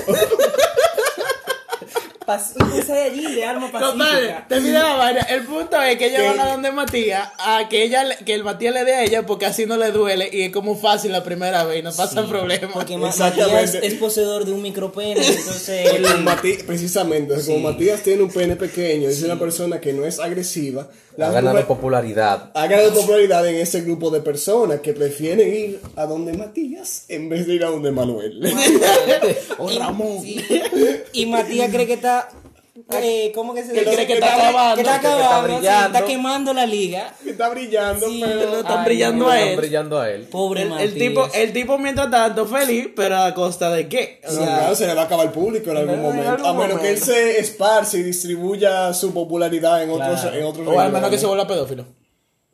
Saiyajin 2.39 3.35
de 3.35 3.45
arma 3.45 3.71
Total, 3.71 4.45
la 4.49 4.95
vaina. 4.97 5.21
El 5.23 5.43
punto 5.45 5.81
es 5.83 5.97
que 5.97 6.11
Que- 6.11 6.23
van 6.23 6.41
a 6.41 6.47
donde 6.53 6.73
Matías, 6.73 7.29
a 7.39 7.69
que 7.69 7.83
ella 7.83 8.05
le- 8.05 8.17
que 8.17 8.35
el 8.35 8.45
Matías 8.45 8.73
le 8.75 8.85
dé 8.85 8.95
a 8.95 9.05
ella 9.05 9.27
porque 9.27 9.47
así 9.47 9.67
no 9.67 9.77
le 9.77 9.91
duele 9.91 10.29
y 10.33 10.43
es 10.43 10.51
como 10.53 10.77
fácil 10.77 11.13
la 11.13 11.25
primera 11.25 11.65
vez 11.65 11.81
y 11.81 11.83
no 11.83 11.93
pasa 11.93 12.27
problema. 12.27 12.73
Porque. 12.73 12.97
Matías 12.97 13.75
es 13.75 13.95
poseedor 13.95 14.45
de 14.45 14.53
un 14.53 14.63
micropene, 14.63 15.21
entonces 15.27 15.87
él- 15.95 16.03
Porque 16.03 16.19
Mati- 16.23 16.63
precisamente, 16.65 17.35
como 17.47 17.59
Matías 17.71 18.03
tiene 18.03 18.23
un 18.23 18.31
pene 18.31 18.57
pequeño, 18.57 19.09
es 19.09 19.23
una 19.23 19.39
persona 19.39 19.81
que 19.81 19.93
no 19.93 20.05
es 20.05 20.19
agresiva, 20.21 20.89
Ha 21.21 21.31
ganado 21.31 21.67
popularidad. 21.67 22.51
ha 22.55 22.67
ganado 22.67 22.95
popularidad 22.95 23.47
en 23.47 23.57
ese 23.57 23.83
grupo 23.83 24.11
de 24.11 24.21
personas 24.21 24.81
que 24.81 24.93
prefieren 24.93 25.55
ir 25.55 25.81
a 25.97 26.07
donde 26.07 26.33
Matías 26.33 27.05
en 27.09 27.29
vez 27.29 27.47
de 27.47 27.55
ir 27.55 27.65
a 27.65 27.69
donde 27.69 27.91
Manuel. 27.91 28.41
o 29.59 29.71
Ramón. 29.79 30.21
Sí. 30.23 30.45
Y 31.13 31.27
Matías 31.27 31.71
cree 31.71 31.87
que 31.87 31.95
está. 31.95 32.29
Eh, 32.93 33.33
¿Cómo 33.35 33.55
que 33.55 33.63
se 33.65 33.73
Que 33.73 33.81
dice? 33.81 33.93
cree 33.95 34.07
que 34.07 34.13
está 34.15 34.35
acabando, 34.35 34.75
Que 34.77 34.81
está 34.83 35.01
que 35.01 35.07
está 35.07 35.17
acabando, 35.27 35.49
sí, 35.49 35.55
brillando. 35.57 35.99
está 35.99 36.07
quemando 36.09 36.55
la 36.55 36.67
liga. 36.67 37.15
que 37.23 37.31
está 37.33 37.49
brillando, 37.49 38.07
Sí, 38.09 38.21
pero... 38.25 38.51
Lo 38.51 38.59
están 38.61 38.79
Ay, 38.79 38.85
brillando 38.85 39.25
no, 39.25 39.31
a 39.31 39.37
Están 39.39 39.51
él. 39.53 39.57
brillando 39.57 40.01
a 40.01 40.11
él. 40.11 40.23
Pobre 40.31 40.63
El, 40.63 40.73
el 40.73 40.95
tipo, 40.95 41.29
el 41.35 41.53
tipo 41.53 41.79
mientras 41.79 42.11
tanto 42.11 42.47
feliz, 42.47 42.89
pero 42.95 43.19
a 43.19 43.35
costa 43.35 43.71
de 43.71 43.89
qué? 43.89 44.21
O 44.29 44.33
No, 44.33 44.43
claro, 44.45 44.75
se 44.75 44.87
le 44.87 44.95
va 44.95 45.03
a 45.03 45.05
acabar 45.05 45.27
el 45.27 45.33
público 45.33 45.71
en 45.71 45.77
algún 45.77 45.95
En 45.97 46.03
momento. 46.03 46.31
algún 46.31 46.47
a 46.47 46.53
menos 46.67 46.81
que 46.81 46.91
él 46.91 46.99
se 46.99 47.39
esparce 47.41 47.99
y 47.99 48.03
distribuya 48.03 48.93
su 48.95 49.13
popularidad 49.13 49.83
en 49.83 49.91
otros, 49.91 50.25
en 50.33 50.45
otros 50.45 50.67
o 50.69 50.79
al 50.81 50.93
menos 50.93 51.11
que 51.11 51.19
se 51.19 51.27
vuelva 51.27 51.47
pedófilo. 51.47 51.85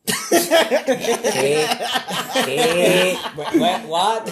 ¿Qué? 0.07 1.66
¿Qué? 2.45 3.16
What? 3.59 3.81
What? 3.88 4.23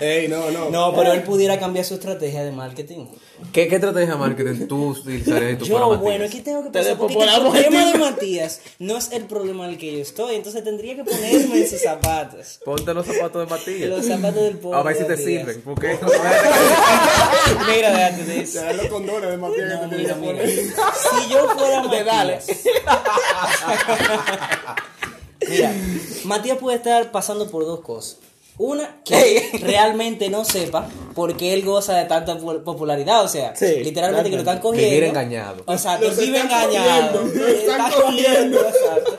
Ey, 0.00 0.28
no, 0.28 0.50
no. 0.50 0.70
No, 0.70 0.94
pero 0.94 1.12
él 1.12 1.22
pudiera 1.22 1.58
cambiar 1.58 1.84
su 1.84 1.94
estrategia 1.94 2.44
de 2.44 2.52
marketing. 2.52 3.06
¿Qué, 3.52 3.68
qué 3.68 3.76
estrategia 3.76 4.14
de 4.14 4.18
marketing 4.18 4.66
tú 4.66 4.88
utilizarías 4.88 5.58
fueras 5.58 5.68
Yo, 5.68 5.78
Matías? 5.78 6.00
bueno, 6.00 6.24
es 6.24 6.30
que 6.32 6.40
tengo 6.40 6.62
que 6.64 6.70
Te 6.70 6.78
pensar 6.80 6.96
porque 6.98 7.14
el 7.14 7.40
problema 7.40 7.92
de. 7.92 7.98
Matías 7.98 8.60
no 8.78 8.96
es 8.96 9.12
el 9.12 9.24
problema 9.24 9.66
el 9.68 9.78
que 9.78 9.92
yo 9.92 9.98
estoy, 10.00 10.34
entonces 10.36 10.64
tendría 10.64 10.96
que 10.96 11.04
ponerme 11.04 11.58
en 11.58 11.68
sus 11.68 11.80
zapatos. 11.80 12.60
Ponte 12.64 12.92
los 12.94 13.06
zapatos 13.06 13.44
de 13.48 13.54
Matías. 13.56 13.88
Los 13.90 14.06
zapatos 14.06 14.42
del 14.42 14.58
pobre 14.58 14.78
A 14.78 14.82
ver 14.82 14.96
si 14.96 15.04
te 15.04 15.10
Matías. 15.10 15.24
sirven. 15.26 15.62
Porque 15.62 15.88
Mira, 17.74 17.90
déjate 17.92 18.24
de 18.24 18.40
eso. 18.40 18.52
Se 18.52 18.64
dan 18.64 18.76
los 18.76 18.86
condones 18.86 19.30
de 19.30 19.36
Matías 19.36 19.68
No, 19.82 19.88
te 19.88 19.96
mira, 19.96 20.14
que 20.14 20.20
mira. 20.20 20.32
poner. 20.32 20.48
Si 20.50 21.28
yo 21.32 21.48
fuera 21.48 21.82
De 21.88 22.04
dale. 22.04 22.38
Matías. 24.18 24.76
Mira, 25.48 25.72
Matías 26.24 26.58
puede 26.58 26.76
estar 26.76 27.10
pasando 27.10 27.48
por 27.50 27.64
dos 27.64 27.80
cosas. 27.80 28.18
Una, 28.60 28.96
que 29.04 29.50
realmente 29.62 30.28
no 30.30 30.44
sepa 30.44 30.88
por 31.14 31.36
qué 31.36 31.54
él 31.54 31.64
goza 31.64 31.94
de 31.96 32.06
tanta 32.06 32.36
po- 32.38 32.58
popularidad. 32.64 33.24
O 33.24 33.28
sea, 33.28 33.54
Sí, 33.54 33.84
literalmente 33.84 34.30
que 34.30 34.36
lo 34.36 34.42
están 34.42 34.58
cogiendo. 34.58 34.88
Vivir 34.90 35.04
engañado. 35.04 35.62
O 35.64 35.78
sea, 35.78 35.96
que 35.98 36.10
vive 36.10 36.40
engañado. 36.40 37.20
cogiendo, 37.20 37.40
los 37.44 37.48
están 37.50 37.80
Está 37.88 38.00
cogiendo. 38.02 38.58
exacto. 38.60 39.18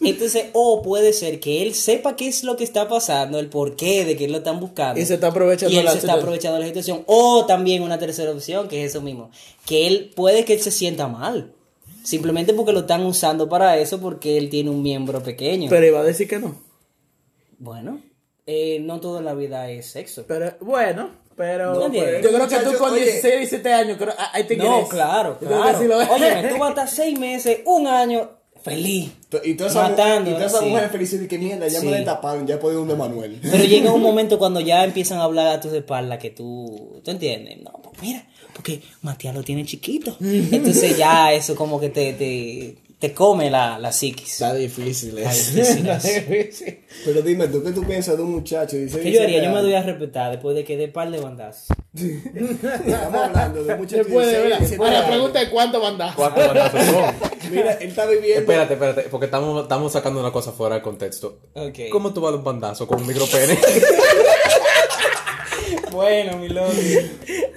Entonces, 0.00 0.46
o 0.52 0.82
puede 0.82 1.12
ser 1.12 1.38
que 1.40 1.62
él 1.62 1.74
sepa 1.74 2.16
qué 2.16 2.26
es 2.28 2.42
lo 2.44 2.56
que 2.56 2.64
está 2.64 2.88
pasando, 2.88 3.38
el 3.38 3.48
porqué 3.48 4.04
de 4.04 4.16
que 4.16 4.26
lo 4.28 4.38
están 4.38 4.58
buscando. 4.60 5.00
Y 5.00 5.06
se 5.06 5.14
está 5.14 5.28
aprovechando 5.28 5.72
Y 5.74 5.78
él 5.78 5.84
la 5.84 5.92
se 5.92 5.98
está 5.98 6.06
situación. 6.08 6.22
aprovechando 6.22 6.58
la 6.58 6.66
situación. 6.66 7.02
O 7.06 7.46
también 7.46 7.82
una 7.82 7.98
tercera 7.98 8.30
opción, 8.32 8.66
que 8.68 8.84
es 8.84 8.90
eso 8.92 9.00
mismo. 9.00 9.30
Que 9.66 9.86
él 9.88 10.12
puede 10.14 10.44
que 10.44 10.54
él 10.54 10.60
se 10.60 10.70
sienta 10.72 11.06
mal. 11.08 11.52
Simplemente 12.02 12.52
porque 12.54 12.72
lo 12.72 12.80
están 12.80 13.04
usando 13.06 13.48
para 13.48 13.76
eso, 13.78 14.00
porque 14.00 14.36
él 14.38 14.50
tiene 14.50 14.70
un 14.70 14.82
miembro 14.82 15.22
pequeño. 15.22 15.68
Pero 15.70 15.86
iba 15.86 16.00
a 16.00 16.04
decir 16.04 16.28
que 16.28 16.38
no. 16.38 16.56
bueno, 17.58 18.00
eh, 18.46 18.80
no 18.80 19.00
toda 19.00 19.22
la 19.22 19.34
vida 19.34 19.70
es 19.70 19.86
sexo. 19.86 20.24
Pero 20.26 20.52
bueno, 20.60 21.10
pero 21.36 21.74
No, 21.74 21.92
yo 21.92 22.00
pues, 22.00 22.26
creo 22.26 22.48
que 22.48 22.58
tú 22.58 22.78
con 22.78 22.92
oye. 22.92 23.04
16, 23.04 23.34
17 23.38 23.72
años, 23.72 23.98
creo, 23.98 24.14
think 24.46 24.50
it 24.52 24.58
No, 24.58 24.88
claro. 24.88 25.38
Oye, 25.40 26.48
tú 26.48 26.58
vas 26.58 26.66
a 26.66 26.70
estar 26.70 26.88
seis 26.88 27.18
meses, 27.18 27.60
un 27.64 27.86
año, 27.86 28.30
feliz. 28.62 29.10
Y 29.44 29.54
todas 29.54 29.72
esas 29.74 30.60
sí. 30.60 30.66
mujeres 30.66 30.90
felices 30.90 31.20
de 31.20 31.28
que 31.28 31.38
mierda, 31.38 31.68
ya 31.68 31.80
Sí. 31.80 31.86
me 31.86 31.96
destaparon, 31.96 32.46
ya 32.46 32.58
puedo 32.58 32.74
ir 32.74 32.78
donde 32.80 32.96
Manuel. 32.96 33.38
Pero 33.42 33.64
llega 33.64 33.92
un 33.92 34.02
momento 34.02 34.38
cuando 34.38 34.60
ya 34.60 34.84
empiezan 34.84 35.18
a 35.18 35.24
hablar 35.24 35.46
a 35.48 35.60
tus 35.60 35.72
espaldas 35.72 36.18
que 36.18 36.30
tú, 36.30 37.00
¿tú 37.04 37.10
entiendes? 37.10 37.58
No, 37.62 37.72
pues 37.82 38.00
mira, 38.02 38.26
porque 38.54 38.82
Matías 39.02 39.34
lo 39.34 39.42
tiene 39.42 39.64
chiquito. 39.64 40.16
Entonces 40.20 40.96
ya 40.96 41.32
eso 41.32 41.54
como 41.56 41.80
que 41.80 41.88
te, 41.88 42.12
te, 42.12 42.76
te 43.02 43.12
come 43.12 43.50
la, 43.50 43.80
la 43.80 43.90
psiquis. 43.90 44.34
Está 44.34 44.54
difícil 44.54 45.18
Está 45.18 45.32
eso. 45.32 45.54
difícil 45.56 45.88
Está 45.88 46.08
eso. 46.08 46.20
difícil. 46.30 46.78
Pero 47.04 47.22
dime, 47.22 47.48
¿tú 47.48 47.60
qué 47.64 47.72
tú 47.72 47.82
piensas 47.82 48.16
de 48.16 48.22
un 48.22 48.30
muchacho? 48.30 48.76
Dice, 48.76 49.00
¿Qué 49.00 49.10
yo 49.10 49.22
haría? 49.24 49.42
Yo 49.42 49.50
me 49.50 49.60
doy 49.60 49.74
a 49.74 49.82
respetar 49.82 50.30
después 50.30 50.54
de 50.54 50.62
que 50.62 50.76
dé 50.76 50.86
par 50.86 51.10
de 51.10 51.18
bandazos. 51.18 51.76
Estamos 51.96 53.14
hablando 53.20 53.64
de 53.64 53.72
un 53.74 53.80
muchacho 53.80 54.04
Después 54.04 54.26
de 54.28 54.32
de 54.34 54.38
verdad. 54.42 54.58
16, 54.60 54.78
Ahora 54.78 54.92
la 54.92 54.98
17 55.00 55.12
pregunta 55.16 55.42
es 55.42 55.48
cuánto 55.48 55.82
mandas. 55.82 56.14
¿Cuántos 56.14 56.46
bandazos 56.46 56.84
son? 56.84 57.14
Mira, 57.50 57.72
él 57.72 57.88
está 57.88 58.06
viviendo... 58.06 58.40
Espérate, 58.40 58.74
espérate, 58.74 59.02
porque 59.10 59.26
estamos, 59.26 59.62
estamos 59.64 59.92
sacando 59.92 60.20
una 60.20 60.30
cosa 60.30 60.52
fuera 60.52 60.76
de 60.76 60.82
contexto. 60.82 61.40
Ok. 61.54 61.78
¿Cómo 61.90 62.14
tú 62.14 62.20
vas 62.20 62.28
a 62.28 62.30
dar 62.32 62.38
un 62.38 62.44
bandazo 62.44 62.86
con 62.86 63.00
un 63.00 63.06
micropene? 63.08 63.58
Bueno, 65.90 66.38
mi 66.38 66.48
loco. 66.48 66.72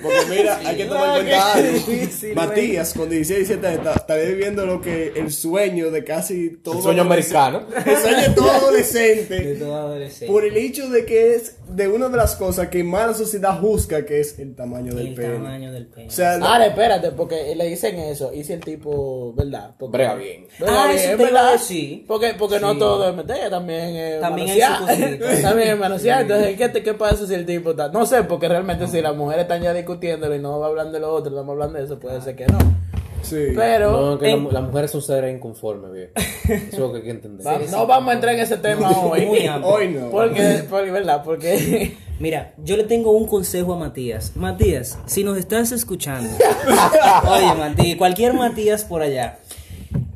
Porque 0.05 0.37
mira, 0.37 0.59
hay 0.63 0.77
que 0.77 0.85
tomar 0.85 1.19
en 1.19 1.33
Ah, 1.33 1.53
cuenta 1.53 1.53
algo. 1.53 2.35
Matías, 2.35 2.93
con 2.93 3.09
16, 3.09 3.47
17 3.47 3.67
años, 3.67 3.79
está- 3.79 3.93
estaría 3.95 4.25
viviendo 4.25 4.65
lo 4.65 4.81
que 4.81 5.13
el 5.15 5.31
sueño 5.31 5.91
de 5.91 6.03
casi 6.03 6.49
todo 6.63 6.77
El 6.77 6.83
sueño 6.83 7.01
americano. 7.01 7.63
El 7.85 7.97
sueño 7.97 8.21
de 8.21 8.29
todo 8.29 8.45
De 8.45 8.51
adolescente. 8.51 9.55
todo 9.55 9.75
adolescente. 9.75 10.27
Por 10.27 10.45
el 10.45 10.57
hecho 10.57 10.89
de 10.89 11.05
que 11.05 11.35
es 11.35 11.55
de 11.75 11.87
una 11.87 12.09
de 12.09 12.17
las 12.17 12.35
cosas 12.35 12.67
que 12.69 12.83
más 12.83 13.07
la 13.07 13.13
sociedad 13.13 13.59
juzga, 13.59 14.05
que 14.05 14.19
es 14.19 14.39
el 14.39 14.55
tamaño 14.55 14.93
del 14.93 15.07
El 15.07 15.13
pene. 15.15 15.33
tamaño 15.35 15.71
del 15.71 15.87
pene. 15.87 16.07
O 16.07 16.11
sea, 16.11 16.35
Ahora 16.35 16.67
espérate, 16.67 17.11
porque 17.11 17.53
le 17.55 17.65
dicen 17.67 17.97
eso. 17.99 18.33
Y 18.33 18.43
si 18.43 18.53
el 18.53 18.61
tipo, 18.61 19.33
¿verdad? 19.35 19.71
Porque, 19.77 19.97
Brega 19.97 20.15
bien. 20.15 20.47
Brega 20.59 20.83
Ah, 20.83 20.87
bien, 20.87 20.99
eso 20.99 21.07
te 21.09 21.13
iba 21.15 21.23
a 21.27 21.31
¿verdad? 21.43 21.51
decir. 21.53 22.05
Porque, 22.07 22.33
porque 22.37 22.59
no 22.59 22.77
todo 22.77 23.09
es 23.09 23.15
meter, 23.15 23.49
también 23.49 23.95
es 23.95 24.21
También 24.21 24.47
cosita. 24.47 25.41
también 25.41 25.69
es 25.69 25.77
manosear. 25.79 26.21
Entonces, 26.21 26.57
¿qué, 26.57 26.69
te- 26.69 26.83
¿qué 26.83 26.93
pasa 26.93 27.27
si 27.27 27.33
el 27.33 27.45
tipo 27.45 27.71
está? 27.71 27.89
No 27.89 28.05
sé, 28.05 28.23
porque 28.23 28.47
realmente 28.47 28.87
si 28.87 29.01
las 29.01 29.15
mujeres 29.15 29.43
están 29.43 29.61
ya 29.61 29.73
discutiéndolo 29.73 30.33
y 30.35 30.39
no 30.39 30.59
va 30.59 30.67
hablando 30.67 30.93
de 30.93 30.99
lo 30.99 31.13
otro, 31.13 31.31
estamos 31.31 31.51
hablando 31.53 31.77
de 31.79 31.85
eso, 31.85 31.99
puede 31.99 32.21
ser 32.21 32.35
que 32.35 32.45
no. 32.47 32.57
Sí. 33.25 33.47
Pero 33.55 33.91
No, 34.11 34.19
que 34.19 34.29
en- 34.29 34.45
la- 34.45 34.51
las 34.53 34.63
mujeres 34.63 34.91
son 34.91 35.01
seres 35.01 35.35
inconformes, 35.35 35.91
viejo. 35.91 36.11
Eso 36.15 36.67
es 36.71 36.79
lo 36.79 36.91
que 36.91 36.97
hay 36.99 37.03
que 37.03 37.09
entender. 37.11 37.45
va- 37.45 37.59
no 37.71 37.85
vamos 37.87 38.11
a 38.11 38.13
entrar 38.13 38.33
en 38.35 38.41
ese 38.41 38.57
tema 38.57 38.89
hoy. 38.91 39.25
Muy. 39.25 39.39
Hoy 39.63 39.87
no. 39.89 40.09
Porque, 40.09 40.63
porque, 40.69 40.91
¿verdad? 40.91 41.21
Porque 41.23 41.95
Mira, 42.19 42.53
yo 42.63 42.77
le 42.77 42.83
tengo 42.85 43.11
un 43.11 43.27
consejo 43.27 43.73
a 43.73 43.77
Matías. 43.77 44.37
Matías, 44.37 44.97
si 45.05 45.23
nos 45.25 45.37
estás 45.37 45.73
escuchando, 45.73 46.29
oye, 47.29 47.53
Matías, 47.57 47.97
cualquier 47.97 48.33
Matías 48.33 48.85
por 48.85 49.01
allá, 49.01 49.39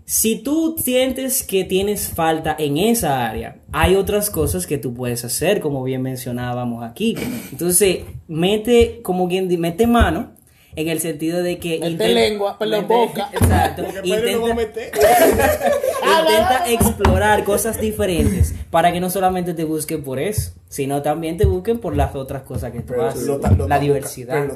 si 0.05 0.37
tú 0.41 0.75
sientes 0.81 1.43
que 1.43 1.65
tienes 1.65 2.07
falta 2.09 2.55
en 2.57 2.77
esa 2.77 3.27
área, 3.27 3.57
hay 3.71 3.95
otras 3.95 4.29
cosas 4.29 4.65
que 4.65 4.77
tú 4.77 4.93
puedes 4.93 5.23
hacer, 5.25 5.59
como 5.59 5.83
bien 5.83 6.01
mencionábamos 6.01 6.83
aquí. 6.89 7.15
Entonces, 7.51 7.99
mete, 8.27 9.01
como 9.03 9.27
quien 9.27 9.47
mete 9.59 9.85
mano 9.85 10.31
en 10.75 10.87
el 10.87 10.99
sentido 10.99 11.41
de 11.43 11.57
que 11.57 11.79
Mete 11.79 12.09
lengua, 12.09 12.57
perdón, 12.57 12.81
mete- 12.87 12.93
boca. 12.93 13.29
Exacto. 13.33 13.83
Intenta, 14.03 14.61
intenta 16.21 16.69
explorar 16.71 17.43
cosas 17.43 17.79
diferentes 17.79 18.53
para 18.71 18.91
que 18.91 18.99
no 18.99 19.09
solamente 19.09 19.53
te 19.53 19.63
busquen 19.63 20.03
por 20.03 20.19
eso, 20.19 20.51
sino 20.69 21.01
también 21.01 21.35
te 21.35 21.45
busquen 21.45 21.79
por 21.79 21.95
las 21.97 22.15
otras 22.15 22.43
cosas 22.43 22.71
que 22.71 22.79
tú 22.79 22.85
Pero 22.93 23.07
haces. 23.07 23.23
lo 23.23 23.39
ta- 23.39 23.51
lo 23.51 23.67
la 23.67 23.79
diversidad. 23.79 24.33
pero 24.35 24.47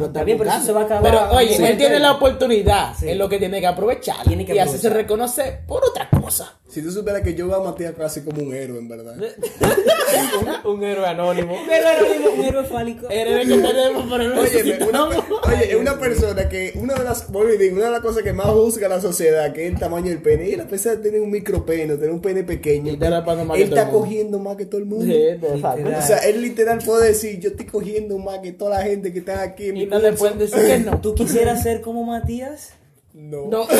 lo 0.00 0.10
ta- 0.10 0.22
Ey, 0.22 0.34
pero 0.36 0.50
eso 0.50 0.60
se 0.62 0.72
va 0.72 0.80
a 0.80 0.84
acabar. 0.84 1.02
Pero 1.04 1.36
oye, 1.36 1.54
Sí. 1.54 1.62
él 1.64 1.76
tiene 1.76 2.00
la 2.00 2.12
oportunidad, 2.12 2.94
Sí. 2.98 3.10
es 3.10 3.16
lo 3.16 3.28
que 3.28 3.38
tiene 3.38 3.60
que 3.60 3.66
aprovechar. 3.66 4.24
Tiene 4.26 4.44
que 4.46 4.54
y 4.54 4.58
así 4.58 4.78
se 4.78 4.88
aprovechar. 4.88 4.96
reconoce 5.02 5.58
por 5.68 5.84
otra 5.84 6.08
cosa. 6.10 6.56
Si 6.68 6.80
tú 6.82 6.90
supieras 6.90 7.22
que 7.22 7.34
yo 7.34 7.46
veo 7.48 7.56
a 7.56 7.64
Matías 7.64 7.94
casi 7.96 8.22
como 8.22 8.42
un 8.42 8.54
héroe, 8.54 8.78
en 8.78 8.88
verdad. 8.88 9.14
Un 10.64 10.82
héroe 10.84 11.06
anónimo. 11.06 11.54
Un 11.54 11.70
héroe- 11.70 12.38
un 12.38 12.44
héroe 12.44 12.64
fálico. 12.64 13.08
El 13.10 13.48
que 13.48 13.56
tenemos, 13.58 14.04
pero 14.10 14.24
no 14.24 14.40
Oye, 14.40 14.62
una, 14.62 14.64
necesitamos. 14.64 15.16
oye, 15.46 15.70
es 15.70 15.74
una 15.76 15.98
persona 15.98 16.48
que 16.48 16.72
una 16.76 16.94
de 16.94 17.04
las 17.04 17.26
y 17.28 17.58
digo, 17.58 17.76
una 17.76 17.86
de 17.86 17.90
las 17.92 18.00
cosas 18.00 18.22
que 18.22 18.32
más 18.32 18.46
juzga 18.46 18.88
la 18.88 19.00
sociedad, 19.00 19.52
que 19.52 19.66
es 19.66 19.72
el 19.72 19.78
tamaño 19.78 20.08
del 20.08 20.20
pene, 20.22 20.48
y 20.48 20.56
la 20.56 20.64
pesar 20.66 20.96
de 20.96 21.02
tener 21.02 21.20
un 21.20 21.30
micropene, 21.30 21.94
tener 21.96 22.10
un 22.10 22.20
pene 22.20 22.42
pequeño, 22.44 22.92
Y 22.92 22.98
que 22.98 23.04
él 23.04 23.16
todo 23.30 23.54
el 23.54 23.62
está 23.62 23.84
mundo. 23.86 23.98
cogiendo 24.00 24.38
más 24.38 24.56
que 24.56 24.66
todo 24.66 24.80
el 24.80 24.86
mundo. 24.86 25.04
Sí, 25.06 25.24
exacto. 25.54 25.90
O 25.98 26.02
sea, 26.02 26.18
él 26.18 26.42
literal 26.42 26.78
puede 26.84 27.08
decir, 27.08 27.38
yo 27.40 27.50
estoy 27.50 27.66
cogiendo 27.66 28.18
más 28.18 28.38
que 28.40 28.52
toda 28.52 28.78
la 28.78 28.82
gente 28.84 29.12
que 29.12 29.20
está 29.20 29.42
aquí 29.42 29.68
en 29.68 29.76
Y 29.76 29.80
mi 29.80 29.86
no 29.86 29.98
le 29.98 30.10
curso". 30.10 30.18
pueden 30.24 30.38
decir 30.38 30.58
que 30.66 30.78
no. 30.78 30.98
¿Tú 31.02 31.14
quisieras 31.14 31.62
ser 31.62 31.80
como 31.80 32.04
Matías? 32.04 32.70
No. 33.12 33.46
No. 33.48 33.66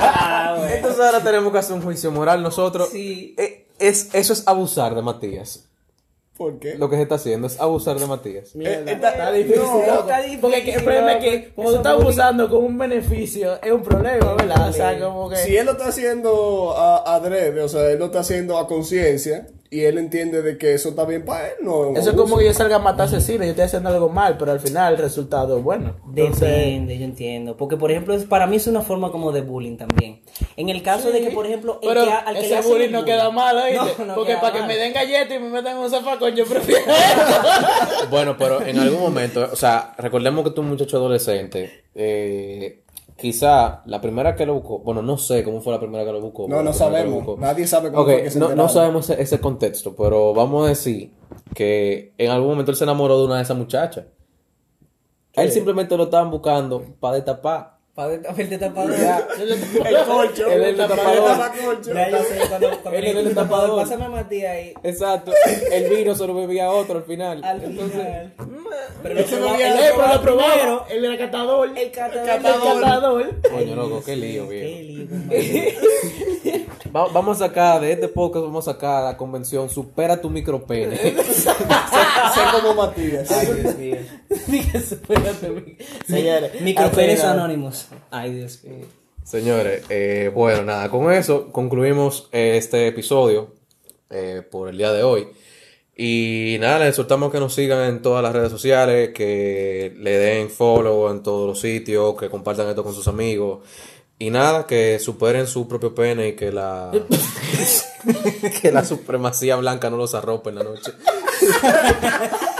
Ah, 0.00 0.54
bueno. 0.58 0.74
Entonces 0.74 1.00
ahora 1.00 1.20
tenemos 1.22 1.52
que 1.52 1.58
hacer 1.58 1.74
un 1.76 1.82
juicio 1.82 2.10
moral 2.10 2.42
nosotros. 2.42 2.88
Sí. 2.90 3.34
Eh, 3.38 3.66
es, 3.78 4.08
eso 4.14 4.32
es 4.32 4.42
abusar 4.46 4.94
de 4.94 5.02
Matías. 5.02 5.64
¿Por 6.36 6.60
qué? 6.60 6.76
Lo 6.76 6.88
que 6.88 6.94
se 6.96 7.02
está 7.02 7.16
haciendo 7.16 7.48
es 7.48 7.58
abusar 7.60 7.98
de 7.98 8.06
Matías. 8.06 8.54
Mierda, 8.54 8.88
Eh, 8.90 8.94
está- 8.94 9.10
está 9.10 9.32
difícil. 9.32 9.60
no, 9.60 10.00
está 10.00 10.18
difícil, 10.20 10.40
Porque 10.40 10.62
que- 10.62 10.74
el 10.74 10.84
problema 10.84 11.12
es 11.14 11.18
que 11.24 11.48
cuando 11.52 11.72
tú 11.72 11.76
estás 11.78 11.94
bullying. 11.96 12.10
usando 12.10 12.48
con 12.48 12.64
un 12.64 12.78
beneficio, 12.78 13.60
es 13.60 13.72
un 13.72 13.82
problema, 13.82 14.34
¿verdad? 14.34 14.68
O 14.68 14.72
sea, 14.72 15.00
como 15.00 15.28
que. 15.30 15.36
Si 15.36 15.56
él 15.56 15.66
lo 15.66 15.72
está 15.72 15.88
haciendo 15.88 16.74
a, 16.76 17.16
adrede, 17.16 17.60
o 17.60 17.68
sea, 17.68 17.90
él 17.90 17.98
lo 17.98 18.04
está 18.06 18.20
haciendo 18.20 18.56
a 18.56 18.68
conciencia, 18.68 19.48
y 19.70 19.84
él 19.84 19.98
entiende 19.98 20.40
de 20.40 20.56
que 20.56 20.72
eso 20.72 20.90
está 20.90 21.04
bien 21.04 21.24
para 21.24 21.48
él, 21.48 21.54
no 21.60 21.94
Eso 21.94 22.10
es 22.10 22.16
como 22.16 22.38
que 22.38 22.46
yo 22.46 22.54
salga 22.54 22.76
a 22.76 22.78
matar 22.78 23.06
asesinos, 23.06 23.44
yo 23.44 23.50
estoy 23.50 23.64
haciendo 23.64 23.90
algo 23.90 24.08
mal, 24.08 24.36
pero 24.38 24.52
al 24.52 24.60
final 24.60 24.94
el 24.94 24.98
resultado 24.98 25.58
es 25.58 25.62
bueno. 25.62 25.96
Entonces, 26.06 26.40
Depende, 26.40 26.98
yo 26.98 27.04
entiendo. 27.04 27.56
Porque, 27.56 27.76
por 27.76 27.90
ejemplo, 27.90 28.14
es, 28.14 28.24
para 28.24 28.46
mí 28.46 28.56
es 28.56 28.66
una 28.66 28.80
forma 28.80 29.10
como 29.10 29.30
de 29.30 29.42
bullying 29.42 29.76
también. 29.76 30.22
En 30.56 30.70
el 30.70 30.82
caso 30.82 31.10
de 31.10 31.20
que, 31.20 31.30
por 31.32 31.44
ejemplo, 31.44 31.78
el 31.82 31.88
pero 31.88 32.04
que, 32.04 32.10
al 32.10 32.34
que 32.34 32.40
le 32.40 32.46
ese 32.46 32.56
hacen 32.56 32.72
bullying 32.72 32.86
el 32.86 32.92
no 32.92 33.04
queda 33.04 33.30
mal, 33.30 33.56
¿oíste? 33.58 33.94
No, 33.98 34.06
no 34.06 34.14
Porque 34.14 34.36
para 34.36 34.58
que 34.58 34.66
me 34.66 34.76
den 34.76 34.94
galletas 34.94 35.36
y 35.36 35.38
me 35.38 35.50
metan 35.50 35.76
en 35.76 35.82
un 35.82 35.90
zafacón, 35.90 36.34
yo 36.34 36.46
prefiero. 36.46 36.82
Bueno, 38.10 38.36
pero 38.38 38.62
en 38.62 38.78
algún 38.78 39.00
momento, 39.00 39.48
o 39.52 39.56
sea, 39.56 39.94
recordemos 39.98 40.44
que 40.44 40.50
tú 40.52 40.62
un 40.62 40.68
muchacho 40.70 40.96
adolescente, 40.96 41.84
eh, 41.94 42.84
quizá 43.18 43.82
la 43.86 44.00
primera 44.00 44.36
que 44.36 44.46
lo 44.46 44.54
buscó, 44.54 44.78
bueno, 44.78 45.02
no 45.02 45.18
sé 45.18 45.42
cómo 45.42 45.60
fue 45.60 45.72
la 45.72 45.80
primera 45.80 46.04
que 46.04 46.12
lo 46.12 46.20
buscó. 46.20 46.46
No, 46.48 46.62
no 46.62 46.72
sabemos. 46.72 47.36
Nadie 47.38 47.66
sabe 47.66 47.90
cómo 47.90 48.04
fue 48.04 48.22
que 48.22 48.30
se 48.30 48.38
no, 48.38 48.54
no 48.54 48.68
sabemos 48.68 49.10
ese, 49.10 49.20
ese 49.20 49.40
contexto, 49.40 49.94
pero 49.96 50.32
vamos 50.32 50.64
a 50.64 50.68
decir 50.68 51.12
que 51.54 52.14
en 52.16 52.30
algún 52.30 52.50
momento 52.50 52.70
él 52.70 52.76
se 52.76 52.84
enamoró 52.84 53.18
de 53.18 53.26
una 53.26 53.36
de 53.36 53.42
esas 53.42 53.56
muchachas. 53.56 54.06
Él 55.34 55.50
simplemente 55.50 55.96
lo 55.96 56.04
estaban 56.04 56.30
buscando 56.30 56.82
para 57.00 57.16
destapar. 57.16 57.77
Tapado. 57.98 58.12
El 58.12 60.04
colcho. 60.06 60.46
El 60.50 60.76
tapador. 60.76 61.24
Tapa 61.26 61.52
colcho. 61.64 61.92
Ya 61.94 62.10
yo 62.10 62.18
sé, 62.18 62.38
cuando, 62.48 62.70
cuando 62.80 62.90
Él 62.98 63.02
le 63.04 63.10
es 63.10 63.16
digo 63.16 63.28
el 63.28 63.34
tapador, 63.34 63.60
tapador. 63.66 63.82
pásame 63.82 64.04
a 64.04 64.08
Matías 64.08 64.52
ahí. 64.52 64.74
Exacto. 64.84 65.32
El 65.72 65.90
vino 65.90 66.14
se 66.14 66.26
lo 66.26 66.34
bebía 66.34 66.66
a 66.66 66.70
otro 66.70 66.98
al 66.98 67.04
final. 67.04 67.42
Al 67.42 67.64
Entonces, 67.64 67.92
final. 67.92 68.32
Pero 69.02 69.18
Él 69.18 69.24
se 69.26 69.40
lo 69.40 69.50
bebía 69.50 69.72
el 69.72 69.78
él 69.78 69.78
pero 69.78 69.90
lo 69.90 69.96
probaba 69.96 70.22
probaba. 70.22 70.52
primero. 70.54 70.84
Él 70.90 71.04
era 71.04 71.18
catador. 71.18 71.70
El 71.76 71.90
catador. 71.90 72.28
El 72.28 72.80
catador. 72.82 73.34
coño, 73.50 73.74
loco, 73.74 74.02
qué 74.04 74.16
lío, 74.16 74.48
Qué 74.48 75.06
viejo. 75.28 75.86
lío, 75.88 76.68
Va- 76.94 77.08
vamos 77.12 77.40
a 77.42 77.48
sacar 77.48 77.80
de 77.80 77.92
este 77.92 78.08
podcast, 78.08 78.44
vamos 78.46 78.66
a 78.66 78.72
sacar 78.72 79.04
la 79.04 79.16
convención 79.16 79.68
Supera 79.68 80.20
tu 80.20 80.30
micropene. 80.30 80.96
Sé 80.96 81.50
como 82.52 82.74
Matías. 82.74 83.30
Ay, 83.30 83.46
Dios 83.60 83.76
mío. 83.76 83.96
Señores, 86.06 86.60
Micropenes 86.60 87.24
anónimos. 87.24 87.88
Ay, 88.10 88.34
Dios 88.34 88.62
mío. 88.64 88.86
Señores, 89.24 89.84
eh, 89.90 90.30
bueno, 90.34 90.64
nada, 90.64 90.88
con 90.90 91.12
eso 91.12 91.52
concluimos 91.52 92.28
eh, 92.32 92.56
este 92.56 92.86
episodio 92.86 93.54
eh, 94.08 94.42
por 94.50 94.70
el 94.70 94.78
día 94.78 94.92
de 94.92 95.02
hoy. 95.02 95.28
Y 95.94 96.56
nada, 96.60 96.78
les 96.78 96.90
exhortamos 96.90 97.30
que 97.32 97.40
nos 97.40 97.54
sigan 97.54 97.88
en 97.88 98.00
todas 98.00 98.22
las 98.22 98.32
redes 98.32 98.50
sociales, 98.50 99.10
que 99.12 99.92
le 99.98 100.16
den 100.16 100.48
follow 100.48 101.10
en 101.10 101.22
todos 101.22 101.46
los 101.46 101.60
sitios, 101.60 102.16
que 102.16 102.30
compartan 102.30 102.68
esto 102.68 102.84
con 102.84 102.94
sus 102.94 103.08
amigos. 103.08 103.66
Y 104.18 104.30
nada, 104.30 104.66
que 104.66 104.98
superen 104.98 105.46
su 105.46 105.68
propio 105.68 105.94
pene 105.94 106.28
y 106.28 106.32
que 106.32 106.50
la 106.50 106.90
que 108.62 108.72
la 108.72 108.84
supremacía 108.84 109.56
blanca 109.56 109.90
no 109.90 109.96
los 109.96 110.14
arrope 110.14 110.50
en 110.50 110.56
la 110.56 110.64
noche. 110.64 110.92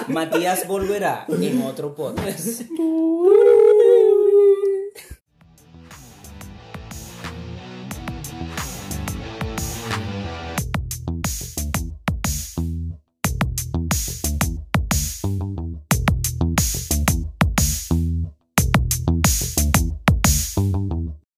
Matías 0.09 0.67
volverá 0.67 1.27
en 1.29 1.63
otro 1.63 1.95
podcast. 1.95 2.63